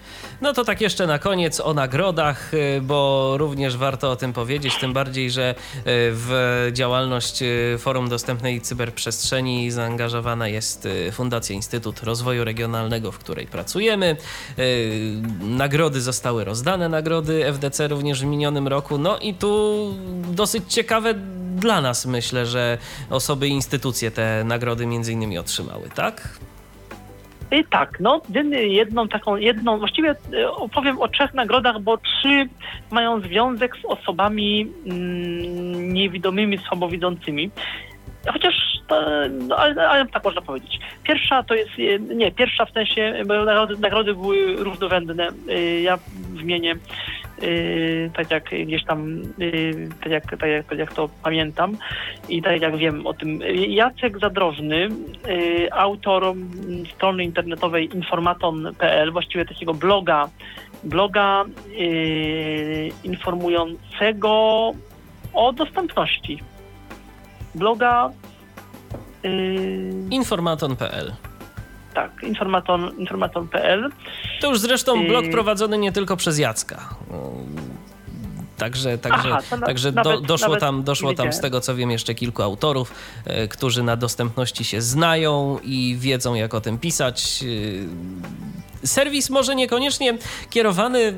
[0.41, 4.77] No to tak jeszcze na koniec o nagrodach, y, bo również warto o tym powiedzieć,
[4.79, 5.55] tym bardziej, że y,
[5.85, 14.17] w działalność y, Forum Dostępnej Cyberprzestrzeni zaangażowana jest Fundacja Instytut Rozwoju Regionalnego, w której pracujemy.
[15.39, 18.97] Nagrody zostały rozdane, nagrody FDC również w minionym roku.
[18.97, 19.93] No i tu
[20.31, 21.13] dosyć ciekawe
[21.55, 22.77] dla nas myślę, że
[23.09, 26.29] osoby i instytucje te nagrody między innymi otrzymały, tak?
[27.53, 28.21] I tak, no
[28.51, 32.49] jedną taką, jedną, właściwie e, opowiem o trzech nagrodach, bo trzy
[32.91, 37.49] mają związek z osobami mm, niewidomymi, słabowidzącymi.
[38.34, 38.55] Chociaż,
[38.88, 39.01] to,
[39.47, 40.80] no, ale, ale, tak można powiedzieć.
[41.03, 45.27] Pierwsza to jest, e, nie, pierwsza w sensie, bo nagrody, nagrody były równorzędne.
[45.49, 45.99] E, ja
[46.30, 46.75] wymienię
[48.17, 51.77] tak jak gdzieś tam, yy, tak, jak, tak, jak, tak jak to pamiętam
[52.29, 53.39] i tak jak wiem o tym.
[53.67, 54.89] Jacek Zadrożny,
[55.27, 56.33] yy, autor
[56.95, 60.29] strony internetowej informaton.pl, właściwie takiego bloga,
[60.83, 61.45] bloga
[63.03, 64.71] informującego
[65.33, 66.39] o dostępności.
[67.55, 68.09] Bloga
[70.11, 71.13] informaton.pl
[71.93, 73.89] tak, informaton, informaton.pl.
[74.41, 76.89] To już zresztą blog prowadzony nie tylko przez Jacka.
[78.57, 81.91] Także, także, Aha, na, także nawet, do, doszło, tam, doszło tam z tego co wiem
[81.91, 82.91] jeszcze kilku autorów,
[83.25, 87.43] e, którzy na dostępności się znają i wiedzą jak o tym pisać.
[87.43, 88.23] E,
[88.85, 90.18] serwis może niekoniecznie
[90.49, 91.14] kierowany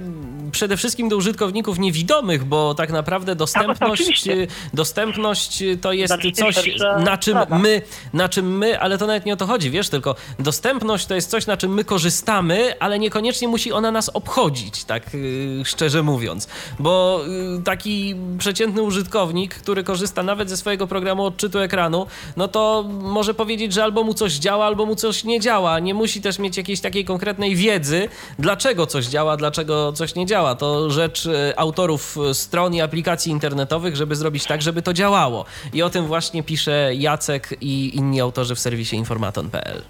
[0.51, 4.35] przede wszystkim do użytkowników niewidomych, bo tak naprawdę dostępność, tak,
[4.73, 7.81] dostępność to jest coś, na czym my,
[8.13, 11.29] na czym my, ale to nawet nie o to chodzi, wiesz, tylko dostępność to jest
[11.29, 16.47] coś, na czym my korzystamy, ale niekoniecznie musi ona nas obchodzić, tak y, szczerze mówiąc,
[16.79, 17.21] bo
[17.59, 23.33] y, taki przeciętny użytkownik, który korzysta nawet ze swojego programu odczytu ekranu, no to może
[23.33, 25.79] powiedzieć, że albo mu coś działa, albo mu coś nie działa.
[25.79, 28.09] Nie musi też mieć jakiejś takiej konkretnej wiedzy,
[28.39, 30.55] dlaczego coś działa, dlaczego coś nie działa.
[30.55, 35.45] To rzecz e, autorów stron i aplikacji internetowych, żeby zrobić tak, żeby to działało.
[35.73, 39.81] I o tym właśnie pisze Jacek i inni autorzy w serwisie informaton.pl.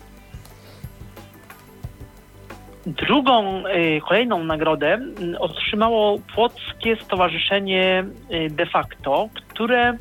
[2.85, 4.99] Drugą, e, kolejną nagrodę
[5.39, 9.97] otrzymało Płockie Stowarzyszenie e, De facto, które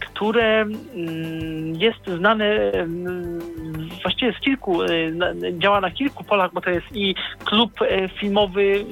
[0.00, 3.40] które mm, jest znane mm,
[4.02, 5.12] właściwie z kilku, y,
[5.58, 7.14] działa na kilku polach, bo to jest i
[7.44, 8.84] klub y, filmowy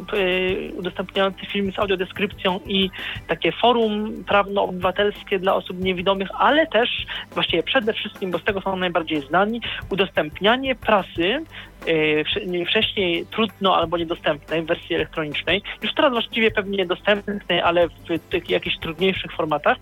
[0.76, 2.90] udostępniający filmy z audiodeskrypcją i
[3.26, 8.76] takie forum prawno-obywatelskie dla osób niewidomych, ale też właściwie przede wszystkim, bo z tego są
[8.76, 9.60] najbardziej znani,
[9.90, 11.44] udostępnianie prasy
[12.66, 18.78] wcześniej trudno albo niedostępnej w wersji elektronicznej, już teraz właściwie pewnie dostępnej, ale w jakichś
[18.78, 19.76] trudniejszych formatach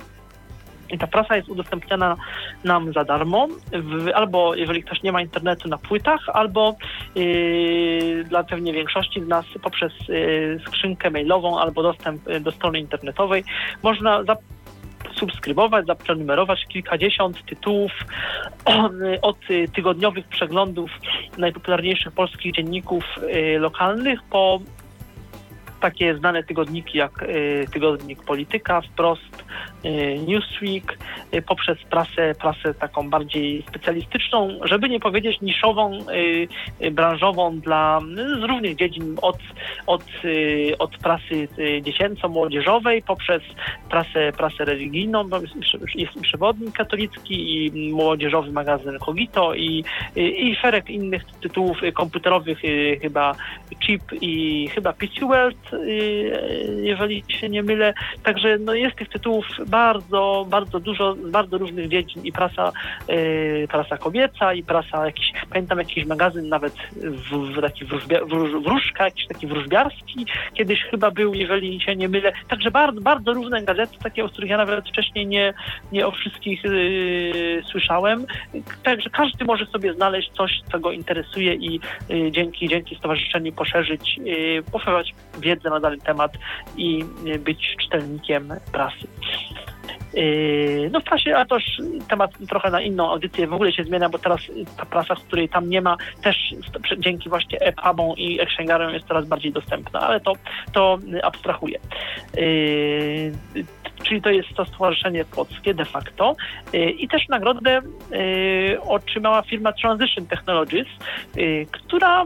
[0.92, 2.16] i ta prasa jest udostępniana
[2.64, 6.76] nam za darmo, w, albo jeżeli ktoś nie ma internetu na płytach, albo
[7.14, 12.78] yy, dla pewnie większości z nas poprzez yy, skrzynkę mailową albo dostęp yy, do strony
[12.78, 13.44] internetowej.
[13.82, 14.36] Można za
[15.14, 17.92] subskrybować, zaprenumerować kilkadziesiąt tytułów
[19.22, 19.38] od
[19.74, 20.90] tygodniowych przeglądów
[21.38, 24.60] najpopularniejszych polskich dzienników yy, lokalnych po
[25.82, 29.44] takie znane tygodniki jak y, tygodnik Polityka, Wprost,
[30.26, 30.98] Newsweek,
[31.34, 35.98] y, poprzez prasę, prasę taką bardziej specjalistyczną, żeby nie powiedzieć niszową,
[36.92, 38.00] branżową dla
[38.40, 39.38] z różnych dziedzin, od,
[39.86, 40.04] od,
[40.78, 41.48] od prasy
[41.82, 43.42] dziecięco-młodzieżowej, poprzez
[43.90, 45.28] prasę, prasę religijną,
[45.94, 49.84] jest przewodnik katolicki i młodzieżowy magazyn Kogito i,
[50.16, 52.58] i szereg innych tytułów komputerowych,
[53.02, 53.34] chyba
[53.80, 55.70] Chip i chyba PC World,
[56.82, 57.94] jeżeli się nie mylę.
[58.22, 62.72] Także no, jest tych tytułów bardzo, bardzo dużo z bardzo różnych dziedzin i prasa,
[63.10, 68.64] y, prasa kobieca i prasa jakiś pamiętam jakiś magazyn nawet w, w taki wróżbia, wróż,
[68.64, 72.32] wróżka, jakiś taki wróżbiarski kiedyś chyba był, jeżeli się nie mylę.
[72.48, 75.54] Także bardzo, bardzo różne gazety, takie, o których ja nawet wcześniej nie,
[75.92, 78.26] nie o wszystkich yy, słyszałem.
[78.82, 84.18] Także każdy może sobie znaleźć coś, co go interesuje i yy, dzięki, dzięki stowarzyszeniu poszerzyć,
[84.18, 86.32] yy, poszerzać wiedzę na dany temat
[86.76, 89.06] i yy, być czytelnikiem prasy.
[90.14, 91.64] Yy, no w prasie, a to już
[92.08, 94.40] temat trochę na inną audycję w ogóle się zmienia, bo teraz
[94.76, 96.36] ta prasa, której tam nie ma, też
[96.98, 100.32] dzięki właśnie EPUBom i Exchangerom jest coraz bardziej dostępna, ale to,
[100.72, 101.78] to abstrahuję.
[102.36, 103.32] Yy,
[104.02, 106.36] czyli to jest to stowarzyszenie polskie de facto
[106.72, 107.80] yy, i też nagrodę
[108.86, 110.86] otrzymała firma Transition Technologies,
[111.70, 112.24] która...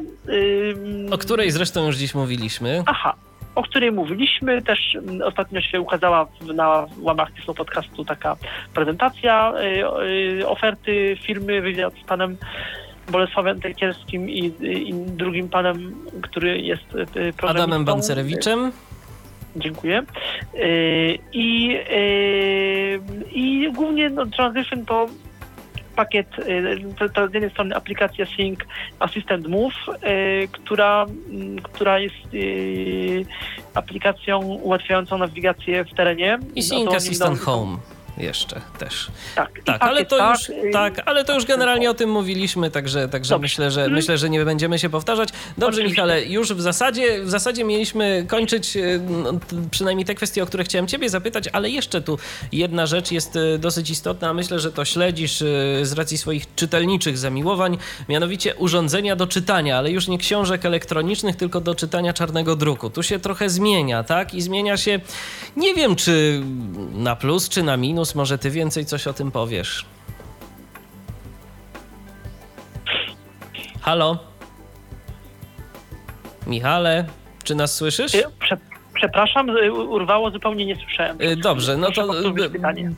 [1.10, 2.82] O której zresztą już dziś mówiliśmy.
[2.86, 3.14] Aha,
[3.56, 4.62] o której mówiliśmy.
[4.62, 8.36] Też mm, ostatnio się ukazała na łamach Tyflo Podcastu taka
[8.74, 9.52] prezentacja
[10.00, 12.36] y, y, oferty firmy, wywiad z panem
[13.08, 18.72] Bolesławem Tejkierskim i, i drugim panem, który jest y, Adamem Bancerewiczem.
[19.56, 20.02] Dziękuję.
[21.32, 21.78] I,
[23.32, 25.06] i głównie no, Transition to
[25.96, 28.60] pakiet, y, to, to z jednej strony aplikacja Sync
[28.98, 33.24] Assistant Move, y, która, mm, która jest y,
[33.74, 36.38] aplikacją ułatwiającą nawigację w terenie.
[36.54, 39.10] I Sync Assistant Home jeszcze też.
[39.34, 43.08] Tak, tak, ale to tak, już, tak, ale to już generalnie o tym mówiliśmy, także,
[43.08, 43.96] także myślę, że, hmm.
[43.96, 45.28] myślę, że nie będziemy się powtarzać.
[45.58, 46.02] Dobrze, Oczywiście.
[46.02, 49.32] Michale, już w zasadzie, w zasadzie mieliśmy kończyć e, no,
[49.70, 52.18] przynajmniej te kwestie, o które chciałem ciebie zapytać, ale jeszcze tu
[52.52, 55.46] jedna rzecz jest e, dosyć istotna, myślę, że to śledzisz e,
[55.82, 57.78] z racji swoich czytelniczych zamiłowań,
[58.08, 62.90] mianowicie urządzenia do czytania, ale już nie książek elektronicznych, tylko do czytania czarnego druku.
[62.90, 64.34] Tu się trochę zmienia, tak?
[64.34, 65.00] I zmienia się,
[65.56, 66.42] nie wiem, czy
[66.92, 69.86] na plus, czy na minus, może ty więcej coś o tym powiesz.
[73.80, 74.18] Halo?
[76.46, 77.04] Michale,
[77.44, 78.14] czy nas słyszysz?
[78.14, 78.56] Y, prze,
[78.94, 81.22] przepraszam, y, urwało, zupełnie nie słyszałem.
[81.22, 82.14] Y, dobrze, no to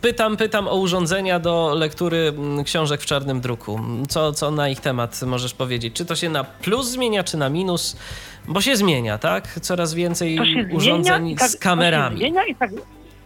[0.00, 3.80] pytam, pytam o urządzenia do lektury mm, książek w czarnym druku.
[4.08, 5.94] Co, co na ich temat możesz powiedzieć?
[5.94, 7.96] Czy to się na plus zmienia, czy na minus?
[8.48, 9.60] Bo się zmienia, tak?
[9.60, 10.38] Coraz więcej
[10.72, 12.16] urządzeń tak, z kamerami.
[12.16, 12.70] To się zmienia i tak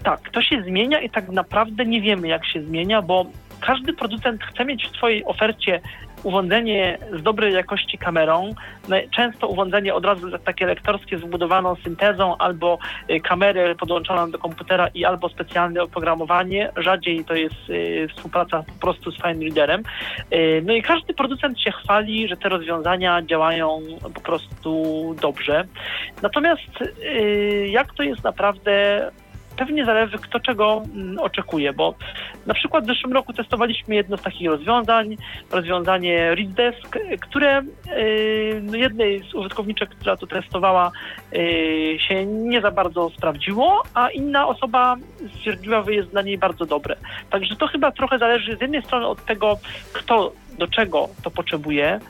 [0.03, 3.27] tak, to się zmienia i tak naprawdę nie wiemy, jak się zmienia, bo
[3.61, 5.81] każdy producent chce mieć w swojej ofercie
[6.23, 8.55] urządzenie z dobrej jakości kamerą,
[8.89, 12.79] no, często urządzenie od razu takie lektorskie z wbudowaną syntezą albo
[13.11, 18.81] y, kamerę podłączoną do komputera i albo specjalne oprogramowanie, rzadziej to jest y, współpraca po
[18.81, 19.83] prostu z Fine Readerem.
[20.33, 23.81] Y, no i każdy producent się chwali, że te rozwiązania działają
[24.15, 25.65] po prostu dobrze.
[26.23, 26.71] Natomiast
[27.67, 29.11] jak to jest naprawdę
[29.63, 31.95] pewnie zależy, kto czego mm, oczekuje, bo
[32.47, 35.17] na przykład w zeszłym roku testowaliśmy jedno z takich rozwiązań,
[35.51, 40.93] rozwiązanie ReadDesk, które yy, no jednej z użytkowniczek, która to testowała,
[41.33, 44.97] yy, się nie za bardzo sprawdziło, a inna osoba
[45.37, 46.97] stwierdziła, że jest dla niej bardzo dobre.
[47.31, 49.59] Także to chyba trochę zależy z jednej strony od tego,
[49.93, 52.01] kto do czego to potrzebuje,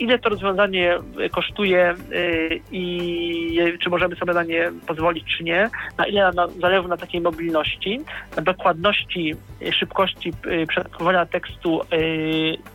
[0.00, 0.98] ile to rozwiązanie
[1.32, 6.88] kosztuje y, i czy możemy sobie na nie pozwolić, czy nie, na ile na, zależy
[6.88, 8.00] na takiej mobilności,
[8.36, 10.32] na dokładności, y, szybkości
[10.68, 11.80] przetwarzania tekstu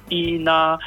[0.10, 0.77] i na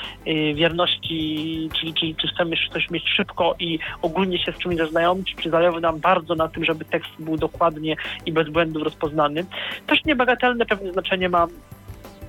[0.54, 5.50] wierności, czyli, czyli czy chcemy coś mieć szybko i ogólnie się z czymś zaznajomić, czy
[5.50, 7.96] zależy nam bardzo na tym, żeby tekst był dokładnie
[8.26, 9.44] i bez błędów rozpoznany.
[9.86, 11.46] Też niebagatelne pewne znaczenie ma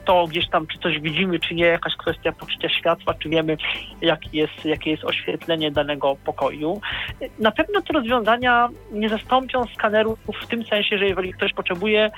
[0.09, 3.57] to gdzieś tam, czy coś widzimy, czy nie, jakaś kwestia poczucia światła, czy wiemy,
[4.01, 6.81] jak jest, jakie jest oświetlenie danego pokoju.
[7.39, 12.11] Na pewno te rozwiązania nie zastąpią skanerów w tym sensie, że jeżeli ktoś potrzebuje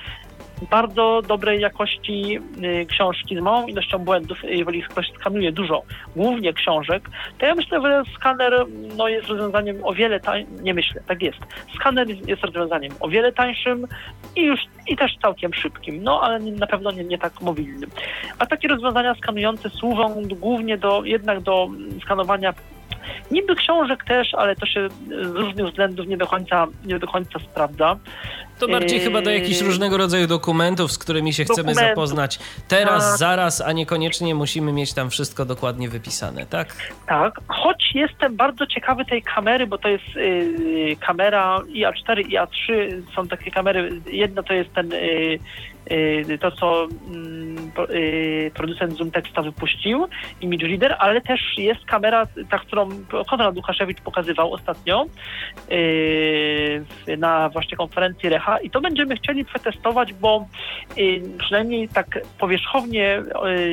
[0.70, 5.84] bardzo dobrej jakości y, książki z małą ilością błędów, jeżeli ktoś skanuje dużo,
[6.16, 8.66] głównie książek, to ja myślę, że skaner
[8.98, 11.40] no, jest rozwiązaniem o wiele tańszym, nie myślę, tak jest.
[11.76, 13.88] Skaner jest rozwiązaniem o wiele tańszym
[14.36, 17.90] i już i też całkiem szybkim, no ale na pewno nie, nie tak mobilnym.
[18.40, 21.68] A takie rozwiązania skanujące służą głównie do jednak do
[22.02, 22.54] skanowania
[23.32, 27.40] Niby książek też, ale to się z różnych względów nie do końca, nie do końca
[27.40, 27.96] sprawdza.
[28.60, 29.06] To bardziej yy...
[29.06, 33.18] chyba do jakichś różnego rodzaju dokumentów, z którymi się chcemy zapoznać teraz, tak.
[33.18, 36.76] zaraz, a niekoniecznie musimy mieć tam wszystko dokładnie wypisane, tak?
[37.08, 42.92] Tak, choć jestem bardzo ciekawy tej kamery, bo to jest yy, kamera IA4 i IA3
[43.16, 44.02] są takie kamery.
[44.06, 45.40] Jedna to jest ten yy,
[46.40, 50.08] to, co mm, y, producent Zoom Texta wypuścił,
[50.42, 52.90] Image Reader, ale też jest kamera, ta, którą
[53.30, 55.06] Konrad Łukaszewicz pokazywał ostatnio
[57.18, 60.48] na właśnie konferencji Recha i to będziemy chcieli przetestować, bo
[61.38, 63.24] przynajmniej tak powierzchownie,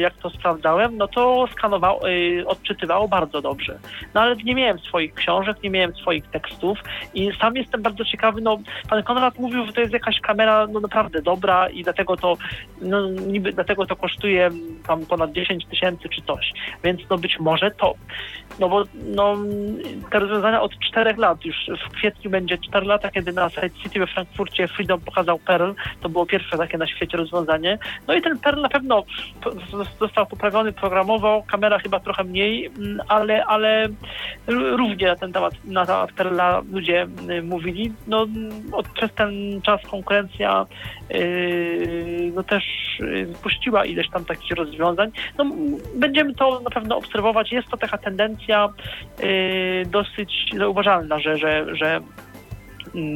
[0.00, 2.00] jak to sprawdzałem, no to skanowało,
[2.46, 3.78] odczytywało bardzo dobrze.
[4.14, 6.78] No ale nie miałem swoich książek, nie miałem swoich tekstów
[7.14, 8.58] i sam jestem bardzo ciekawy, no
[8.88, 12.36] pan Konrad mówił, że to jest jakaś kamera no naprawdę dobra i dlatego to
[12.80, 14.50] no niby dlatego to kosztuje
[14.86, 16.52] tam ponad 10 tysięcy czy coś,
[16.84, 17.94] więc no być może to.
[18.58, 19.36] No bo no,
[20.10, 21.56] te rozwiązania od czterech lat, już
[21.86, 25.70] w kwietniu będzie 4 lata, kiedy na Side City we Frankfurcie Freedom pokazał Perl,
[26.00, 27.78] to było pierwsze takie na świecie rozwiązanie.
[28.06, 29.04] No i ten Perl na pewno
[30.00, 33.88] został poprawiony programowo, kamera chyba trochę mniej, mm, ale, ale
[34.46, 37.92] równie na ten temat, na temat Perla ludzie y, mówili.
[38.06, 38.26] No,
[38.72, 40.66] od, przez ten czas konkurencja
[41.10, 41.87] yy,
[42.34, 42.64] no też
[43.26, 45.10] wypuściła ileś tam takich rozwiązań.
[45.38, 45.44] No,
[45.94, 47.52] będziemy to na pewno obserwować.
[47.52, 48.68] Jest to taka tendencja
[49.22, 49.28] yy,
[49.86, 52.00] dosyć zauważalna, że, że, że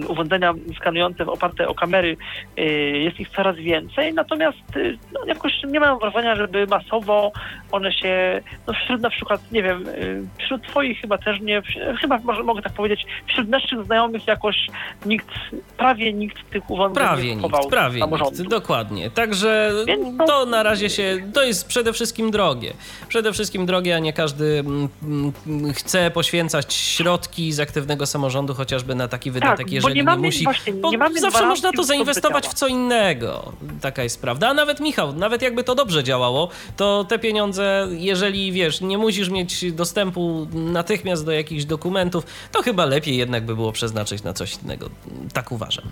[0.08, 2.16] urządzenia skanujące oparte o kamery,
[2.58, 2.62] y,
[2.98, 7.32] jest ich coraz więcej, natomiast y, no, jakoś nie mam wrażenia, żeby masowo
[7.72, 11.62] one się, no wśród na przykład, nie wiem, y, wśród twoich chyba też nie,
[12.00, 14.66] chyba może, mogę tak powiedzieć, wśród naszych znajomych jakoś
[15.06, 15.28] nikt,
[15.76, 19.10] prawie nikt tych urządzeń prawie nie nikt, prawie nikt, dokładnie.
[19.10, 19.72] Także
[20.18, 20.26] to...
[20.26, 22.72] to na razie się, to jest przede wszystkim drogie.
[23.08, 28.94] Przede wszystkim drogie, a nie każdy mm, mm, chce poświęcać środki z aktywnego samorządu chociażby
[28.94, 30.44] na taki wydatek tak, jeżeli nie, mamy, musi.
[30.44, 33.52] Właśnie, bo nie zawsze można to zainwestować w co innego.
[33.80, 34.48] Taka jest prawda.
[34.48, 39.28] A nawet Michał, nawet jakby to dobrze działało, to te pieniądze, jeżeli wiesz, nie musisz
[39.28, 44.58] mieć dostępu natychmiast do jakichś dokumentów, to chyba lepiej jednak by było przeznaczyć na coś
[44.62, 44.90] innego.
[45.32, 45.84] Tak uważam.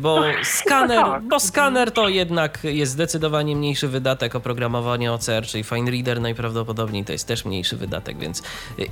[0.00, 1.22] Bo no, skaner, tak.
[1.22, 4.34] bo skaner to jednak jest zdecydowanie mniejszy wydatek.
[4.34, 8.42] Oprogramowanie OCR, czyli Fine Reader najprawdopodobniej to jest też mniejszy wydatek, więc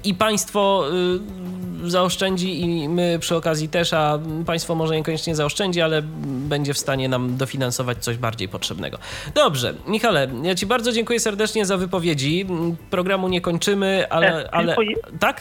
[0.05, 0.85] i państwo
[1.85, 4.12] y, zaoszczędzi i my przy okazji też, a
[4.47, 8.99] państwo może niekoniecznie zaoszczędzi, ale będzie w stanie nam dofinansować coś bardziej potrzebnego.
[9.35, 12.47] Dobrze, Michale, ja Ci bardzo dziękuję serdecznie za wypowiedzi.
[12.91, 14.45] Programu nie kończymy, ale.
[14.45, 14.77] E, ale...
[15.21, 15.41] Tak?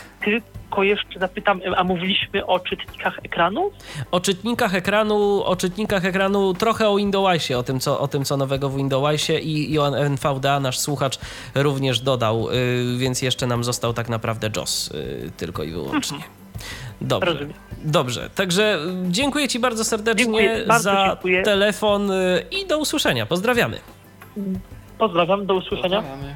[0.72, 3.72] Tylko jeszcze zapytam, a mówiliśmy o czytnikach ekranu?
[4.11, 8.38] O czytnikach ekranu, o czytnikach ekranu, trochę o Windowsie, o tym, co, o tym, co
[8.38, 11.19] nowego w Windowsie i, i o NVDA nasz słuchacz
[11.56, 16.18] również dodał, y, więc jeszcze nam został tak naprawdę JOS y, tylko i wyłącznie.
[16.18, 16.41] Mhm.
[17.02, 17.32] Dobrze.
[17.34, 17.53] Rozumiem.
[17.84, 18.80] Dobrze, także
[19.10, 21.44] dziękuję Ci bardzo serdecznie dziękuję, bardzo za dziękuję.
[21.44, 23.26] telefon y, i do usłyszenia.
[23.26, 23.80] Pozdrawiamy.
[24.98, 26.02] Pozdrawiam, do usłyszenia.
[26.02, 26.36] Pozdrawiamy.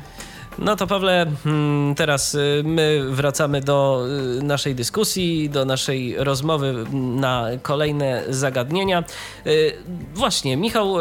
[0.60, 4.06] No to Pawle, hmm, teraz y, my wracamy do
[4.40, 9.04] y, naszej dyskusji, do naszej rozmowy na kolejne zagadnienia.
[9.48, 9.74] Y,
[10.14, 10.96] właśnie, Michał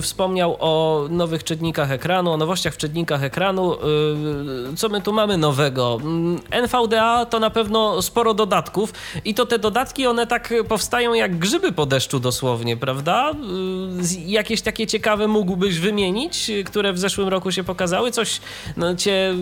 [0.00, 3.76] wspomniał o nowych czytnikach ekranu, o nowościach w czytnikach ekranu.
[4.76, 5.98] Co my tu mamy nowego?
[6.02, 8.92] Mm, NVDA to na pewno sporo dodatków
[9.24, 13.32] i to te dodatki, one tak powstają jak grzyby po deszczu dosłownie, prawda?
[14.26, 18.10] Jakieś takie ciekawe mógłbyś wymienić, które w zeszłym roku się pokazały?
[18.10, 18.40] Coś,
[18.76, 19.34] no, cię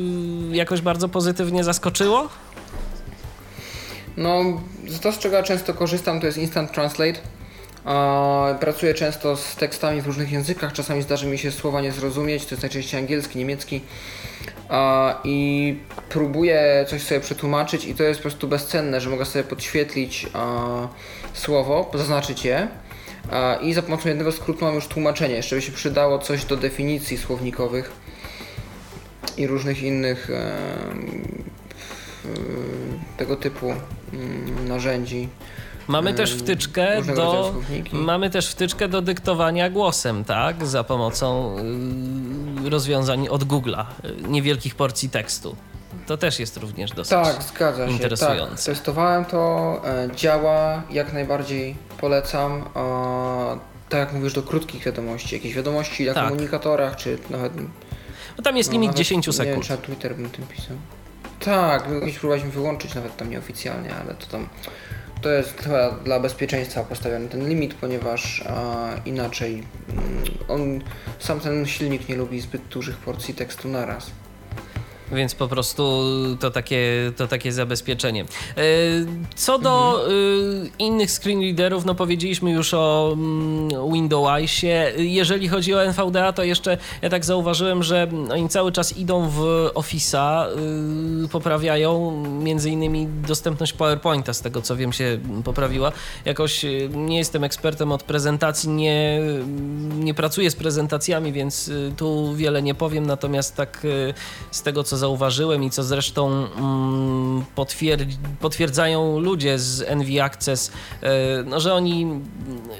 [0.53, 2.29] jakoś bardzo pozytywnie zaskoczyło?
[4.17, 4.43] No,
[5.03, 7.21] to, z czego ja często korzystam, to jest Instant Translate.
[8.61, 12.51] Pracuję często z tekstami w różnych językach, czasami zdarzy mi się słowa nie zrozumieć, to
[12.51, 13.81] jest najczęściej angielski, niemiecki
[15.25, 15.77] i
[16.09, 20.27] próbuję coś sobie przetłumaczyć i to jest po prostu bezcenne, że mogę sobie podświetlić
[21.33, 22.69] słowo, zaznaczyć je
[23.63, 25.35] i za pomocą jednego skrótu mam już tłumaczenie.
[25.35, 27.93] Jeszcze by się przydało coś do definicji słownikowych
[29.41, 30.31] i różnych innych
[33.17, 33.67] tego typu
[34.13, 35.29] mm, narzędzi.
[35.89, 37.55] Mamy też wtyczkę do
[37.93, 40.67] mamy też wtyczkę do dyktowania głosem, tak?
[40.67, 41.57] Za pomocą
[42.67, 45.57] y, rozwiązań od Google'a, y, niewielkich porcji tekstu.
[46.07, 47.93] To też jest również dosyć tak, zgadza się.
[47.93, 48.57] interesujące.
[48.57, 52.65] Tak, testowałem to, e, działa, jak najbardziej polecam.
[53.89, 56.29] Tak jak mówisz, do krótkich wiadomości, jakieś wiadomości na tak.
[56.29, 57.53] komunikatorach, czy nawet
[58.39, 59.47] no tam jest no, limit 10 sekund.
[59.47, 60.77] Nie wiem, czy Twitter bym tym pisał.
[61.41, 64.49] Tak, kiedyś próbowaliśmy wyłączyć nawet tam nieoficjalnie, ale to tam
[65.21, 70.81] to jest chyba dla bezpieczeństwa postawiony ten limit, ponieważ a, inaczej mm, on
[71.19, 74.11] sam ten silnik nie lubi zbyt dużych porcji tekstu naraz.
[75.13, 76.03] Więc po prostu
[76.41, 78.23] to takie, to takie zabezpieczenie.
[78.23, 78.27] E,
[79.35, 80.71] co do mhm.
[80.79, 84.93] innych screen readerów, no powiedzieliśmy już o mm, Windowsie.
[84.97, 89.71] Jeżeli chodzi o NVDA, to jeszcze ja tak zauważyłem, że oni cały czas idą w
[89.75, 90.47] Office'a,
[91.33, 95.93] poprawiają między innymi dostępność PowerPointa, z tego co wiem się poprawiła.
[96.25, 96.65] Jakoś
[96.95, 99.21] nie jestem ekspertem od prezentacji, nie,
[99.99, 103.87] nie pracuję z prezentacjami, więc tu wiele nie powiem, natomiast tak
[104.51, 107.45] z tego co zauważyłem i co zresztą mm,
[108.41, 110.73] potwierdzają ludzie z NV Access,
[111.03, 111.11] e,
[111.47, 112.21] no, że oni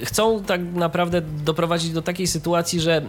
[0.05, 3.03] chcą tak naprawdę doprowadzić do takiej sytuacji, że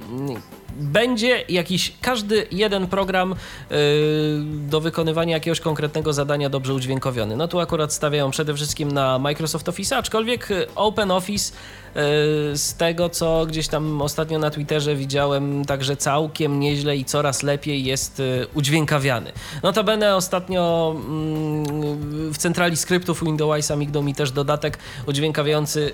[0.82, 3.78] będzie jakiś każdy jeden program yy,
[4.70, 7.36] do wykonywania jakiegoś konkretnego zadania dobrze udźwiękowiony.
[7.36, 11.81] No tu akurat stawiają przede wszystkim na Microsoft Office, aczkolwiek OpenOffice yy,
[12.54, 17.84] z tego co gdzieś tam ostatnio na Twitterze widziałem, także całkiem nieźle i coraz lepiej
[17.84, 19.32] jest yy, udźwiękawiany.
[19.64, 24.78] Notabene ostatnio mm, w centrali skryptów Windowsa mignął mi też dodatek
[25.08, 25.94] udźwiękawiający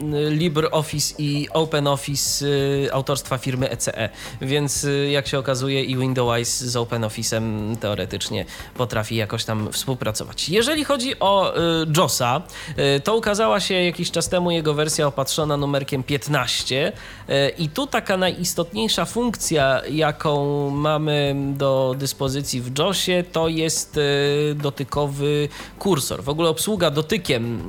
[0.00, 4.08] yy, LibreOffice i OpenOffice yy, autorstwa firmy ECE.
[4.40, 8.44] Więc jak się okazuje i Windows z OpenOffice'em teoretycznie
[8.74, 10.48] potrafi jakoś tam współpracować.
[10.48, 11.54] Jeżeli chodzi o
[11.96, 12.42] JOSa,
[13.04, 16.92] to ukazała się jakiś czas temu jego wersja opatrzona numerkiem 15
[17.58, 24.00] i tu taka najistotniejsza funkcja, jaką mamy do dyspozycji w JOSie, to jest
[24.54, 25.48] dotykowy
[25.78, 26.22] kursor.
[26.22, 27.62] W ogóle obsługa dotykiem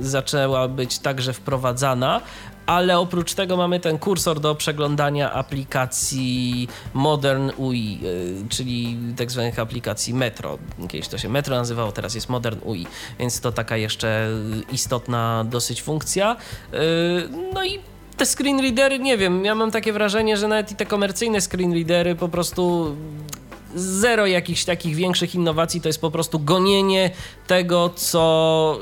[0.00, 2.20] zaczęła być także wprowadzana,
[2.66, 9.58] ale oprócz tego mamy ten kursor do przeglądania aplikacji Modern UI, y, czyli tak zwanych
[9.58, 10.58] aplikacji Metro.
[10.88, 12.86] Kiedyś to się Metro nazywało, teraz jest Modern UI,
[13.18, 14.28] więc to taka jeszcze
[14.72, 16.36] istotna dosyć funkcja.
[16.74, 16.76] Y,
[17.54, 17.78] no i
[18.16, 21.72] te screen readery, nie wiem, ja mam takie wrażenie, że nawet i te komercyjne screen
[21.72, 22.96] readery po prostu
[23.74, 27.10] zero jakichś takich większych innowacji, to jest po prostu gonienie
[27.46, 28.78] tego, co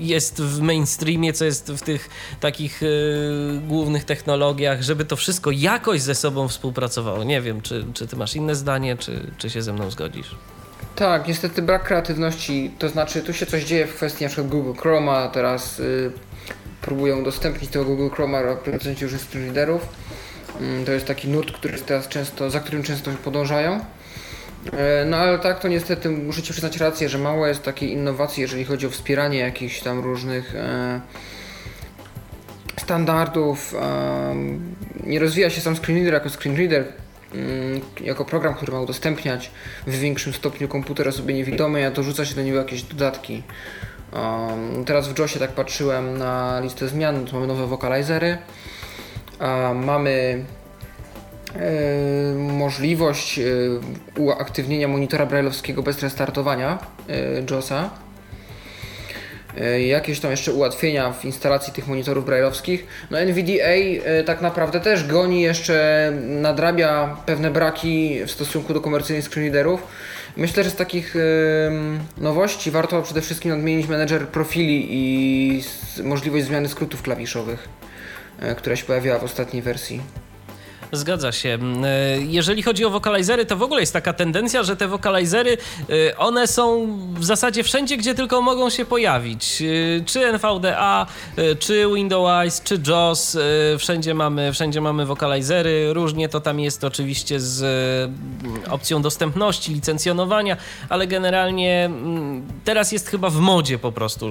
[0.00, 2.10] y, jest w mainstreamie, co jest w tych
[2.40, 7.24] takich y, głównych technologiach, żeby to wszystko jakoś ze sobą współpracowało.
[7.24, 10.34] Nie wiem, czy, czy ty masz inne zdanie, czy, czy się ze mną zgodzisz?
[10.96, 14.42] Tak, niestety brak kreatywności, to znaczy tu się coś dzieje w kwestii np.
[14.42, 16.12] Google Chroma, teraz y,
[16.82, 20.03] próbują udostępnić tego Google Chroma producenci już readerów Mm,
[20.86, 23.80] to jest taki nurt, który teraz często, za którym często podążają.
[24.72, 28.40] E, no ale tak, to niestety muszę Ci przyznać rację, że mało jest takiej innowacji,
[28.40, 31.00] jeżeli chodzi o wspieranie jakichś tam różnych e,
[32.76, 33.74] standardów.
[33.74, 34.34] E,
[35.06, 36.84] nie rozwija się sam screenreader jako screenreader,
[37.34, 39.50] mm, jako program, który ma udostępniać
[39.86, 43.42] w większym stopniu komputer osobie niewidomej, a dorzuca się do niego jakieś dodatki.
[44.86, 48.38] teraz w JOSie tak patrzyłem na listę zmian, mamy nowe wokalizery
[49.74, 50.44] mamy
[51.54, 53.42] e, możliwość e,
[54.18, 56.78] uaktywnienia monitora brailleowskiego bez restartowania
[57.08, 57.90] e, JOSa.
[59.86, 62.86] Jakieś tam jeszcze ułatwienia w instalacji tych monitorów brailleowskich.
[63.10, 63.74] No NVDA
[64.26, 69.82] tak naprawdę też goni jeszcze, nadrabia pewne braki w stosunku do komercyjnych screenreaderów.
[70.36, 71.14] Myślę, że z takich
[72.18, 75.62] nowości warto przede wszystkim nadmienić menedżer profili i
[76.04, 77.68] możliwość zmiany skrótów klawiszowych.
[78.40, 80.00] E, która się pojawiła w ostatniej wersji.
[80.96, 81.58] Zgadza się.
[81.84, 85.56] E, jeżeli chodzi o wokalizery, to w ogóle jest taka tendencja, że te wokalizery,
[86.10, 89.62] e, one są w zasadzie wszędzie, gdzie tylko mogą się pojawić.
[89.62, 91.06] E, czy NVDA,
[91.58, 93.36] czy Windows, czy JOS,
[93.78, 95.92] wszędzie mamy, wszędzie mamy wokalizery.
[95.92, 97.64] Różnie to tam jest oczywiście z
[98.70, 100.56] opcją dostępności, licencjonowania,
[100.88, 104.30] ale generalnie mm, teraz jest chyba w modzie po prostu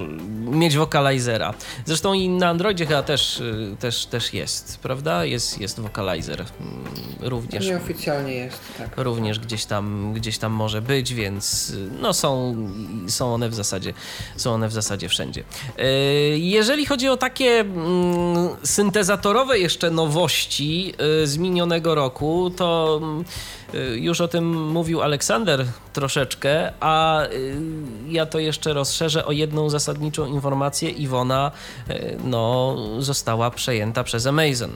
[0.50, 1.54] mieć wokalizera.
[1.84, 3.42] Zresztą i na Androidzie chyba też,
[3.80, 5.24] też, też jest, prawda?
[5.24, 6.44] Jest, jest wokalizer.
[6.60, 6.84] Mm,
[7.20, 7.66] również.
[7.66, 8.90] Nieoficjalnie jest, tak.
[8.96, 12.56] Również gdzieś tam, gdzieś tam może być, więc no są,
[13.08, 13.92] są one w zasadzie,
[14.36, 15.44] są one w zasadzie wszędzie.
[15.78, 15.88] E,
[16.38, 23.24] jeżeli chodzi o takie mm, syntezatorowe jeszcze nowości e, z minionego roku, to mm,
[23.63, 23.63] Y,
[23.94, 27.56] już o tym mówił Aleksander troszeczkę, a y,
[28.08, 30.90] ja to jeszcze rozszerzę o jedną zasadniczą informację.
[30.90, 31.52] Iwona
[31.90, 34.70] y, no, została przejęta przez Amazon,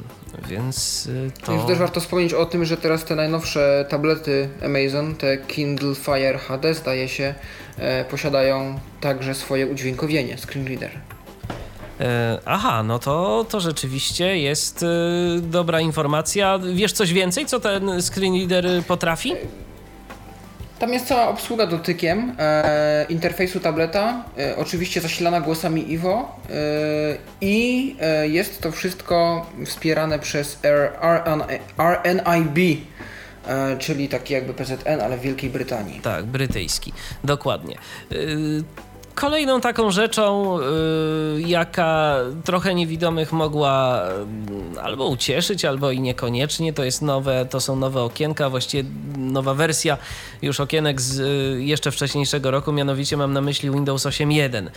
[0.49, 1.09] więc
[1.45, 1.53] to...
[1.53, 6.39] Już też warto wspomnieć o tym, że teraz te najnowsze tablety Amazon, te Kindle Fire
[6.39, 7.35] HD zdaje się,
[7.79, 10.91] e, posiadają także swoje udźwiękowienie, screen reader.
[12.01, 14.87] E, aha, no to, to rzeczywiście jest e,
[15.41, 16.59] dobra informacja.
[16.75, 19.33] Wiesz coś więcej, co ten screen reader potrafi?
[20.79, 26.53] Tam jest cała obsługa dotykiem e, interfejsu tableta, e, oczywiście zasilana głosami Ivo e,
[27.41, 30.59] i e, jest to wszystko wspierane przez
[31.79, 32.79] RNIB
[33.79, 36.01] czyli taki jakby PZN, ale w Wielkiej Brytanii.
[36.01, 36.93] Tak, brytyjski,
[37.25, 37.77] dokładnie.
[39.21, 44.03] Kolejną taką rzeczą, yy, jaka trochę niewidomych mogła
[44.75, 49.55] yy, albo ucieszyć, albo i niekoniecznie, to jest nowe, to są nowe okienka, właściwie nowa
[49.55, 49.99] wersja
[50.43, 54.69] już okienek z yy, jeszcze wcześniejszego roku, mianowicie mam na myśli Windows 8.1.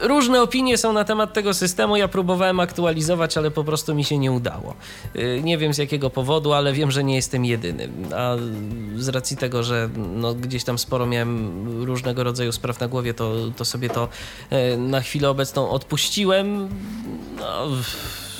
[0.00, 1.96] Różne opinie są na temat tego systemu.
[1.96, 4.74] Ja próbowałem aktualizować, ale po prostu mi się nie udało.
[5.16, 7.88] Y, nie wiem z jakiego powodu, ale wiem, że nie jestem jedyny.
[8.16, 8.36] A
[8.96, 13.34] z racji tego, że no, gdzieś tam sporo miałem różnego rodzaju spraw na głowie, to,
[13.56, 14.08] to sobie to
[14.52, 16.68] y, na chwilę obecną odpuściłem.
[17.38, 17.68] No,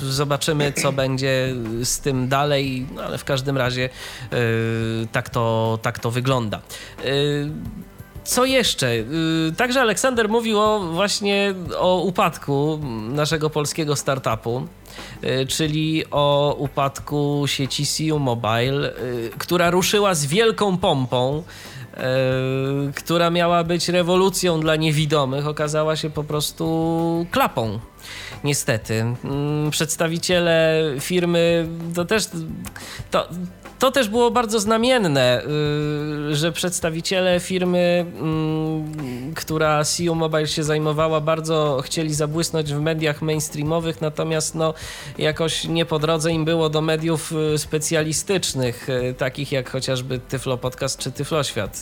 [0.01, 3.89] zobaczymy, co będzie z tym dalej, no, ale w każdym razie
[4.31, 4.37] yy,
[5.11, 6.61] tak, to, tak to wygląda.
[7.05, 7.49] Yy,
[8.23, 8.87] co jeszcze?
[8.93, 9.05] Y,
[9.57, 12.79] także Aleksander mówił o, właśnie o upadku
[13.09, 14.67] naszego polskiego startupu,
[15.23, 21.43] y, czyli o upadku sieci CU Mobile, y, która ruszyła z wielką pompą
[22.95, 27.79] która miała być rewolucją dla niewidomych, okazała się po prostu klapą.
[28.43, 29.05] Niestety.
[29.23, 32.23] Mm, przedstawiciele firmy to też.
[33.11, 33.29] To,
[33.83, 35.41] to też było bardzo znamienne,
[36.31, 43.21] y, że przedstawiciele firmy, mm, która CEO Mobile się zajmowała, bardzo chcieli zabłysnąć w mediach
[43.21, 44.73] mainstreamowych, natomiast no,
[45.17, 50.57] jakoś nie po drodze im było do mediów y, specjalistycznych, y, takich jak chociażby Tyflo
[50.57, 51.81] Podcast czy Tyflo Świat.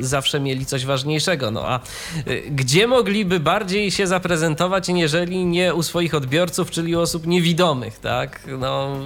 [0.00, 1.50] Zawsze mieli coś ważniejszego.
[1.50, 1.80] No a
[2.50, 8.40] gdzie mogliby bardziej się zaprezentować, jeżeli nie u swoich odbiorców, czyli u osób niewidomych, tak?
[8.58, 8.96] No,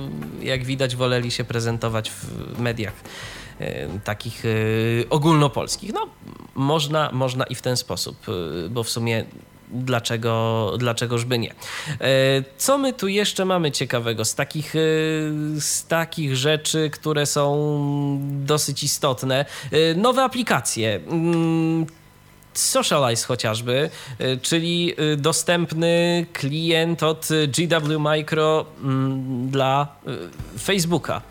[0.42, 2.92] jak widać, woleli się prezentować w mediach
[3.60, 4.48] e, takich e,
[5.10, 5.92] ogólnopolskich.
[5.92, 6.06] No,
[6.54, 9.24] można, można i w ten sposób, e, bo w sumie
[9.70, 11.54] dlaczego, dlaczegoż by nie.
[12.58, 14.74] Co my tu jeszcze mamy ciekawego z takich,
[15.58, 19.44] z takich rzeczy, które są dosyć istotne?
[19.96, 21.00] Nowe aplikacje.
[21.08, 21.86] Mm,
[22.52, 23.90] Socialize chociażby,
[24.42, 29.96] czyli dostępny klient od GW Micro mm, dla
[30.58, 31.22] Facebooka.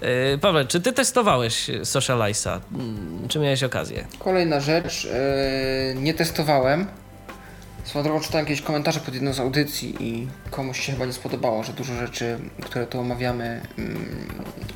[0.00, 2.60] E, Paweł, czy ty testowałeś Socialize'a?
[2.74, 4.04] Mm, czy miałeś okazję?
[4.18, 6.86] Kolejna rzecz, e, nie testowałem.
[7.84, 11.64] Swoją drogą czytałem jakieś komentarze pod jedną z audycji i komuś się chyba nie spodobało,
[11.64, 14.06] że dużo rzeczy, które tu omawiamy, mm,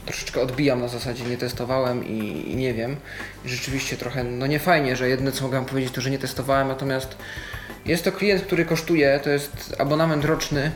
[0.07, 2.97] troszeczkę odbijam na zasadzie nie testowałem i, nie wiem.
[3.45, 6.69] I rzeczywiście trochę, no nie fajnie, że jedyne co mogłem powiedzieć to, że nie testowałem,
[6.69, 7.17] natomiast
[7.87, 10.71] jest to klient, który kosztuje, to jest abonament roczny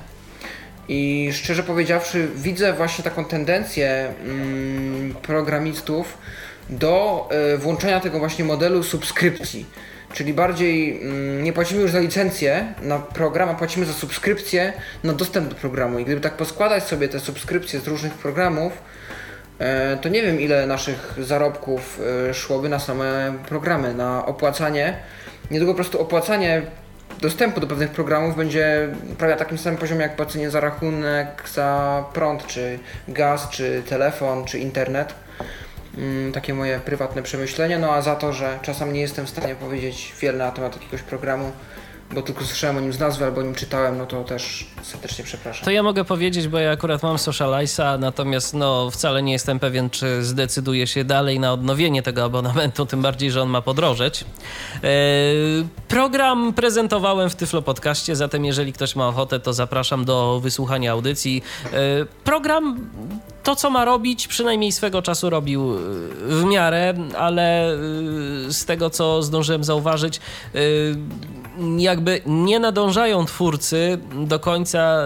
[0.89, 6.19] i szczerze powiedziawszy, widzę właśnie taką tendencję mm, programistów
[6.71, 9.67] do y, włączenia tego właśnie modelu subskrypcji.
[10.13, 14.73] Czyli bardziej mm, nie płacimy już za licencję na program, a płacimy za subskrypcję
[15.05, 15.99] na dostęp do programu.
[15.99, 18.73] I gdyby tak poskładać sobie te subskrypcje z różnych programów,
[19.61, 19.65] y,
[19.97, 22.01] to nie wiem ile naszych zarobków
[22.31, 24.97] y, szłoby na same programy, na opłacanie.
[25.51, 26.63] Niedługo po prostu opłacanie
[27.21, 28.89] dostępu do pewnych programów będzie
[29.19, 32.79] prawie na takim samym poziomie jak płacenie za rachunek za prąd, czy
[33.09, 35.15] gaz, czy telefon, czy internet.
[35.99, 37.79] Mm, takie moje prywatne przemyślenia.
[37.79, 41.03] No a za to, że czasem nie jestem w stanie powiedzieć wiele na temat jakiegoś
[41.03, 41.53] programu,
[42.15, 45.25] bo tylko słyszałem o nim z nazwy albo o nim czytałem, no to też serdecznie
[45.25, 45.65] przepraszam.
[45.65, 49.91] To ja mogę powiedzieć, bo ja akurat mam Socialize'a, natomiast no wcale nie jestem pewien,
[49.91, 54.25] czy zdecyduję się dalej na odnowienie tego abonamentu, tym bardziej, że on ma podrożeć.
[54.83, 60.93] Eee, program prezentowałem w Tyflo Podcaście, zatem jeżeli ktoś ma ochotę, to zapraszam do wysłuchania
[60.93, 61.43] audycji.
[61.65, 62.91] Eee, program
[63.43, 65.79] to, co ma robić, przynajmniej swego czasu robił e,
[66.27, 67.77] w miarę, ale
[68.49, 70.21] z tego, co zdążyłem zauważyć,
[71.79, 74.99] jakby nie nadążają twórcy do końca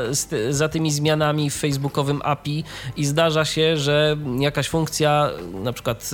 [0.51, 2.65] za tymi zmianami w facebookowym API
[2.97, 6.11] i zdarza się, że jakaś funkcja, na przykład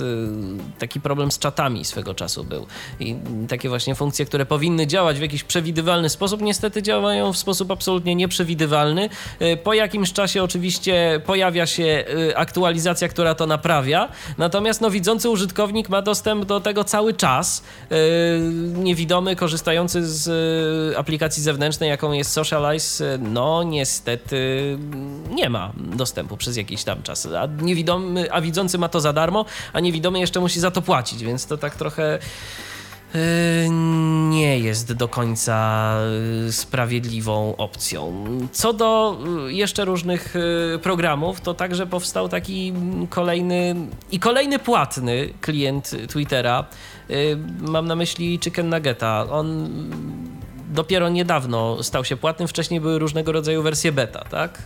[0.79, 2.65] taki problem z czatami swego czasu był
[2.99, 3.15] i
[3.47, 8.15] takie właśnie funkcje, które powinny działać w jakiś przewidywalny sposób, niestety działają w sposób absolutnie
[8.15, 9.09] nieprzewidywalny.
[9.63, 14.09] Po jakimś czasie oczywiście pojawia się Y, aktualizacja, która to naprawia.
[14.37, 17.63] Natomiast no, widzący użytkownik ma dostęp do tego cały czas.
[17.91, 17.95] Y,
[18.75, 24.77] niewidomy, korzystający z y, aplikacji zewnętrznej, jaką jest Socialize, no niestety
[25.29, 27.25] nie ma dostępu przez jakiś tam czas.
[27.25, 31.23] A niewidomy, a widzący ma to za darmo, a niewidomy jeszcze musi za to płacić,
[31.23, 32.19] więc to tak trochę
[34.29, 35.95] nie jest do końca
[36.45, 38.25] yy, sprawiedliwą opcją.
[38.51, 40.33] Co do yy, jeszcze różnych
[40.81, 42.73] programów, to także powstał taki
[43.09, 43.75] kolejny
[44.11, 46.65] i kolejny płatny klient Twittera.
[47.59, 49.25] Mam na myśli Chicken Nuggeta.
[49.31, 49.69] On
[50.69, 54.61] dopiero niedawno stał się płatnym, wcześniej były różnego rodzaju wersje beta, tak?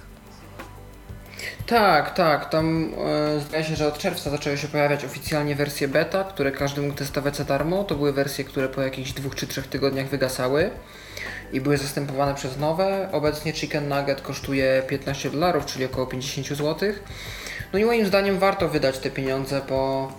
[1.66, 2.50] Tak, tak.
[2.50, 2.94] Tam
[3.38, 6.94] e, zdaje się, że od czerwca zaczęły się pojawiać oficjalnie wersje beta, które każdy mógł
[6.94, 7.84] testować za darmo.
[7.84, 10.70] To były wersje, które po jakichś dwóch czy trzech tygodniach wygasały
[11.54, 13.10] i były zastępowane przez nowe.
[13.12, 16.94] Obecnie Chicken Nugget kosztuje 15 dolarów, czyli około 50 zł.
[17.74, 20.12] No i moim zdaniem warto wydać te pieniądze, bo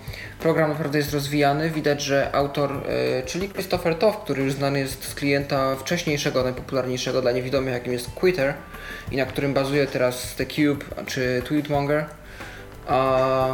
[0.44, 1.70] program naprawdę jest rozwijany.
[1.70, 7.22] Widać, że autor, y, czyli Christopher Toff, który już znany jest z klienta wcześniejszego, najpopularniejszego
[7.22, 8.54] dla niewidomych, jakim jest Quitter
[9.10, 12.04] i na którym bazuje teraz The Cube czy Tweetmonger,
[12.86, 13.48] a,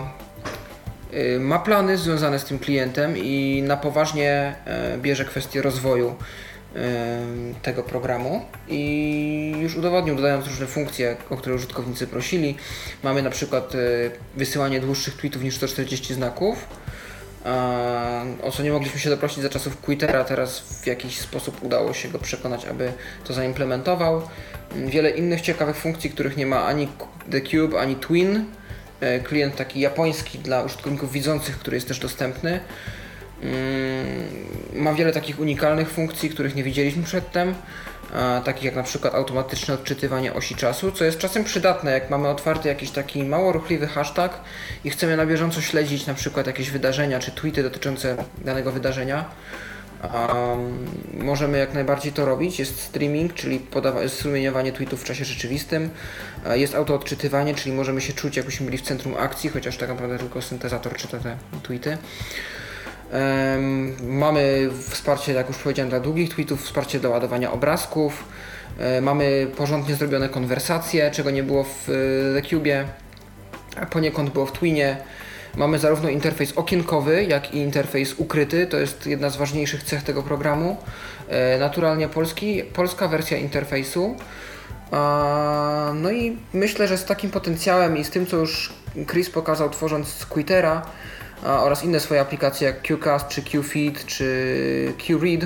[1.14, 4.54] y, ma plany związane z tym klientem i na poważnie
[4.94, 6.14] y, bierze kwestię rozwoju
[7.62, 12.56] tego programu i już udowodnił, dodając różne funkcje, o które użytkownicy prosili.
[13.02, 13.78] Mamy na przykład e,
[14.36, 16.66] wysyłanie dłuższych tweetów niż 140 znaków,
[18.42, 22.08] o co nie mogliśmy się doprosić za czasów Twittera, teraz w jakiś sposób udało się
[22.08, 22.92] go przekonać, aby
[23.24, 24.22] to zaimplementował.
[24.86, 26.88] Wiele innych ciekawych funkcji, których nie ma ani
[27.30, 28.44] The Cube, ani Twin,
[29.00, 32.60] e, klient taki japoński dla użytkowników widzących, który jest też dostępny.
[33.42, 37.54] Mm, ma wiele takich unikalnych funkcji, których nie widzieliśmy przedtem,
[38.44, 42.68] takich jak na przykład automatyczne odczytywanie osi czasu, co jest czasem przydatne, jak mamy otwarty
[42.68, 44.40] jakiś taki mało ruchliwy hashtag
[44.84, 49.24] i chcemy na bieżąco śledzić na przykład jakieś wydarzenia czy tweety dotyczące danego wydarzenia.
[50.02, 52.58] Um, możemy jak najbardziej to robić.
[52.58, 53.66] Jest streaming, czyli
[54.08, 55.90] strumieniowanie tweetów w czasie rzeczywistym.
[56.54, 60.42] Jest autoodczytywanie, czyli możemy się czuć jakbyśmy byli w centrum akcji, chociaż tak naprawdę tylko
[60.42, 61.98] syntezator czyta te tweety.
[64.02, 68.24] Mamy wsparcie, jak już powiedziałem, dla długich tweetów, wsparcie do ładowania obrazków.
[68.78, 72.84] E, mamy porządnie zrobione konwersacje, czego nie było w e, TheCube,
[73.80, 74.96] a poniekąd było w Twinie.
[75.56, 78.66] Mamy zarówno interfejs okienkowy, jak i interfejs ukryty.
[78.66, 80.76] To jest jedna z ważniejszych cech tego programu.
[81.28, 84.16] E, naturalnie polski, polska wersja interfejsu.
[85.94, 88.72] No i myślę, że z takim potencjałem i z tym, co już
[89.10, 90.82] Chris pokazał tworząc Quittera,
[91.44, 95.40] oraz inne swoje aplikacje jak QCast, czy QFeed, czy QRead,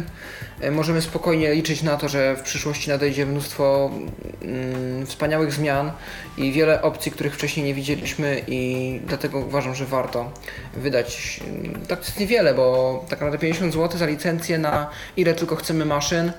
[0.60, 3.90] e, możemy spokojnie liczyć na to, że w przyszłości nadejdzie mnóstwo
[4.42, 5.92] mm, wspaniałych zmian
[6.38, 10.32] i wiele opcji, których wcześniej nie widzieliśmy i dlatego uważam, że warto
[10.76, 15.56] wydać mm, tak jest niewiele, bo tak naprawdę 50 zł za licencję na ile tylko
[15.56, 16.32] chcemy maszyn.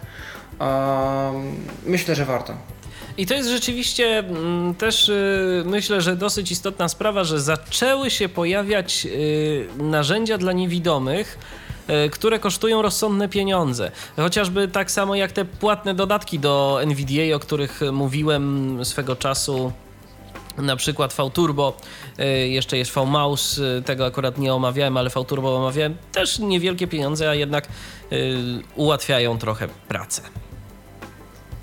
[1.85, 2.74] myślę, że warto.
[3.17, 8.29] I to jest rzeczywiście mm, też y, myślę, że dosyć istotna sprawa, że zaczęły się
[8.29, 11.39] pojawiać y, narzędzia dla niewidomych,
[12.05, 13.91] y, które kosztują rozsądne pieniądze.
[14.15, 19.71] Chociażby tak samo jak te płatne dodatki do NVDA, o których mówiłem swego czasu.
[20.57, 21.77] Na przykład V-Turbo,
[22.45, 25.97] jeszcze jest V-Mouse, tego akurat nie omawiałem, ale V-Turbo omawiałem.
[26.11, 27.67] Też niewielkie pieniądze, a jednak
[28.75, 30.21] ułatwiają trochę pracę.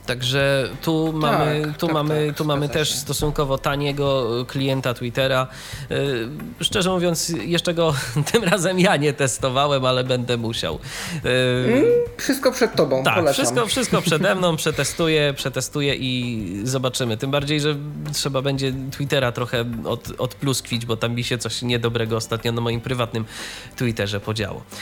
[0.06, 5.46] Także tu mamy, tak, tu tak, mamy, tak, tu mamy też stosunkowo taniego klienta Twittera.
[5.90, 7.94] E, szczerze mówiąc, jeszcze go
[8.32, 10.78] tym razem ja nie testowałem, ale będę musiał.
[11.24, 11.28] E,
[11.68, 11.84] mm,
[12.16, 13.04] wszystko przed tobą.
[13.04, 17.16] Tak, wszystko, wszystko przede mną, przetestuję, przetestuję i zobaczymy.
[17.16, 17.76] Tym bardziej, że
[18.12, 22.80] trzeba będzie Twittera trochę od, odpluskwić, bo tam mi się coś niedobrego ostatnio na moim
[22.80, 23.24] prywatnym
[23.76, 24.62] Twitterze podziało.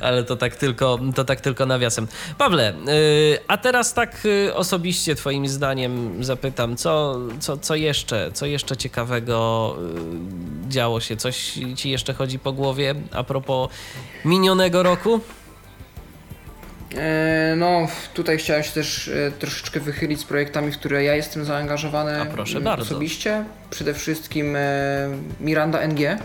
[0.00, 2.06] Ale to tak tylko, to tak tylko nawiasem.
[2.38, 2.74] Pawle,
[3.48, 9.76] a teraz tak y, osobiście twoim zdaniem zapytam, co, co, co jeszcze, co jeszcze ciekawego
[10.66, 11.16] y, działo się?
[11.16, 13.70] Coś ci jeszcze chodzi po głowie a propos
[14.24, 15.20] minionego roku?
[16.94, 21.44] E, no, tutaj chciałem się też e, troszeczkę wychylić z projektami, w które ja jestem
[21.44, 22.84] zaangażowany A proszę bardzo.
[22.84, 23.44] osobiście.
[23.70, 24.60] Przede wszystkim e,
[25.40, 26.18] Miranda NG.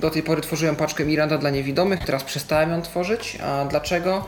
[0.00, 3.38] Do tej pory tworzyłem paczkę Miranda dla niewidomych, teraz przestałem ją tworzyć.
[3.42, 4.24] A dlaczego?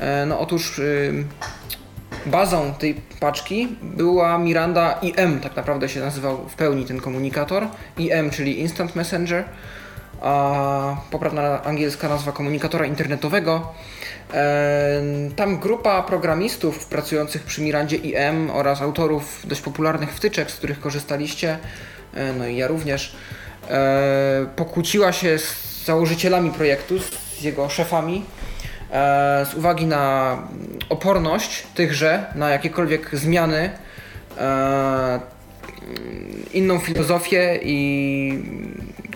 [0.00, 1.24] E, no otóż y,
[2.26, 7.66] bazą tej paczki była Miranda IM, tak naprawdę się nazywał w pełni ten komunikator.
[7.98, 9.44] IM, czyli Instant Messenger,
[10.22, 13.72] a poprawna angielska nazwa komunikatora internetowego.
[14.34, 15.02] E,
[15.36, 21.58] tam grupa programistów pracujących przy Mirandzie IM oraz autorów dość popularnych wtyczek, z których korzystaliście,
[22.14, 23.16] e, no i ja również,
[24.56, 26.98] pokłóciła się z założycielami projektu,
[27.38, 28.24] z jego szefami
[29.44, 30.36] z uwagi na
[30.88, 33.70] oporność tychże, na jakiekolwiek zmiany,
[34.38, 35.20] e,
[36.52, 38.42] inną filozofię i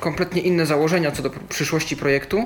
[0.00, 2.44] kompletnie inne założenia co do przyszłości projektu.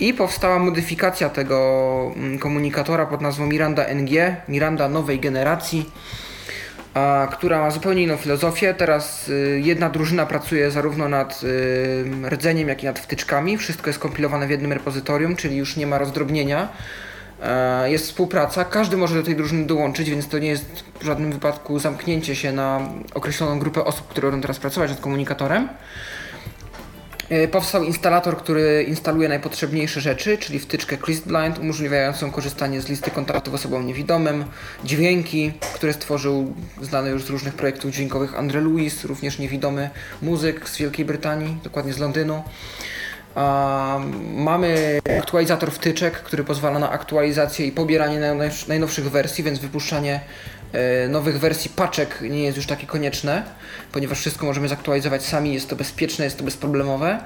[0.00, 5.90] I powstała modyfikacja tego mm, komunikatora pod nazwą Miranda NG, Miranda nowej generacji
[7.32, 8.74] która ma zupełnie inną filozofię.
[8.74, 13.58] Teraz y, jedna drużyna pracuje zarówno nad y, rdzeniem, jak i nad wtyczkami.
[13.58, 16.68] Wszystko jest kompilowane w jednym repozytorium, czyli już nie ma rozdrobnienia.
[17.42, 21.32] E, jest współpraca, każdy może do tej drużyny dołączyć, więc to nie jest w żadnym
[21.32, 22.80] wypadku zamknięcie się na
[23.14, 25.68] określoną grupę osób, które będą teraz pracować nad komunikatorem.
[27.30, 33.54] E, powstał instalator, który instaluje najpotrzebniejsze rzeczy, czyli wtyczkę ChristBlind umożliwiającą korzystanie z listy kontaktów
[33.54, 34.44] osobom niewidomym,
[34.84, 39.90] dźwięki, które stworzył znany już z różnych projektów dźwiękowych Andre Lewis, również niewidomy
[40.22, 42.42] muzyk z Wielkiej Brytanii, dokładnie z Londynu.
[44.34, 48.34] Mamy aktualizator wtyczek, który pozwala na aktualizację i pobieranie
[48.68, 50.20] najnowszych wersji, więc wypuszczanie
[51.08, 53.42] nowych wersji paczek nie jest już takie konieczne,
[53.92, 57.18] ponieważ wszystko możemy zaktualizować sami, jest to bezpieczne, jest to bezproblemowe.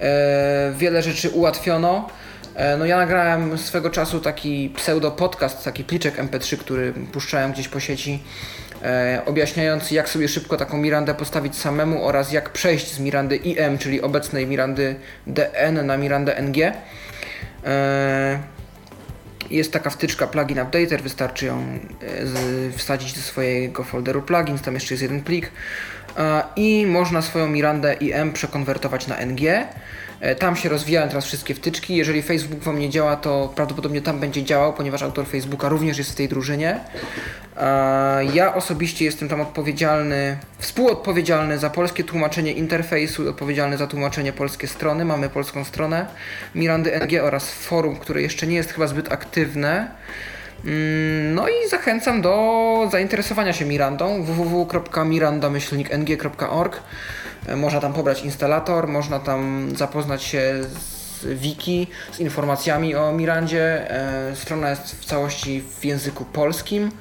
[0.00, 2.08] E, wiele rzeczy ułatwiono.
[2.54, 7.68] E, no ja nagrałem swego czasu taki pseudo podcast, taki pliczek MP3, który puszczałem gdzieś
[7.68, 8.22] po sieci
[8.82, 13.78] e, objaśniający jak sobie szybko taką Mirandę postawić samemu oraz jak przejść z Mirandy IM,
[13.78, 14.96] czyli obecnej Mirandy
[15.26, 16.72] DN na Mirandę NG.
[19.50, 24.94] Jest taka wtyczka plugin updater, wystarczy ją e, wsadzić do swojego folderu plugins, tam jeszcze
[24.94, 25.50] jest jeden plik
[26.16, 29.66] e, i można swoją Mirandę IM przekonwertować na NG.
[30.24, 31.96] E, tam się rozwijają teraz wszystkie wtyczki.
[31.96, 36.12] Jeżeli Facebook Wam nie działa, to prawdopodobnie tam będzie działał, ponieważ autor Facebooka również jest
[36.12, 36.80] w tej drużynie.
[38.34, 45.04] Ja osobiście jestem tam odpowiedzialny, współodpowiedzialny za polskie tłumaczenie interfejsu, odpowiedzialny za tłumaczenie polskie strony.
[45.04, 46.06] Mamy polską stronę
[46.54, 49.88] Mirandy NG oraz forum, które jeszcze nie jest chyba zbyt aktywne.
[50.64, 56.80] Mm, no i zachęcam do zainteresowania się Mirandą www.miranda-ng.org
[57.56, 63.90] można tam pobrać instalator, można tam zapoznać się z wiki, z informacjami o Mirandzie.
[63.90, 66.92] E, strona jest w całości w języku polskim.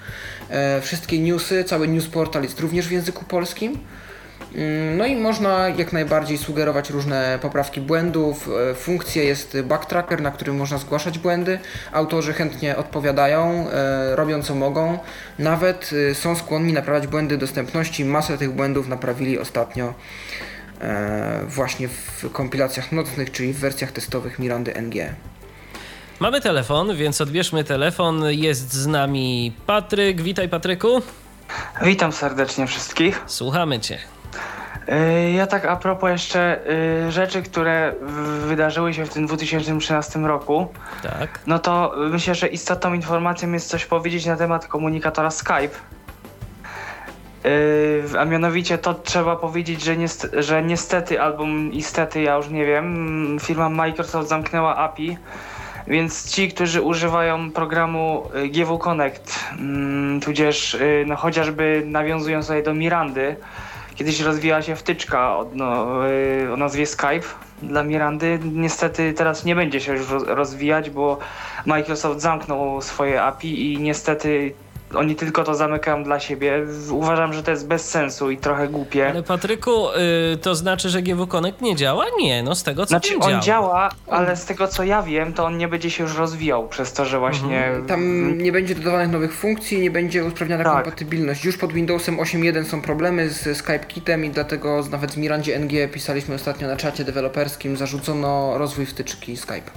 [0.49, 3.79] E, wszystkie newsy, cały news portal jest również w języku polskim.
[4.55, 8.49] Mm, no i można jak najbardziej sugerować różne poprawki błędów.
[8.71, 11.59] E, funkcja jest backtracker, na którym można zgłaszać błędy.
[11.91, 14.99] Autorzy chętnie odpowiadają, e, robią co mogą.
[15.39, 18.05] Nawet e, są skłonni naprawiać błędy dostępności.
[18.05, 19.93] Masę tych błędów naprawili ostatnio
[21.47, 24.95] właśnie w kompilacjach nocnych, czyli w wersjach testowych Mirandy NG.
[26.19, 28.23] Mamy telefon, więc odbierzmy telefon.
[28.29, 30.21] Jest z nami Patryk.
[30.21, 31.01] Witaj Patryku.
[31.83, 33.21] Witam serdecznie wszystkich.
[33.27, 33.97] Słuchamy Cię.
[34.89, 36.59] Y, ja tak a propos jeszcze
[37.07, 37.93] y, rzeczy, które
[38.47, 40.67] wydarzyły się w tym 2013 roku.
[41.03, 41.39] Tak.
[41.47, 45.75] No to myślę, że istotną informacją jest coś powiedzieć na temat komunikatora Skype.
[47.45, 52.65] Y, a mianowicie to trzeba powiedzieć, że, niest że niestety albo niestety, ja już nie
[52.65, 55.17] wiem, firma Microsoft zamknęła API,
[55.87, 63.35] więc ci, którzy używają programu GW Connect, mm, tudzież no, chociażby nawiązują sobie do Mirandy,
[63.95, 65.97] Kiedyś rozwijała się wtyczka o, no,
[66.53, 67.27] o nazwie Skype
[67.61, 68.39] dla Mirandy.
[68.43, 71.17] Niestety teraz nie będzie się już rozwijać, bo
[71.65, 74.53] Microsoft zamknął swoje API i niestety
[74.95, 76.65] oni tylko to zamykają dla siebie.
[76.91, 79.09] Uważam, że to jest bez sensu i trochę głupie.
[79.09, 79.87] Ale Patryku,
[80.31, 82.05] yy, to znaczy, że GW Connect nie działa?
[82.19, 83.41] Nie, no z tego co znaczy, on działa.
[83.41, 86.93] działa, ale z tego co ja wiem, to on nie będzie się już rozwijał przez
[86.93, 87.65] to, że właśnie...
[87.65, 87.85] Mhm.
[87.85, 90.73] Tam nie będzie dodawanych nowych funkcji, nie będzie usprawniana tak.
[90.73, 91.45] kompatybilność.
[91.45, 95.91] Już pod Windowsem 8.1 są problemy z Skype Kitem i dlatego nawet z Mirandzie NG
[95.91, 99.71] pisaliśmy ostatnio na czacie deweloperskim, zarzucono rozwój wtyczki Skype.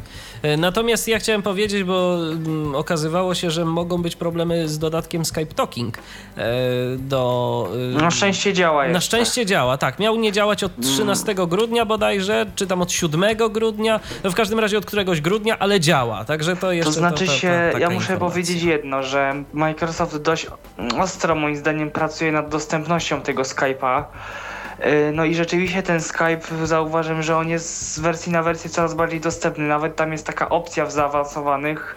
[0.44, 5.05] Y, natomiast ja chciałem powiedzieć, bo mm, okazywało się, że mogą być problemy z dodatkiem
[5.06, 6.42] dodatkiem Skype Talking e,
[6.98, 7.68] do...
[7.96, 8.94] E, na szczęście działa jeszcze.
[8.94, 9.98] Na szczęście działa, tak.
[9.98, 11.48] Miał nie działać od 13 mm.
[11.48, 15.80] grudnia bodajże, czy tam od 7 grudnia, no w każdym razie od któregoś grudnia, ale
[15.80, 16.92] działa, także to jeszcze...
[16.92, 18.16] To znaczy to, to, się, ja muszę informacja.
[18.16, 20.46] powiedzieć jedno, że Microsoft dość
[21.00, 24.04] ostro moim zdaniem pracuje nad dostępnością tego Skype'a.
[24.78, 28.94] E, no i rzeczywiście ten Skype zauważyłem, że on jest z wersji na wersję coraz
[28.94, 29.68] bardziej dostępny.
[29.68, 31.96] Nawet tam jest taka opcja w zaawansowanych,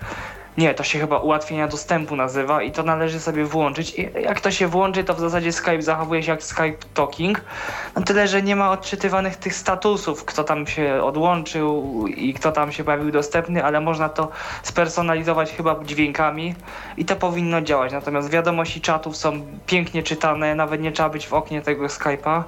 [0.59, 3.93] nie, to się chyba ułatwienia dostępu nazywa i to należy sobie włączyć.
[3.99, 7.41] I jak to się włączy, to w zasadzie Skype zachowuje się jak Skype Talking.
[7.95, 12.71] No tyle, że nie ma odczytywanych tych statusów, kto tam się odłączył i kto tam
[12.71, 14.31] się pojawił dostępny, ale można to
[14.63, 16.55] spersonalizować chyba dźwiękami
[16.97, 17.91] i to powinno działać.
[17.91, 22.43] Natomiast wiadomości czatów są pięknie czytane, nawet nie trzeba być w oknie tego Skype'a.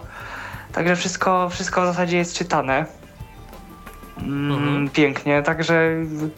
[0.74, 3.01] Także wszystko, wszystko w zasadzie jest czytane.
[4.18, 4.90] Mm, mhm.
[4.90, 5.90] Pięknie, także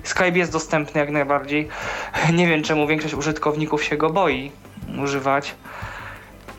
[0.03, 1.67] Skype jest dostępny jak najbardziej.
[2.33, 4.51] Nie wiem czemu większość użytkowników się go boi
[5.03, 5.55] używać.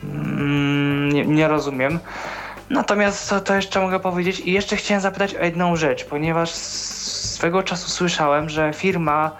[0.03, 1.99] Mm, nie, nie rozumiem.
[2.69, 7.63] Natomiast to, to jeszcze mogę powiedzieć i jeszcze chciałem zapytać o jedną rzecz, ponieważ swego
[7.63, 9.31] czasu słyszałem, że firma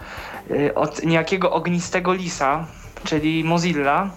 [0.52, 2.66] y, od niejakiego ognistego lisa,
[3.04, 4.10] czyli Mozilla,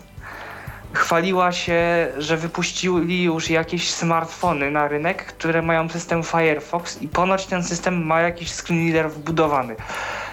[0.92, 7.46] chwaliła się, że wypuścili już jakieś smartfony na rynek, które mają system Firefox i ponoć
[7.46, 9.76] ten system ma jakiś screen reader wbudowany.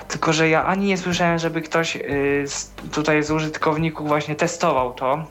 [0.08, 2.46] Tylko, że ja ani nie słyszałem, żeby ktoś y,
[2.92, 5.26] tutaj z użytkowników właśnie testował to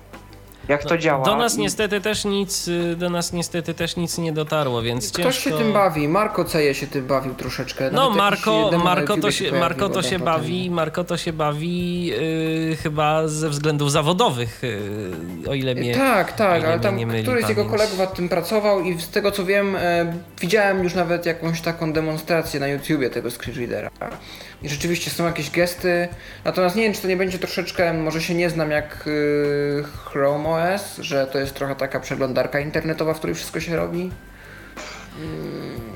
[0.69, 1.25] jak to no, działa.
[1.25, 5.25] Do nas niestety też nic, y, do nas niestety też nic nie dotarło, więc Ktoś
[5.25, 5.51] ciężko...
[5.51, 7.91] się tym bawi, Marko Ceje się tym bawił troszeczkę.
[7.93, 13.29] No Marko, Marko to się, Marko to się bawi, Marko to się bawi yy, chyba
[13.29, 14.63] ze względów zawodowych,
[15.43, 18.81] yy, o ile mnie Tak, tak, ale tam któryś z jego kolegów nad tym pracował
[18.81, 23.31] i z tego co wiem, e, widziałem już nawet jakąś taką demonstrację na YouTubie tego
[23.31, 23.91] screenreadera.
[24.65, 26.09] I rzeczywiście są jakieś gesty,
[26.45, 30.49] natomiast nie wiem, czy to nie będzie troszeczkę, może się nie znam jak yy, Chrome
[30.49, 34.11] OS, że to jest trochę taka przeglądarka internetowa, w której wszystko się robi.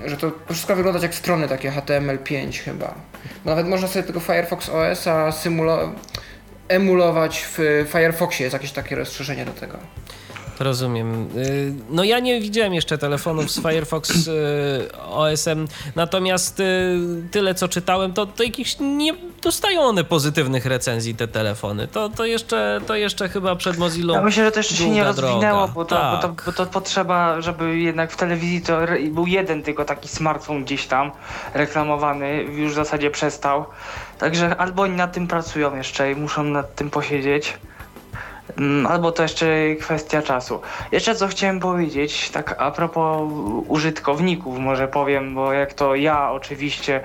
[0.02, 2.94] Yy, że to wszystko wyglądać jak strony takie HTML5 chyba.
[3.44, 5.90] Bo nawet można sobie tego Firefox OS-a symulować,
[6.68, 9.78] emulować w Firefoxie, jest jakieś takie rozszerzenie do tego.
[10.60, 11.28] Rozumiem.
[11.36, 14.32] Y, no ja nie widziałem jeszcze telefonów z Firefox y,
[15.10, 16.96] OS-em, natomiast y,
[17.30, 21.88] tyle co czytałem, to, to jakichś nie dostają one pozytywnych recenzji te telefony.
[21.88, 24.14] To, to, jeszcze, to jeszcze chyba przed Mozilla.
[24.14, 26.22] Ja myślę, że to jeszcze się nie rozwinęło, bo to, tak.
[26.22, 28.78] bo, to, bo to potrzeba, żeby jednak w telewizji to
[29.10, 31.10] był jeden tylko taki smartfon gdzieś tam
[31.54, 33.64] reklamowany, już w zasadzie przestał.
[34.18, 37.58] Także albo oni nad tym pracują jeszcze i muszą nad tym posiedzieć.
[38.56, 39.46] Mm, albo to jeszcze
[39.80, 40.60] kwestia czasu.
[40.92, 43.32] Jeszcze co chciałem powiedzieć, tak a propos
[43.68, 47.00] użytkowników, może powiem, bo jak to ja oczywiście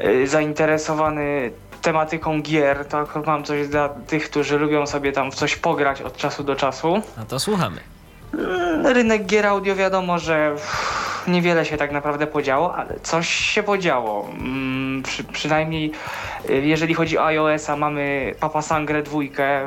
[0.00, 1.50] y, zainteresowany
[1.82, 6.16] tematyką gier, to mam coś dla tych, którzy lubią sobie tam w coś pograć od
[6.16, 7.02] czasu do czasu.
[7.22, 7.80] A to słuchamy.
[8.34, 10.56] Mm, rynek gier audio wiadomo, że
[11.26, 14.28] niewiele się tak naprawdę podziało, ale coś się podziało.
[14.30, 15.92] Mm, przy, przynajmniej
[16.50, 19.60] y, jeżeli chodzi o iOS-a, mamy Papa Sangre dwójkę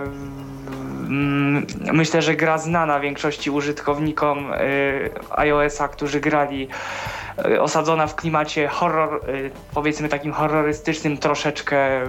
[1.93, 6.67] myślę, że gra znana większości użytkownikom y, iOS-a, którzy grali
[7.45, 12.01] y, osadzona w klimacie horror, y, powiedzmy takim horrorystycznym troszeczkę.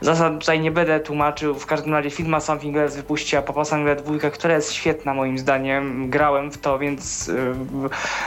[0.00, 4.30] Zasad tutaj nie będę tłumaczył, w każdym razie firma Something Else wypuściła Papa Sangle 2,
[4.30, 6.10] która jest świetna moim zdaniem.
[6.10, 7.30] Grałem w to, więc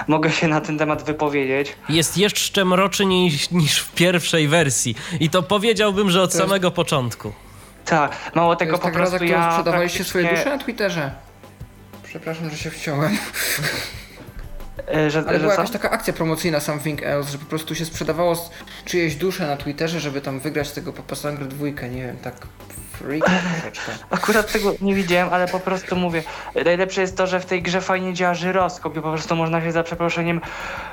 [0.07, 1.76] mogę się na ten temat wypowiedzieć.
[1.89, 7.34] Jest jeszcze mroczy niż, niż w pierwszej wersji i to powiedziałbym, że od samego początku.
[7.86, 10.22] Tak, mało tego po prostu gra, ja sprzedawaliście praktycznie...
[10.22, 11.12] swoje dusze na Twitterze.
[12.03, 13.18] Przepraszam, że się wciąłem.
[14.94, 15.62] E, że, Ale że była co?
[15.62, 18.49] jakaś taka akcja promocyjna Something Else, że po prostu się sprzedawało
[18.86, 22.36] czyjeś dusze na Twitterze, żeby tam wygrać tego Papa Sangre dwójkę, nie wiem, tak
[22.97, 23.23] freak
[24.09, 26.23] Akurat tego nie widziałem, ale po prostu mówię,
[26.65, 29.72] najlepsze jest to, że w tej grze fajnie działa żyroskop i po prostu można się
[29.72, 30.41] za przeproszeniem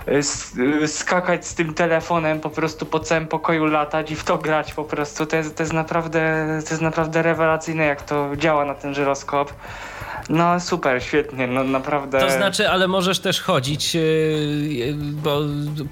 [0.07, 4.75] e, skakać z tym telefonem, po prostu po całym pokoju latać i w to grać
[4.75, 5.27] po prostu.
[5.27, 9.53] To jest, to jest naprawdę, to jest naprawdę rewelacyjne, jak to działa na ten żyroskop.
[10.29, 12.21] No super, świetnie, no naprawdę.
[12.21, 14.03] To znaczy, ale możesz też chodzić, yy,
[14.97, 15.41] bo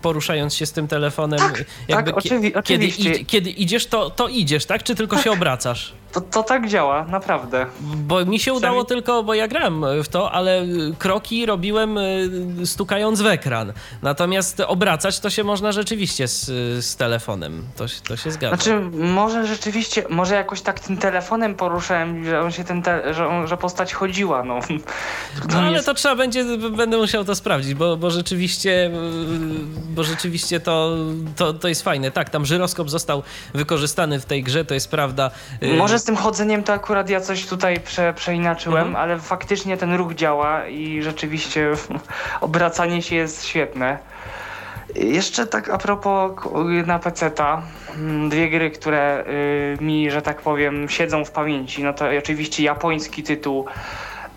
[0.02, 1.38] poruszając się z tym telefonem.
[1.38, 3.10] Tak, jakby, tak oczywi oczywiście.
[3.10, 4.82] Kiedy, kiedy idziesz, to, to idziesz, tak?
[4.82, 5.24] Czy tylko tak.
[5.24, 5.92] się obracasz?
[6.12, 7.66] To, to tak działa, naprawdę.
[7.80, 10.66] Bo mi się udało tylko, bo ja grałem w to, ale
[10.98, 13.72] kroki robiłem y, stukając w ekran.
[14.02, 16.46] Natomiast obracać to się można rzeczywiście z,
[16.84, 17.64] z telefonem.
[17.76, 18.56] To, to się zgadza.
[18.56, 23.28] Znaczy, może rzeczywiście, może jakoś tak tym telefonem poruszałem, że on się ten, te, że,
[23.28, 24.60] on, że postać chodziła, no.
[25.52, 25.86] No ale jest...
[25.86, 28.90] to trzeba będzie, będę musiał to sprawdzić, bo, bo rzeczywiście, y,
[29.94, 30.96] bo rzeczywiście to,
[31.36, 32.10] to, to jest fajne.
[32.10, 33.22] Tak, tam żyroskop został
[33.54, 35.30] wykorzystany w tej grze, to jest prawda.
[35.62, 38.96] Y, może z tym chodzeniem to akurat ja coś tutaj prze, przeinaczyłem, mhm.
[38.96, 41.70] ale faktycznie ten ruch działa i rzeczywiście
[42.40, 43.98] obracanie się jest świetne.
[44.94, 46.32] Jeszcze tak a propos
[46.86, 47.62] na PC-ta,
[47.96, 49.24] mm, dwie gry, które
[49.80, 51.84] y, mi, że tak powiem, siedzą w pamięci.
[51.84, 53.66] No to oczywiście japoński tytuł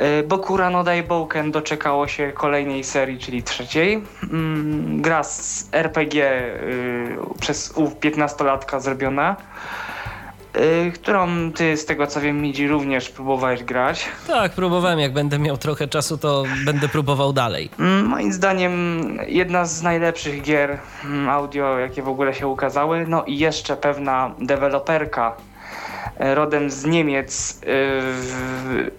[0.02, 4.04] y, Bokura no Daibouken doczekało się kolejnej serii, czyli trzeciej.
[4.24, 9.36] Mm, gra z RPG y, przez 15-latka zrobiona.
[10.56, 14.06] Yy, którą ty z tego co wiem Midzi również próbowałeś grać.
[14.28, 15.00] Tak, próbowałem.
[15.00, 17.70] Jak będę miał trochę czasu, to będę próbował dalej.
[17.80, 18.74] Mm, moim zdaniem
[19.28, 23.06] jedna z najlepszych gier mm, audio, jakie w ogóle się ukazały.
[23.08, 25.36] No i jeszcze pewna deweloperka
[26.18, 28.92] e, rodem z Niemiec yy,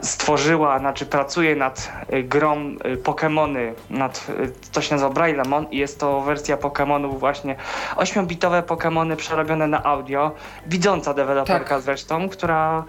[0.00, 5.78] stworzyła, znaczy pracuje nad y, grą y, Pokémony, nad, y, to się nazywa Brailemon i
[5.78, 7.56] jest to wersja Pokémonów właśnie
[7.96, 10.30] 8-bitowe Pokémony przerobione na audio,
[10.66, 11.82] widząca deweloperka tak.
[11.82, 12.84] zresztą, która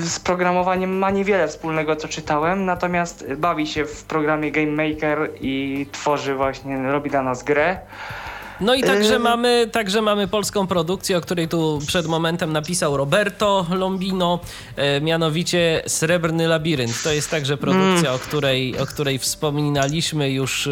[0.00, 5.86] z programowaniem ma niewiele wspólnego, co czytałem, natomiast bawi się w programie Game Maker i
[5.92, 7.78] tworzy właśnie, robi dla nas grę.
[8.60, 13.66] No i także, mamy, także mamy polską produkcję, o której tu przed momentem napisał Roberto
[13.70, 14.40] Lombino,
[14.76, 17.02] e, mianowicie Srebrny Labirynt.
[17.02, 18.14] To jest także produkcja, mm.
[18.14, 20.70] o, której, o której wspominaliśmy już e,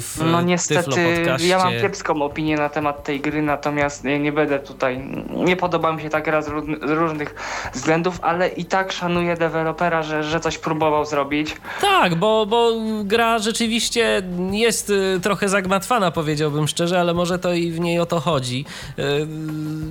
[0.00, 1.00] w No niestety,
[1.46, 5.00] ja mam kiepską opinię na temat tej gry, natomiast nie, nie będę tutaj,
[5.30, 6.46] nie podoba mi się ta gra z,
[6.86, 7.34] z różnych
[7.74, 11.56] względów, ale i tak szanuję dewelopera, że, że coś próbował zrobić.
[11.80, 12.72] Tak, bo, bo
[13.04, 14.92] gra rzeczywiście jest
[15.22, 18.64] trochę zagmatwana, powiedziałbym szczerze, ale może to i w niej o to chodzi.
[18.98, 19.26] Y,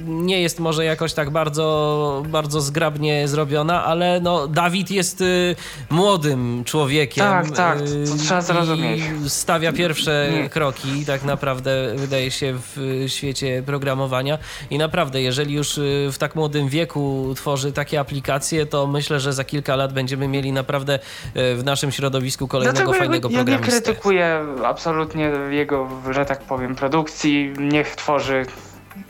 [0.06, 5.56] nie jest może jakoś tak bardzo, bardzo zgrabnie zrobiona, ale no, Dawid jest y,
[5.90, 7.26] młodym człowiekiem.
[7.26, 9.02] Tak, tak, to trzeba zrozumieć.
[9.28, 10.50] Stawia pierwsze nie.
[10.50, 14.38] kroki, tak naprawdę, wydaje się, w świecie programowania.
[14.70, 15.80] I naprawdę, jeżeli już
[16.12, 20.52] w tak młodym wieku tworzy takie aplikacje, to myślę, że za kilka lat będziemy mieli
[20.52, 21.00] naprawdę
[21.36, 23.72] w naszym środowisku kolejnego Dlaczego fajnego ja, programistę.
[23.72, 27.21] Ja nie krytykuję absolutnie jego, że tak powiem, produkcji.
[27.58, 28.46] Niech tworzy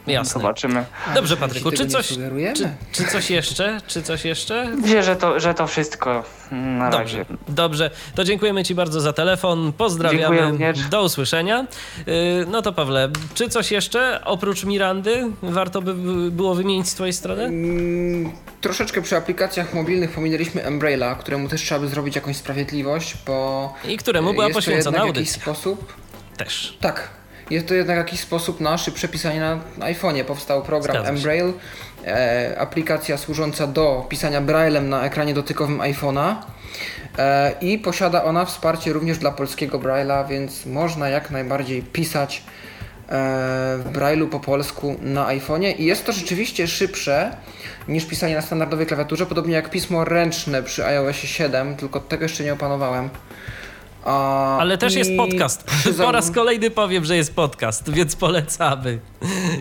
[0.08, 0.42] Jasne.
[0.42, 0.86] Zobaczymy.
[1.16, 3.82] Dobrze, Patryku, czy coś, czy, czy, coś jeszcze?
[3.88, 4.72] Czy coś jeszcze?
[4.84, 7.26] Wie, że to, że to wszystko na dobrze, razie.
[7.48, 9.74] Dobrze, to dziękujemy Ci bardzo za telefon.
[9.74, 10.74] Pozdrawiamy.
[10.90, 11.66] Do usłyszenia.
[12.08, 15.94] Y, no to Pawle, czy coś jeszcze oprócz Mirandy warto by
[16.32, 17.44] było wymienić z Twojej strony?
[17.44, 18.32] Mm,
[18.62, 23.74] troszeczkę przy aplikacjach mobilnych pominęliśmy Umbrella, któremu też trzeba by zrobić jakąś sprawiedliwość, bo.
[23.88, 25.14] I któremu była poświęcona audycja.
[25.14, 25.94] w jakiś sposób.
[26.38, 26.78] Też.
[26.80, 27.21] Tak,
[27.52, 30.24] jest to jednak jakiś sposób na szybsze pisanie na iPhone'ie.
[30.24, 31.54] Powstał program Embraille,
[32.06, 36.36] e, aplikacja służąca do pisania braillem na ekranie dotykowym iPhone'a.
[37.18, 42.42] E, I posiada ona wsparcie również dla polskiego braille'a, więc można jak najbardziej pisać e,
[43.78, 45.80] w braille'u po polsku na iPhone'ie.
[45.80, 47.36] I jest to rzeczywiście szybsze
[47.88, 52.44] niż pisanie na standardowej klawiaturze, podobnie jak pismo ręczne przy iOS 7, tylko tego jeszcze
[52.44, 53.10] nie opanowałem.
[54.06, 55.64] A, Ale też jest podcast.
[56.06, 59.00] Po raz kolejny powiem, że jest podcast, więc polecamy.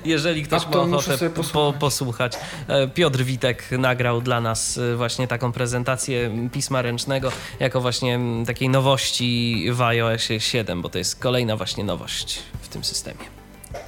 [0.05, 2.39] Jeżeli ktoś ma ochotę po, posłuchać.
[2.69, 8.69] E, Piotr Witek nagrał dla nas e, właśnie taką prezentację pisma ręcznego jako właśnie takiej
[8.69, 13.25] nowości w iOS 7, bo to jest kolejna właśnie nowość w tym systemie.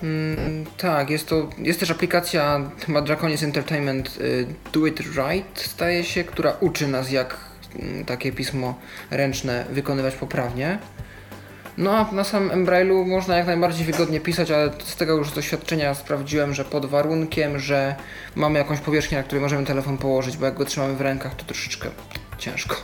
[0.03, 6.05] Mm, tak, jest to jest też aplikacja chyba Draconis Entertainment y, Do It Right staje
[6.05, 7.52] się, która uczy nas jak Mm,
[8.07, 8.75] takie pismo
[9.11, 10.79] ręczne wykonywać poprawnie.
[11.79, 15.95] No a na samym Embrailu można jak najbardziej wygodnie pisać, ale z tego już doświadczenia
[15.95, 17.95] sprawdziłem, że pod warunkiem, że
[18.35, 21.45] mamy jakąś powierzchnię, na której możemy telefon położyć, bo jak go trzymamy w rękach, to
[21.45, 21.91] troszeczkę
[22.39, 22.77] ciężko.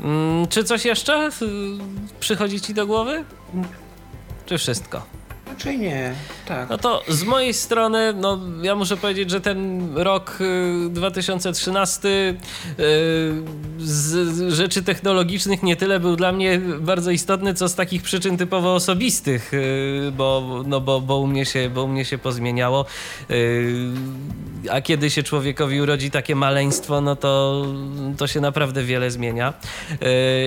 [0.00, 1.30] Mm, czy coś jeszcze
[2.20, 3.24] przychodzi Ci do głowy?
[4.46, 5.19] Czy wszystko?
[5.50, 6.14] Raczej nie,
[6.48, 6.68] tak.
[6.68, 10.38] No to z mojej strony, no ja muszę powiedzieć, że ten rok
[10.90, 12.36] 2013 y, y,
[13.78, 18.74] z rzeczy technologicznych nie tyle był dla mnie bardzo istotny, co z takich przyczyn typowo
[18.74, 22.86] osobistych, y, bo, no bo, bo, u, mnie się, bo u mnie się pozmieniało.
[24.70, 27.64] A kiedy się człowiekowi urodzi takie maleństwo, no to,
[28.18, 29.54] to się naprawdę wiele zmienia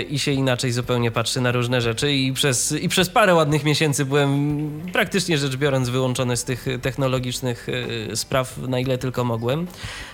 [0.09, 2.13] i się inaczej zupełnie patrzy na różne rzeczy.
[2.13, 7.67] I przez, i przez parę ładnych miesięcy byłem praktycznie rzecz biorąc wyłączony z tych technologicznych
[8.11, 9.67] e, spraw na ile tylko mogłem,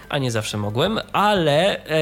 [0.09, 1.99] a nie zawsze mogłem, ale e,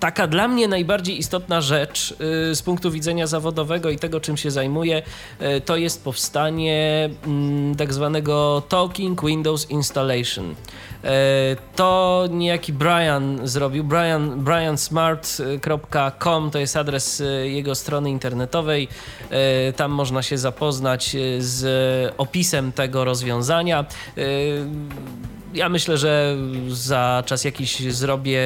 [0.00, 2.16] taka dla mnie najbardziej istotna rzecz e,
[2.54, 5.02] z punktu widzenia zawodowego i tego, czym się zajmuję,
[5.64, 10.54] to jest powstanie mm, tak zwanego Talking Windows Installation.
[11.04, 13.84] E, to niejaki Brian zrobił.
[13.84, 18.88] Brian, briansmart.com to jest adres jego strony internetowej.
[19.76, 23.84] Tam można się zapoznać z opisem tego rozwiązania
[25.54, 26.36] ja myślę, że
[26.68, 28.40] za czas jakiś zrobię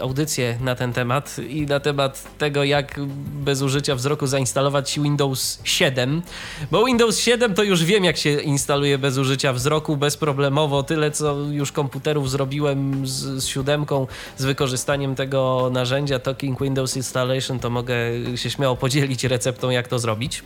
[0.00, 3.00] audycję na ten temat i na temat tego, jak
[3.44, 6.22] bez użycia wzroku zainstalować Windows 7.
[6.70, 10.82] Bo Windows 7 to już wiem, jak się instaluje bez użycia wzroku, bezproblemowo.
[10.82, 14.06] Tyle, co już komputerów zrobiłem z, z siódemką,
[14.38, 17.96] z wykorzystaniem tego narzędzia Talking Windows Installation, to mogę
[18.34, 20.42] się śmiało podzielić receptą, jak to zrobić.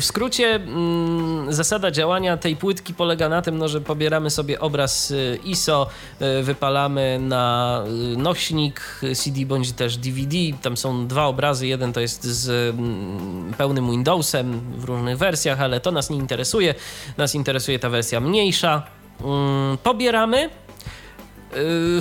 [0.00, 5.10] w skrócie mm, zasada działania tej płytki polega na tym, no, że pobieramy sobie obraz
[5.10, 5.86] e, ISO,
[6.20, 7.84] e, wypalamy na
[8.16, 10.36] nośnik CD bądź też DVD.
[10.62, 11.66] Tam są dwa obrazy.
[11.66, 16.74] Jeden to jest z mm, pełnym Windowsem w różnych wersjach, ale to nas nie interesuje.
[17.16, 18.82] Nas interesuje ta wersja mniejsza.
[19.20, 20.50] Mm, pobieramy,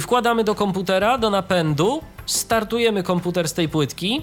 [0.02, 4.22] wkładamy do komputera, do napędu, startujemy komputer z tej płytki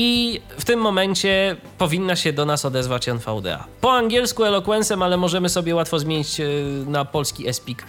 [0.00, 3.64] i w tym momencie powinna się do nas odezwać NVDA.
[3.80, 6.40] Po angielsku Eloquencem, ale możemy sobie łatwo zmienić
[6.86, 7.84] na polski ESPIK.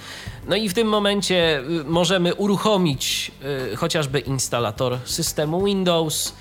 [0.48, 3.32] No i w tym momencie możemy uruchomić
[3.78, 6.34] chociażby instalator systemu Windows,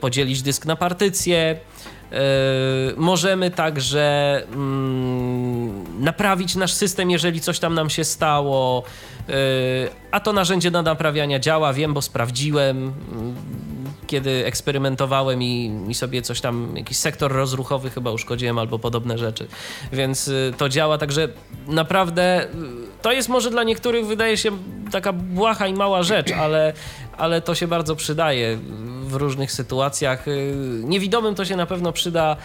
[0.00, 1.60] podzielić dysk na partycje,
[2.96, 8.82] Możemy także mm, naprawić nasz system, jeżeli coś tam nam się stało.
[10.10, 12.92] A to narzędzie do naprawiania działa, wiem, bo sprawdziłem
[14.12, 19.46] kiedy eksperymentowałem i, i, sobie coś tam, jakiś sektor rozruchowy chyba uszkodziłem albo podobne rzeczy.
[19.92, 21.28] Więc y, to działa, także
[21.66, 22.48] naprawdę y,
[23.02, 24.50] to jest może dla niektórych wydaje się
[24.90, 26.72] taka błaha i mała rzecz, ale,
[27.16, 28.58] ale to się bardzo przydaje
[29.04, 30.28] w różnych sytuacjach.
[30.28, 32.36] Y, niewidomym to się na pewno przyda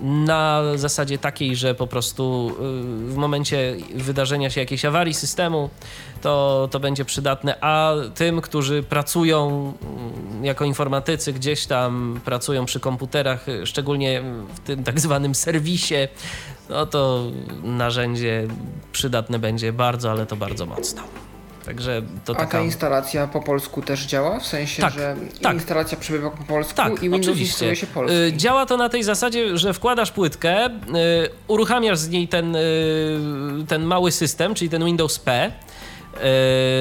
[0.00, 5.70] na zasadzie takiej, że po prostu y, w momencie wydarzenia się jakiejś awarii systemu,
[6.22, 9.48] to, to będzie przydatne, a tym, którzy pracują
[9.82, 14.22] mm, jako informatycy gdzieś tam, pracują przy komputerach, szczególnie
[14.54, 16.08] w tym tak zwanym serwisie,
[16.68, 17.24] no to
[17.62, 18.46] narzędzie
[18.92, 21.27] przydatne będzie bardzo, ale to bardzo mocno.
[21.68, 22.58] Także to A taka...
[22.58, 24.40] ta instalacja po polsku też działa?
[24.40, 25.54] W sensie, tak, że tak.
[25.54, 28.18] instalacja przebywa po polsku tak, i Windows instaluje się polski?
[28.18, 30.70] Y, działa to na tej zasadzie, że wkładasz płytkę, y,
[31.48, 32.60] uruchamiasz z niej ten, y,
[33.68, 35.52] ten mały system, czyli ten Windows P,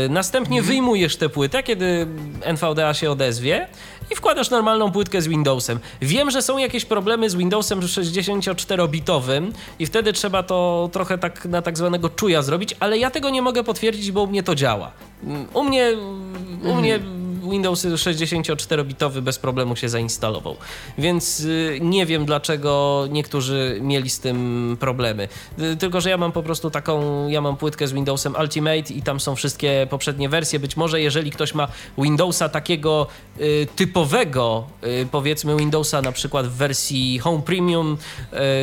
[0.10, 0.68] następnie mhm.
[0.68, 2.08] wyjmujesz tę płytę, kiedy
[2.46, 3.68] NVDA się odezwie
[4.12, 5.80] i wkładasz normalną płytkę z Windowsem.
[6.02, 11.62] Wiem, że są jakieś problemy z Windowsem 64-bitowym i wtedy trzeba to trochę tak na
[11.62, 14.92] tak zwanego czuja zrobić, ale ja tego nie mogę potwierdzić, bo u mnie to działa.
[15.54, 15.92] U mnie,
[16.64, 17.27] u mnie mhm.
[17.52, 20.56] Windows 64-bitowy bez problemu się zainstalował.
[20.98, 25.28] Więc y, nie wiem, dlaczego niektórzy mieli z tym problemy.
[25.60, 29.02] Y, tylko, że ja mam po prostu taką, ja mam płytkę z Windowsem Ultimate i
[29.02, 30.60] tam są wszystkie poprzednie wersje.
[30.60, 31.68] Być może jeżeli ktoś ma
[31.98, 33.08] Windowsa takiego
[33.40, 34.68] y, typowego,
[35.12, 37.98] powiedzmy Windowsa na przykład w wersji Home Premium,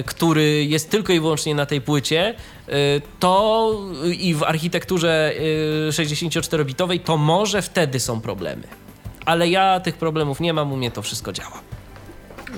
[0.06, 2.34] który jest tylko i wyłącznie na tej płycie,
[3.20, 3.80] to
[4.18, 5.32] i w architekturze
[5.90, 8.62] 64-bitowej, to może wtedy są problemy
[9.24, 11.60] ale ja tych problemów nie mam, u mnie to wszystko działa.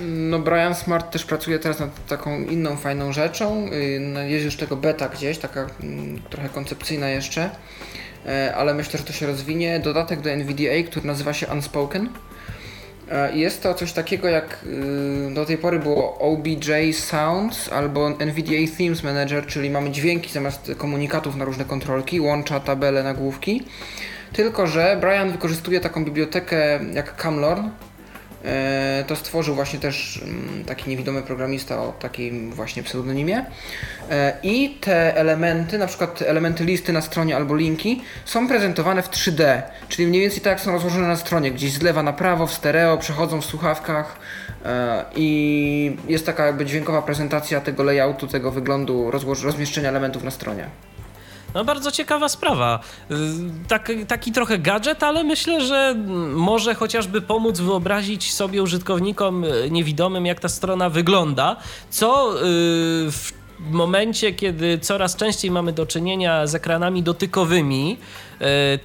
[0.01, 3.67] No Brian Smart też pracuje teraz nad taką inną fajną rzeczą.
[3.67, 7.49] Y, no, jest już tego beta gdzieś, taka mm, trochę koncepcyjna jeszcze,
[8.55, 9.79] ale myślę, że to się rozwinie.
[9.79, 12.09] Dodatek do NVDA, który nazywa się Unspoken.
[13.11, 14.59] E, jest to coś takiego jak
[15.31, 20.71] y, do tej pory było OBJ Sounds albo NVDA Themes Manager, czyli mamy dźwięki zamiast
[20.77, 23.63] komunikatów na różne kontrolki, łącza, tabele, nagłówki.
[24.33, 27.69] Tylko, że Brian wykorzystuje taką bibliotekę jak Camlorn.
[28.47, 33.45] E, to stworzył właśnie też mm, taki niewidomy programista o takim właśnie pseudonimie.
[34.11, 39.09] E, I te elementy, na przykład elementy listy na stronie albo linki, są prezentowane w
[39.09, 42.47] 3D, czyli mniej więcej tak jak są rozłożone na stronie, gdzieś z lewa na prawo,
[42.47, 44.19] w stereo, przechodzą w słuchawkach
[44.65, 49.11] e, i jest taka jakby dźwiękowa prezentacja tego layoutu, tego wyglądu
[49.43, 50.69] rozmieszczenia elementów na stronie.
[51.57, 52.79] No bardzo ciekawa sprawa.
[53.11, 53.15] Y,
[53.67, 55.95] tak, taki trochę gadżet, ale myślę, że
[56.29, 61.55] może chociażby pomóc wyobrazić sobie użytkownikom y, niewidomym, jak ta strona wygląda,
[61.89, 62.41] co y,
[63.11, 63.31] w
[63.71, 67.97] momencie, kiedy coraz częściej mamy do czynienia z ekranami dotykowymi,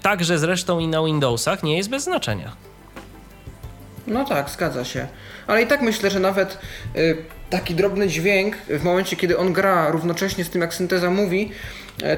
[0.02, 2.52] także zresztą i na Windowsach, nie jest bez znaczenia.
[4.06, 5.08] No tak, zgadza się.
[5.46, 6.58] Ale i tak myślę, że nawet
[7.50, 11.52] taki drobny dźwięk, w momencie kiedy on gra równocześnie z tym, jak synteza mówi,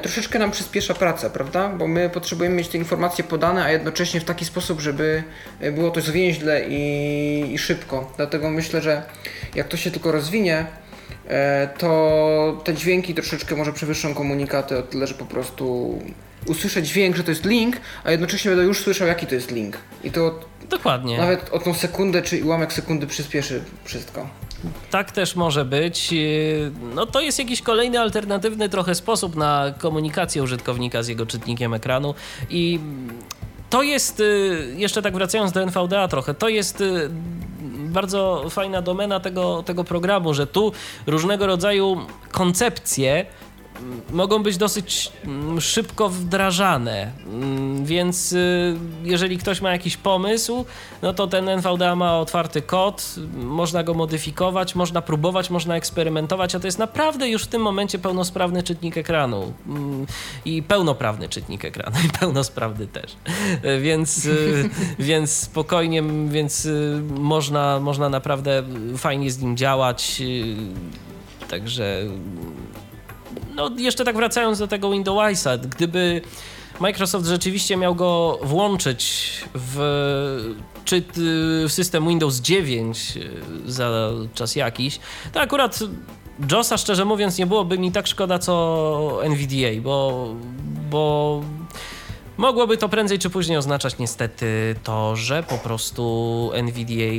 [0.01, 1.69] troszeczkę nam przyspiesza pracę, prawda?
[1.69, 5.23] Bo my potrzebujemy mieć te informacje podane, a jednocześnie w taki sposób, żeby
[5.59, 8.11] e, było to zwięźle i, i szybko.
[8.17, 9.03] Dlatego myślę, że
[9.55, 10.65] jak to się tylko rozwinie,
[11.27, 15.99] e, to te dźwięki troszeczkę może przewyższą komunikaty o tyle, że po prostu
[16.47, 19.77] usłyszę dźwięk, że to jest link, a jednocześnie będę już słyszał, jaki to jest link.
[20.03, 20.39] I to
[20.69, 21.17] Dokładnie.
[21.17, 24.29] nawet o tą sekundę czy ułamek sekundy przyspieszy wszystko.
[24.91, 26.13] Tak też może być.
[26.95, 32.15] No to jest jakiś kolejny alternatywny trochę sposób na komunikację użytkownika z jego czytnikiem ekranu
[32.49, 32.79] i
[33.69, 37.09] to jest, y, jeszcze tak wracając do NVDA trochę, to jest y,
[37.95, 40.71] bardzo fajna domena tego, tego programu, że tu
[41.07, 42.01] różnego rodzaju
[42.31, 43.25] koncepcje
[44.11, 45.11] mogą być dosyć
[45.59, 47.11] szybko wdrażane,
[47.83, 50.65] więc y, jeżeli ktoś ma jakiś pomysł,
[51.01, 56.59] no to ten NVDA ma otwarty kod, można go modyfikować, można próbować, można eksperymentować, a
[56.59, 59.53] to jest naprawdę już w tym momencie pełnosprawny czytnik ekranu.
[60.45, 63.15] I pełnoprawny czytnik ekranu i pełnosprawny też,
[63.81, 68.63] więc, y, więc spokojnie, więc y, można, można naprawdę
[68.97, 70.21] fajnie z nim działać,
[71.49, 72.01] także
[73.55, 76.21] no jeszcze tak wracając do tego Windowsa, gdyby
[76.79, 81.03] Microsoft rzeczywiście miał go włączyć w czy
[81.67, 83.13] system Windows 9
[83.65, 84.99] za czas jakiś,
[85.33, 85.79] to akurat
[86.51, 90.27] JOSa szczerze mówiąc nie byłoby mi tak szkoda co NVDA, bo,
[90.89, 91.41] bo
[92.37, 97.13] Mogłoby to prędzej czy później oznaczać niestety to, że po prostu NVDA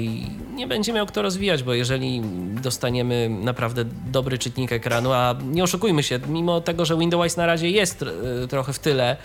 [0.55, 2.23] nie będzie miał kto rozwijać, bo jeżeli
[2.63, 7.71] dostaniemy naprawdę dobry czytnik ekranu, a nie oszukujmy się, mimo tego, że Windows na razie
[7.71, 9.17] jest e, trochę w tyle,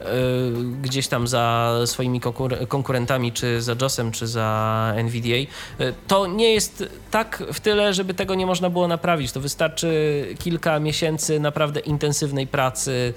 [0.00, 0.04] e,
[0.82, 2.20] gdzieś tam za swoimi
[2.68, 5.36] konkurentami, czy za JOSem, czy za NVDA,
[5.78, 9.32] e, to nie jest tak w tyle, żeby tego nie można było naprawić.
[9.32, 9.88] To wystarczy
[10.38, 13.14] kilka miesięcy naprawdę intensywnej pracy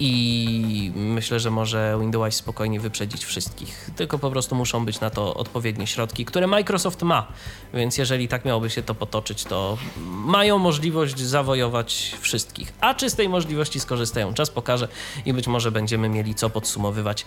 [0.00, 3.90] i myślę, że może Windows spokojnie wyprzedzić wszystkich.
[3.96, 7.26] Tylko po prostu muszą być na to odpowiednie środki, które Microsoft ma.
[7.74, 12.72] Więc jeżeli tak miałoby się to potoczyć, to mają możliwość zawojować wszystkich.
[12.80, 14.34] A czy z tej możliwości skorzystają?
[14.34, 14.88] Czas pokaże
[15.26, 17.24] i być może będziemy mieli co podsumowywać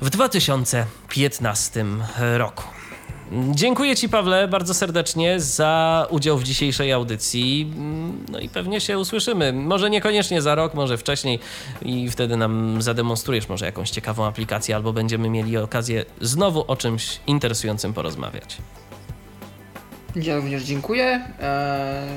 [0.00, 1.84] w 2015
[2.36, 2.64] roku.
[3.32, 7.72] Dziękuję Ci, Pawle, bardzo serdecznie za udział w dzisiejszej audycji.
[8.32, 9.52] No i pewnie się usłyszymy.
[9.52, 11.38] Może niekoniecznie za rok, może wcześniej
[11.82, 17.20] i wtedy nam zademonstrujesz może jakąś ciekawą aplikację, albo będziemy mieli okazję znowu o czymś
[17.26, 18.56] interesującym porozmawiać.
[20.16, 21.24] Ja również dziękuję.
[21.40, 22.08] Eee,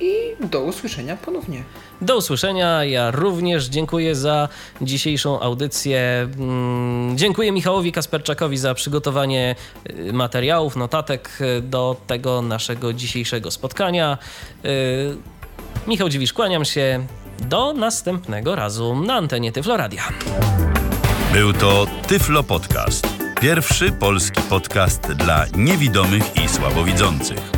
[0.00, 0.12] I
[0.46, 1.62] do usłyszenia ponownie.
[2.00, 2.84] Do usłyszenia.
[2.84, 4.48] Ja również dziękuję za
[4.80, 6.28] dzisiejszą audycję.
[6.38, 9.54] Mm, dziękuję Michałowi Kasperczakowi za przygotowanie
[9.90, 14.18] y, materiałów, notatek y, do tego naszego dzisiejszego spotkania.
[14.64, 15.16] Y,
[15.86, 17.06] Michał Dziwisz, kłaniam się.
[17.38, 20.02] Do następnego razu na antenie Tyfloradia.
[21.32, 23.06] Był to Tyflo Podcast.
[23.40, 27.57] Pierwszy polski podcast dla niewidomych i słabowidzących.